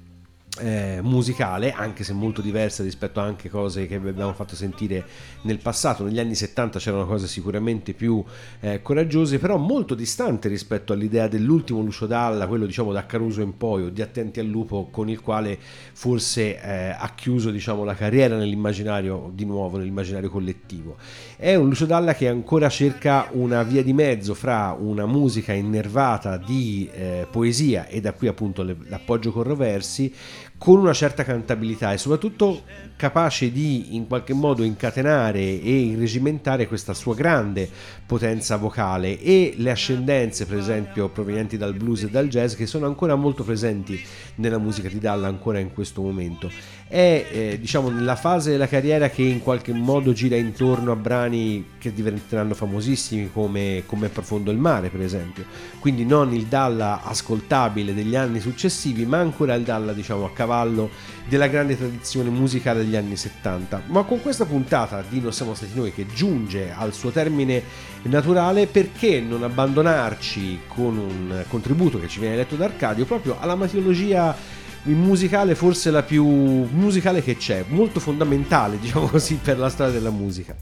eh, 0.60 0.98
musicale, 1.02 1.72
anche 1.72 2.04
se 2.04 2.12
molto 2.12 2.40
diversa 2.40 2.82
rispetto 2.82 3.20
a 3.20 3.24
anche 3.24 3.48
cose 3.48 3.86
che 3.86 3.96
abbiamo 3.96 4.32
fatto 4.32 4.54
sentire 4.54 5.04
nel 5.42 5.58
passato. 5.58 6.04
Negli 6.04 6.18
anni 6.18 6.34
70 6.34 6.78
c'erano 6.78 7.06
cose 7.06 7.26
sicuramente 7.26 7.92
più 7.94 8.22
eh, 8.60 8.82
coraggiose, 8.82 9.38
però 9.38 9.56
molto 9.56 9.94
distante 9.94 10.48
rispetto 10.48 10.92
all'idea 10.92 11.28
dell'ultimo 11.28 11.80
Lucio 11.80 12.06
Dalla, 12.06 12.46
quello 12.46 12.66
diciamo 12.66 12.92
da 12.92 13.06
Caruso 13.06 13.40
in 13.40 13.56
poi, 13.56 13.84
o 13.84 13.88
di 13.90 14.02
Attenti 14.02 14.40
al 14.40 14.46
Lupo, 14.46 14.88
con 14.90 15.08
il 15.08 15.20
quale 15.20 15.58
forse 15.92 16.60
eh, 16.60 16.90
ha 16.90 17.12
chiuso 17.14 17.50
diciamo, 17.50 17.84
la 17.84 17.94
carriera 17.94 18.36
nell'immaginario, 18.36 19.30
di 19.34 19.44
nuovo 19.44 19.78
nell'immaginario 19.78 20.30
collettivo. 20.30 20.96
È 21.36 21.54
un 21.54 21.68
Lucio 21.68 21.86
Dalla 21.86 22.14
che 22.14 22.28
ancora 22.28 22.68
cerca 22.68 23.28
una 23.32 23.62
via 23.62 23.82
di 23.82 23.92
mezzo 23.92 24.34
fra 24.34 24.76
una 24.78 25.06
musica 25.06 25.52
innervata 25.52 26.36
di 26.36 26.88
eh, 26.92 27.26
poesia 27.30 27.86
e 27.86 28.00
da 28.00 28.12
qui 28.12 28.28
appunto 28.28 28.62
l'appoggio 28.62 29.32
con 29.32 29.42
Roversi 29.42 30.12
con 30.60 30.78
una 30.78 30.92
certa 30.92 31.24
cantabilità 31.24 31.94
e 31.94 31.96
soprattutto 31.96 32.64
capace 32.94 33.50
di 33.50 33.96
in 33.96 34.06
qualche 34.06 34.34
modo 34.34 34.62
incatenare 34.62 35.38
e 35.38 35.70
irregimentare 35.70 36.68
questa 36.68 36.92
sua 36.92 37.14
grande 37.14 37.66
potenza 38.04 38.56
vocale. 38.56 39.18
E 39.18 39.54
le 39.56 39.70
ascendenze 39.70 40.44
per 40.44 40.58
esempio 40.58 41.08
provenienti 41.08 41.56
dal 41.56 41.72
blues 41.72 42.02
e 42.02 42.10
dal 42.10 42.28
jazz 42.28 42.52
che 42.56 42.66
sono 42.66 42.84
ancora 42.84 43.14
molto 43.14 43.42
presenti 43.42 43.98
nella 44.34 44.58
musica 44.58 44.90
di 44.90 44.98
Dalla 44.98 45.28
ancora 45.28 45.60
in 45.60 45.72
questo 45.72 46.02
momento 46.02 46.50
è 46.90 47.26
eh, 47.30 47.58
diciamo 47.60 47.88
nella 47.88 48.16
fase 48.16 48.50
della 48.50 48.66
carriera 48.66 49.08
che 49.10 49.22
in 49.22 49.40
qualche 49.40 49.72
modo 49.72 50.12
gira 50.12 50.34
intorno 50.34 50.90
a 50.90 50.96
brani 50.96 51.74
che 51.78 51.92
diventeranno 51.92 52.52
famosissimi 52.52 53.30
come, 53.32 53.84
come 53.86 54.08
Profondo 54.08 54.50
il 54.50 54.58
mare 54.58 54.88
per 54.88 55.00
esempio. 55.00 55.44
Quindi 55.78 56.04
non 56.04 56.34
il 56.34 56.46
Dalla 56.46 57.04
ascoltabile 57.04 57.94
degli 57.94 58.16
anni 58.16 58.40
successivi 58.40 59.06
ma 59.06 59.18
ancora 59.18 59.54
il 59.54 59.62
Dalla 59.62 59.92
diciamo 59.92 60.24
a 60.24 60.32
cavallo 60.32 60.90
della 61.28 61.46
grande 61.46 61.76
tradizione 61.76 62.28
musicale 62.28 62.80
degli 62.80 62.96
anni 62.96 63.14
70 63.14 63.82
ma 63.86 64.02
con 64.02 64.20
questa 64.20 64.44
puntata 64.44 65.04
di 65.08 65.20
Non 65.20 65.32
siamo 65.32 65.54
stati 65.54 65.70
noi 65.76 65.92
che 65.92 66.06
giunge 66.12 66.72
al 66.76 66.92
suo 66.92 67.10
termine 67.10 67.62
naturale 68.02 68.66
perché 68.66 69.20
non 69.20 69.44
abbandonarci 69.44 70.62
con 70.66 70.98
un 70.98 71.44
contributo 71.46 72.00
che 72.00 72.08
ci 72.08 72.18
viene 72.18 72.34
letto 72.34 72.56
da 72.56 72.64
Arcadio 72.64 73.04
proprio 73.04 73.36
alla 73.38 73.54
matologia 73.54 74.58
musicale 74.84 75.54
forse 75.54 75.90
la 75.90 76.02
più 76.02 76.24
musicale 76.24 77.22
che 77.22 77.36
c'è, 77.36 77.64
molto 77.68 78.00
fondamentale, 78.00 78.78
diciamo 78.80 79.08
così, 79.08 79.36
per 79.36 79.58
la 79.58 79.68
storia 79.68 79.92
della 79.92 80.10
musica. 80.10 80.56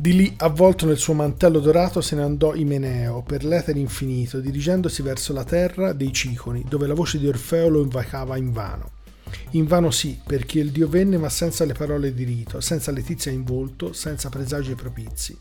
Di 0.00 0.14
lì, 0.14 0.34
avvolto 0.38 0.86
nel 0.86 0.96
suo 0.96 1.12
mantello 1.12 1.58
dorato, 1.58 2.00
se 2.00 2.14
ne 2.14 2.22
andò 2.22 2.54
Imeneo 2.54 3.22
per 3.22 3.44
l'etere 3.44 3.80
infinito, 3.80 4.38
dirigendosi 4.38 5.02
verso 5.02 5.32
la 5.32 5.42
terra 5.42 5.92
dei 5.92 6.12
Ciconi, 6.12 6.64
dove 6.68 6.86
la 6.86 6.94
voce 6.94 7.18
di 7.18 7.26
Orfeo 7.26 7.68
lo 7.68 7.82
invocava 7.82 8.36
invano. 8.36 8.92
Invano 9.50 9.90
sì, 9.90 10.16
perché 10.24 10.60
il 10.60 10.70
dio 10.70 10.88
venne, 10.88 11.18
ma 11.18 11.28
senza 11.28 11.64
le 11.64 11.72
parole 11.72 12.14
di 12.14 12.22
rito, 12.22 12.60
senza 12.60 12.92
letizia 12.92 13.32
in 13.32 13.42
volto, 13.42 13.92
senza 13.92 14.28
presagi 14.28 14.74
propizi. 14.74 15.36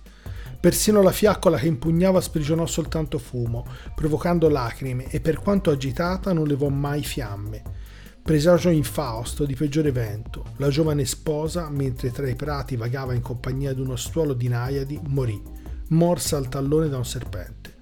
Persino 0.60 1.02
la 1.04 1.12
fiaccola 1.12 1.58
che 1.58 1.68
impugnava 1.68 2.20
sprigionò 2.20 2.66
soltanto 2.66 3.20
fumo, 3.20 3.66
provocando 3.94 4.50
lacrime, 4.50 5.08
e 5.10 5.20
per 5.20 5.40
quanto 5.40 5.70
agitata 5.70 6.34
non 6.34 6.48
levò 6.48 6.68
mai 6.70 7.04
fiamme. 7.04 7.62
Presagio 8.24 8.70
infausto 8.70 9.46
di 9.46 9.56
peggiore 9.56 9.92
vento, 9.92 10.46
la 10.58 10.70
giovane 10.70 11.06
sposa, 11.06 11.70
mentre 11.70 12.12
tra 12.12 12.28
i 12.28 12.36
prati 12.36 12.76
vagava 12.76 13.14
in 13.14 13.22
compagnia 13.22 13.72
di 13.74 13.82
uno 13.82 13.96
stuolo 13.96 14.34
di 14.34 14.48
naiadi, 14.48 15.00
morì, 15.08 15.42
morsa 15.90 16.38
al 16.38 16.50
tallone 16.50 16.90
da 16.90 16.98
un 16.98 17.06
serpente. 17.06 17.76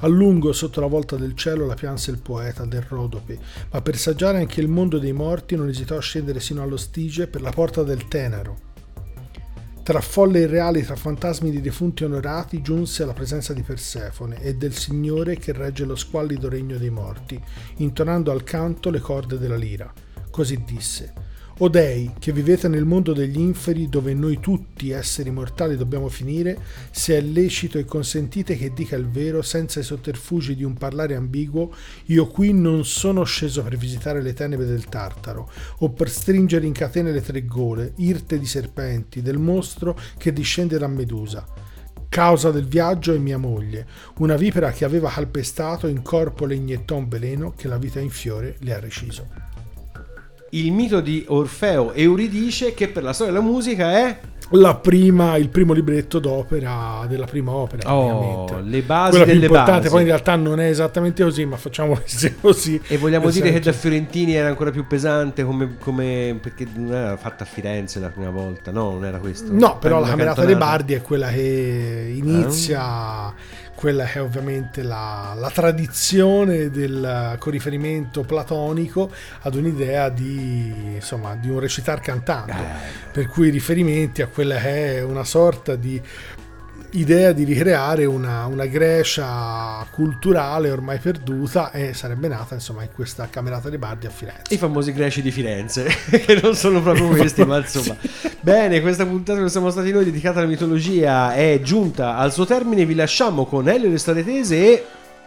A 0.00 0.06
lungo 0.06 0.52
sotto 0.52 0.80
la 0.80 0.86
volta 0.86 1.16
del 1.16 1.34
cielo 1.34 1.66
la 1.66 1.74
pianse 1.74 2.10
il 2.10 2.20
poeta 2.20 2.64
del 2.64 2.82
Rodope, 2.82 3.38
ma 3.70 3.82
per 3.82 3.96
saggiare 3.96 4.38
anche 4.38 4.60
il 4.60 4.68
mondo 4.68 4.98
dei 4.98 5.12
morti 5.12 5.56
non 5.56 5.68
esitò 5.68 5.96
a 5.96 6.00
scendere 6.00 6.40
sino 6.40 6.62
allo 6.62 6.76
Stige 6.76 7.26
per 7.26 7.42
la 7.42 7.50
porta 7.50 7.82
del 7.82 8.08
Tenero. 8.08 8.67
Tra 9.88 10.02
folle 10.02 10.40
irreali, 10.40 10.82
tra 10.82 10.96
fantasmi 10.96 11.50
di 11.50 11.62
defunti 11.62 12.04
onorati, 12.04 12.60
giunse 12.60 13.04
alla 13.04 13.14
presenza 13.14 13.54
di 13.54 13.62
Persefone 13.62 14.38
e 14.42 14.54
del 14.54 14.74
Signore 14.74 15.38
che 15.38 15.52
regge 15.52 15.86
lo 15.86 15.96
squallido 15.96 16.50
regno 16.50 16.76
dei 16.76 16.90
morti, 16.90 17.42
intonando 17.76 18.30
al 18.30 18.44
canto 18.44 18.90
le 18.90 19.00
corde 19.00 19.38
della 19.38 19.56
lira. 19.56 19.90
Così 20.30 20.62
disse: 20.62 21.14
O 21.60 21.68
dei, 21.68 22.12
che 22.20 22.30
vivete 22.30 22.68
nel 22.68 22.84
mondo 22.84 23.12
degli 23.12 23.40
inferi, 23.40 23.88
dove 23.88 24.14
noi 24.14 24.38
tutti 24.38 24.90
esseri 24.90 25.32
mortali 25.32 25.76
dobbiamo 25.76 26.08
finire, 26.08 26.56
se 26.92 27.16
è 27.16 27.20
lecito 27.20 27.78
e 27.78 27.84
consentite 27.84 28.56
che 28.56 28.72
dica 28.72 28.94
il 28.94 29.08
vero, 29.08 29.42
senza 29.42 29.80
i 29.80 29.82
sotterfugi 29.82 30.54
di 30.54 30.62
un 30.62 30.74
parlare 30.74 31.16
ambiguo, 31.16 31.74
io 32.06 32.28
qui 32.28 32.52
non 32.52 32.84
sono 32.84 33.24
sceso 33.24 33.64
per 33.64 33.76
visitare 33.76 34.22
le 34.22 34.34
tenebre 34.34 34.66
del 34.66 34.84
Tartaro, 34.84 35.50
o 35.78 35.90
per 35.90 36.08
stringere 36.08 36.64
in 36.64 36.72
catene 36.72 37.10
le 37.10 37.22
tre 37.22 37.44
gole, 37.44 37.92
irte 37.96 38.38
di 38.38 38.46
serpenti, 38.46 39.20
del 39.20 39.38
mostro 39.38 39.98
che 40.16 40.32
discende 40.32 40.78
da 40.78 40.86
Medusa. 40.86 41.44
Causa 42.08 42.52
del 42.52 42.68
viaggio 42.68 43.12
è 43.12 43.18
mia 43.18 43.36
moglie, 43.36 43.84
una 44.18 44.36
vipera 44.36 44.70
che 44.70 44.84
aveva 44.84 45.10
calpestato 45.10 45.88
in 45.88 46.02
corpo 46.02 46.46
le 46.46 46.54
iniettò 46.54 46.94
un 46.94 47.08
veleno 47.08 47.52
che 47.56 47.66
la 47.66 47.78
vita 47.78 47.98
in 47.98 48.10
fiore 48.10 48.54
le 48.60 48.74
ha 48.74 48.78
reciso. 48.78 49.47
Il 50.50 50.72
mito 50.72 51.00
di 51.00 51.24
Orfeo 51.28 51.92
e 51.92 52.02
Euridice 52.02 52.72
che 52.74 52.88
per 52.88 53.02
la 53.02 53.12
storia 53.12 53.32
della 53.34 53.44
musica 53.44 53.92
è 53.92 54.18
La 54.52 54.76
prima, 54.76 55.36
il 55.36 55.50
primo 55.50 55.74
libretto 55.74 56.18
d'opera 56.18 57.04
della 57.06 57.26
prima 57.26 57.50
opera. 57.52 57.94
Oh, 57.94 58.58
le 58.62 58.80
basi 58.80 59.10
Quella 59.10 59.24
delle 59.26 59.44
importante, 59.44 59.72
basi. 59.80 59.88
poi 59.90 60.00
in 60.00 60.06
realtà 60.06 60.36
non 60.36 60.58
è 60.58 60.68
esattamente 60.70 61.22
così, 61.22 61.44
ma 61.44 61.58
facciamo 61.58 62.00
così. 62.40 62.80
E 62.86 62.96
vogliamo 62.96 63.28
dire 63.28 63.46
che 63.48 63.52
senso- 63.56 63.70
da 63.70 63.76
Fiorentini 63.76 64.34
era 64.34 64.48
ancora 64.48 64.70
più 64.70 64.86
pesante 64.86 65.44
come, 65.44 65.76
come- 65.78 66.38
perché 66.40 66.66
non 66.74 66.94
era 66.94 67.16
fatta 67.18 67.44
a 67.44 67.46
Firenze 67.46 68.00
la 68.00 68.08
prima 68.08 68.30
volta, 68.30 68.70
no, 68.70 68.92
non 68.92 69.04
era 69.04 69.18
questo. 69.18 69.48
No, 69.52 69.76
però 69.78 70.00
la 70.00 70.08
Camerata 70.08 70.40
dei 70.40 70.52
cantonata. 70.54 70.76
Bardi 70.78 70.94
è 70.94 71.02
quella 71.02 71.28
che 71.28 72.12
inizia, 72.16 73.34
quella 73.78 74.06
che 74.06 74.18
è 74.18 74.22
ovviamente 74.22 74.82
la, 74.82 75.34
la 75.36 75.50
tradizione 75.50 76.68
del, 76.68 77.36
con 77.38 77.52
riferimento 77.52 78.22
platonico 78.22 79.08
ad 79.42 79.54
un'idea 79.54 80.08
di, 80.08 80.94
insomma, 80.96 81.36
di 81.36 81.48
un 81.48 81.60
recitar 81.60 82.00
cantando, 82.00 82.56
per 83.12 83.28
cui 83.28 83.50
riferimenti 83.50 84.20
a 84.20 84.26
quella 84.26 84.56
che 84.56 84.96
è 84.96 85.02
una 85.04 85.22
sorta 85.22 85.76
di 85.76 86.02
idea 86.92 87.32
di 87.32 87.44
ricreare 87.44 88.04
una, 88.04 88.46
una 88.46 88.66
Grecia 88.66 89.86
culturale 89.90 90.70
ormai 90.70 90.98
perduta 90.98 91.70
e 91.70 91.92
sarebbe 91.92 92.28
nata 92.28 92.54
insomma 92.54 92.82
in 92.82 92.88
questa 92.94 93.28
camerata 93.30 93.68
dei 93.68 93.78
Bardi 93.78 94.06
a 94.06 94.10
Firenze. 94.10 94.54
I 94.54 94.56
famosi 94.56 94.92
greci 94.92 95.22
di 95.22 95.30
Firenze, 95.30 95.84
che 96.10 96.40
non 96.42 96.54
sono 96.54 96.80
proprio 96.80 97.08
questi, 97.14 97.44
ma 97.44 97.58
insomma. 97.58 97.96
Bene, 98.40 98.80
questa 98.80 99.04
puntata 99.04 99.38
dove 99.38 99.50
siamo 99.50 99.70
stati 99.70 99.92
noi 99.92 100.04
dedicata 100.04 100.38
alla 100.38 100.48
mitologia 100.48 101.34
è 101.34 101.60
giunta 101.62 102.16
al 102.16 102.32
suo 102.32 102.46
termine. 102.46 102.86
Vi 102.86 102.94
lasciamo 102.94 103.44
con 103.44 103.68
Elio 103.68 103.90
le 103.90 103.98
storie 103.98 104.24
tese 104.24 104.56
e 104.56 104.84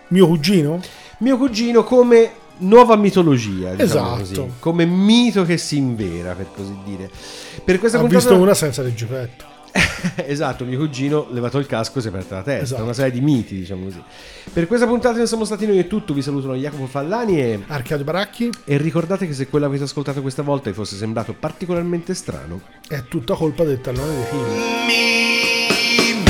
Mio 0.09 0.28
cugino? 0.28 0.82
mio 1.20 1.38
cugino 1.38 1.84
come 1.84 2.32
nuova 2.59 2.95
mitologia, 2.95 3.72
diciamo 3.76 4.16
Esatto. 4.16 4.18
così, 4.18 4.51
come 4.59 4.86
mito 4.86 5.43
che 5.43 5.57
si 5.57 5.78
invera, 5.78 6.34
per 6.34 6.47
così 6.55 6.76
dire. 6.84 7.09
Per 7.64 7.80
questa 7.80 7.97
Ho 7.97 8.01
puntata 8.01 8.24
visto 8.24 8.41
una 8.41 8.53
senza 8.53 8.82
reggipetto. 8.82 9.45
esatto, 10.26 10.65
mio 10.65 10.78
cugino 10.80 11.28
levato 11.32 11.57
il 11.57 11.65
casco 11.65 11.99
e 11.99 12.01
si 12.01 12.07
è 12.07 12.09
aperta 12.09 12.36
la 12.36 12.41
testa, 12.41 12.63
Esatto. 12.63 12.84
una 12.84 12.93
serie 12.93 13.11
di 13.11 13.22
miti, 13.22 13.55
diciamo 13.55 13.86
così. 13.86 14.01
Per 14.51 14.67
questa 14.67 14.86
puntata 14.88 15.17
ne 15.17 15.26
siamo 15.28 15.45
stati 15.45 15.65
noi 15.65 15.80
e 15.80 15.88
tutto, 15.88 16.13
vi 16.13 16.22
salutano 16.22 16.55
Jacopo 16.55 16.88
Fallani 16.88 17.39
e 17.39 17.63
Arcadio 17.67 18.03
Baracchi 18.03 18.49
e 18.65 18.78
ricordate 18.78 19.28
che 19.28 19.34
se 19.34 19.47
quello 19.47 19.65
avete 19.65 19.84
ascoltato 19.84 20.22
questa 20.22 20.41
volta 20.41 20.69
vi 20.69 20.76
fosse 20.76 20.95
sembrato 20.97 21.34
particolarmente 21.34 22.13
strano, 22.13 22.59
è 22.88 23.03
tutta 23.07 23.36
colpa 23.36 23.63
del 23.63 23.80
tallone 23.82 24.13
dei 24.13 24.24
figli. 24.26 24.59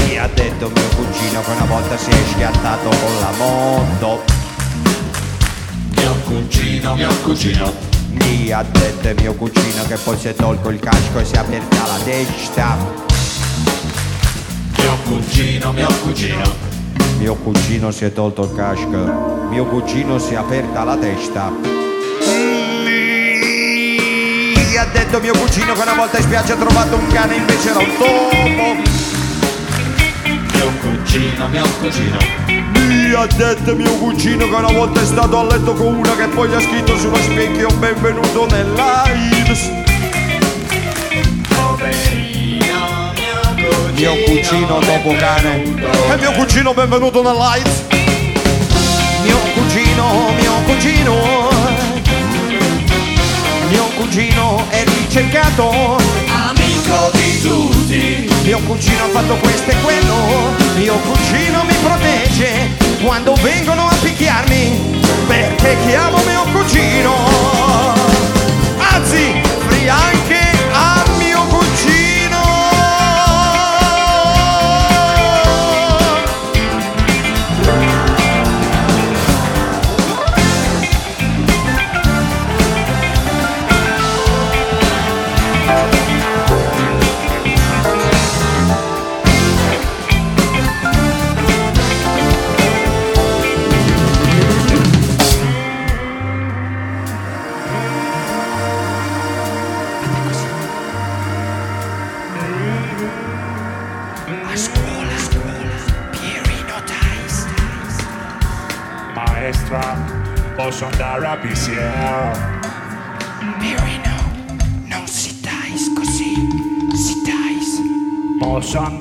Mi 0.10 0.18
ha 0.18 0.28
detto 0.28 0.70
mio 0.70 0.88
cugino 0.96 1.42
che 1.42 1.52
una 1.52 1.66
volta 1.66 1.98
si 1.98 2.10
è 2.12 2.24
schiattato 2.32 2.89
con 2.89 3.20
la 3.20 3.32
moto. 3.38 4.22
Mio 5.96 6.14
cugino, 6.26 6.96
mio 6.96 7.10
cugino, 7.24 7.74
Mi 8.10 8.52
ha 8.52 8.62
detto 8.64 9.22
mio 9.22 9.34
cugino 9.34 9.84
che 9.88 9.96
poi 9.96 10.18
si 10.18 10.28
è 10.28 10.36
tolto 10.36 10.70
il 10.70 10.80
casco 10.80 11.20
e 11.20 11.26
si 11.26 11.36
è 11.36 11.38
aperta 11.39 11.88
la 11.88 11.98
testa. 12.04 13.10
Mio 14.82 14.98
cugino, 15.04 15.72
mio 15.72 15.88
cugino, 16.04 16.70
Mio 17.20 17.36
cugino 17.36 17.92
si 17.92 18.06
è 18.06 18.14
tolto 18.14 18.44
il 18.44 18.56
casco. 18.56 19.48
Mio 19.50 19.66
cugino 19.66 20.18
si 20.18 20.34
è 20.34 20.38
aperta 20.38 20.84
la 20.84 20.98
testa. 20.98 21.52
Mi 24.56 24.78
ha 24.78 24.86
detto 24.92 25.20
mio 25.20 25.34
cugino 25.38 25.74
che 25.74 25.82
una 25.82 25.94
volta 25.94 26.18
in 26.18 26.24
spiaggia 26.24 26.54
ha 26.54 26.58
trovato 26.58 26.96
un 26.96 27.08
cane 27.08 27.36
invece 27.36 27.70
era 27.70 27.80
un 27.80 27.98
topo. 27.98 28.76
mio 30.54 30.72
cugino, 30.82 31.48
mio 31.48 31.66
cugino, 31.80 32.18
Mi 32.48 33.14
ha 33.14 33.28
detto 33.28 33.76
mio 33.76 33.92
cugino 33.98 34.50
che 34.50 34.56
una 34.56 34.72
volta 34.72 35.02
è 35.02 35.06
stato 35.06 35.38
a 35.38 35.44
letto 35.44 35.74
con 35.74 35.94
una 35.94 36.16
che 36.16 36.28
poi 36.28 36.50
gli 36.50 36.54
ha 36.54 36.62
scritto 36.62 36.98
sullo 36.98 37.18
specchio 37.18 37.68
benvenuto 37.78 38.48
nell'Aids. 38.48 39.91
Mio 44.02 44.16
cugino, 44.24 44.80
dopo 44.80 45.14
cane. 45.14 45.62
E 45.62 46.18
mio 46.18 46.32
cugino 46.32 46.74
benvenuto 46.74 47.22
nell'Aids. 47.22 47.84
Mio 49.22 49.38
cugino, 49.54 50.34
mio 50.39 50.54
cugino. 50.66 51.49
Mio 53.70 53.84
cugino 53.95 54.66
è 54.70 54.84
ricercato. 54.86 55.70
amico 55.70 57.12
di 57.14 57.41
tutti, 57.41 58.34
Mio 58.43 58.58
cugino 58.66 59.04
ha 59.04 59.10
fatto 59.10 59.36
questo 59.36 59.70
e 59.70 59.76
quello. 59.84 60.16
Mio 60.78 60.95
cugino 60.95 61.64
mi 61.64 61.76
protegge 61.84 62.76
quando 63.04 63.36
vengono 63.36 63.88
a 63.88 63.95
picchiarmi. 64.02 64.99
Perché 65.28 65.78
chiamo 65.86 66.18
mio 66.26 66.43
cugino. 66.52 67.14
Anzi, 68.80 69.51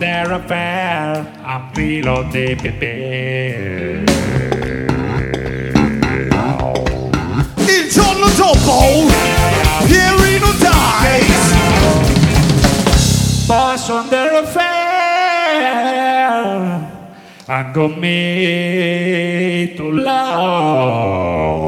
Posso 0.01 0.09
andare 0.09 0.33
a 0.33 0.41
fare 0.47 1.27
a 1.43 1.69
filo 1.75 2.23
di 2.31 2.57
pepe. 2.59 4.03
Il 7.57 7.91
giorno 7.93 8.27
dopo, 8.35 9.11
Pierino 9.85 10.53
Dice. 10.53 11.45
Posso 13.47 13.97
andare 13.97 14.39
a 14.39 14.47
fare 14.47 14.81
anche 17.45 17.95
me 17.99 19.73
tu 19.77 19.91
là. 19.91 21.60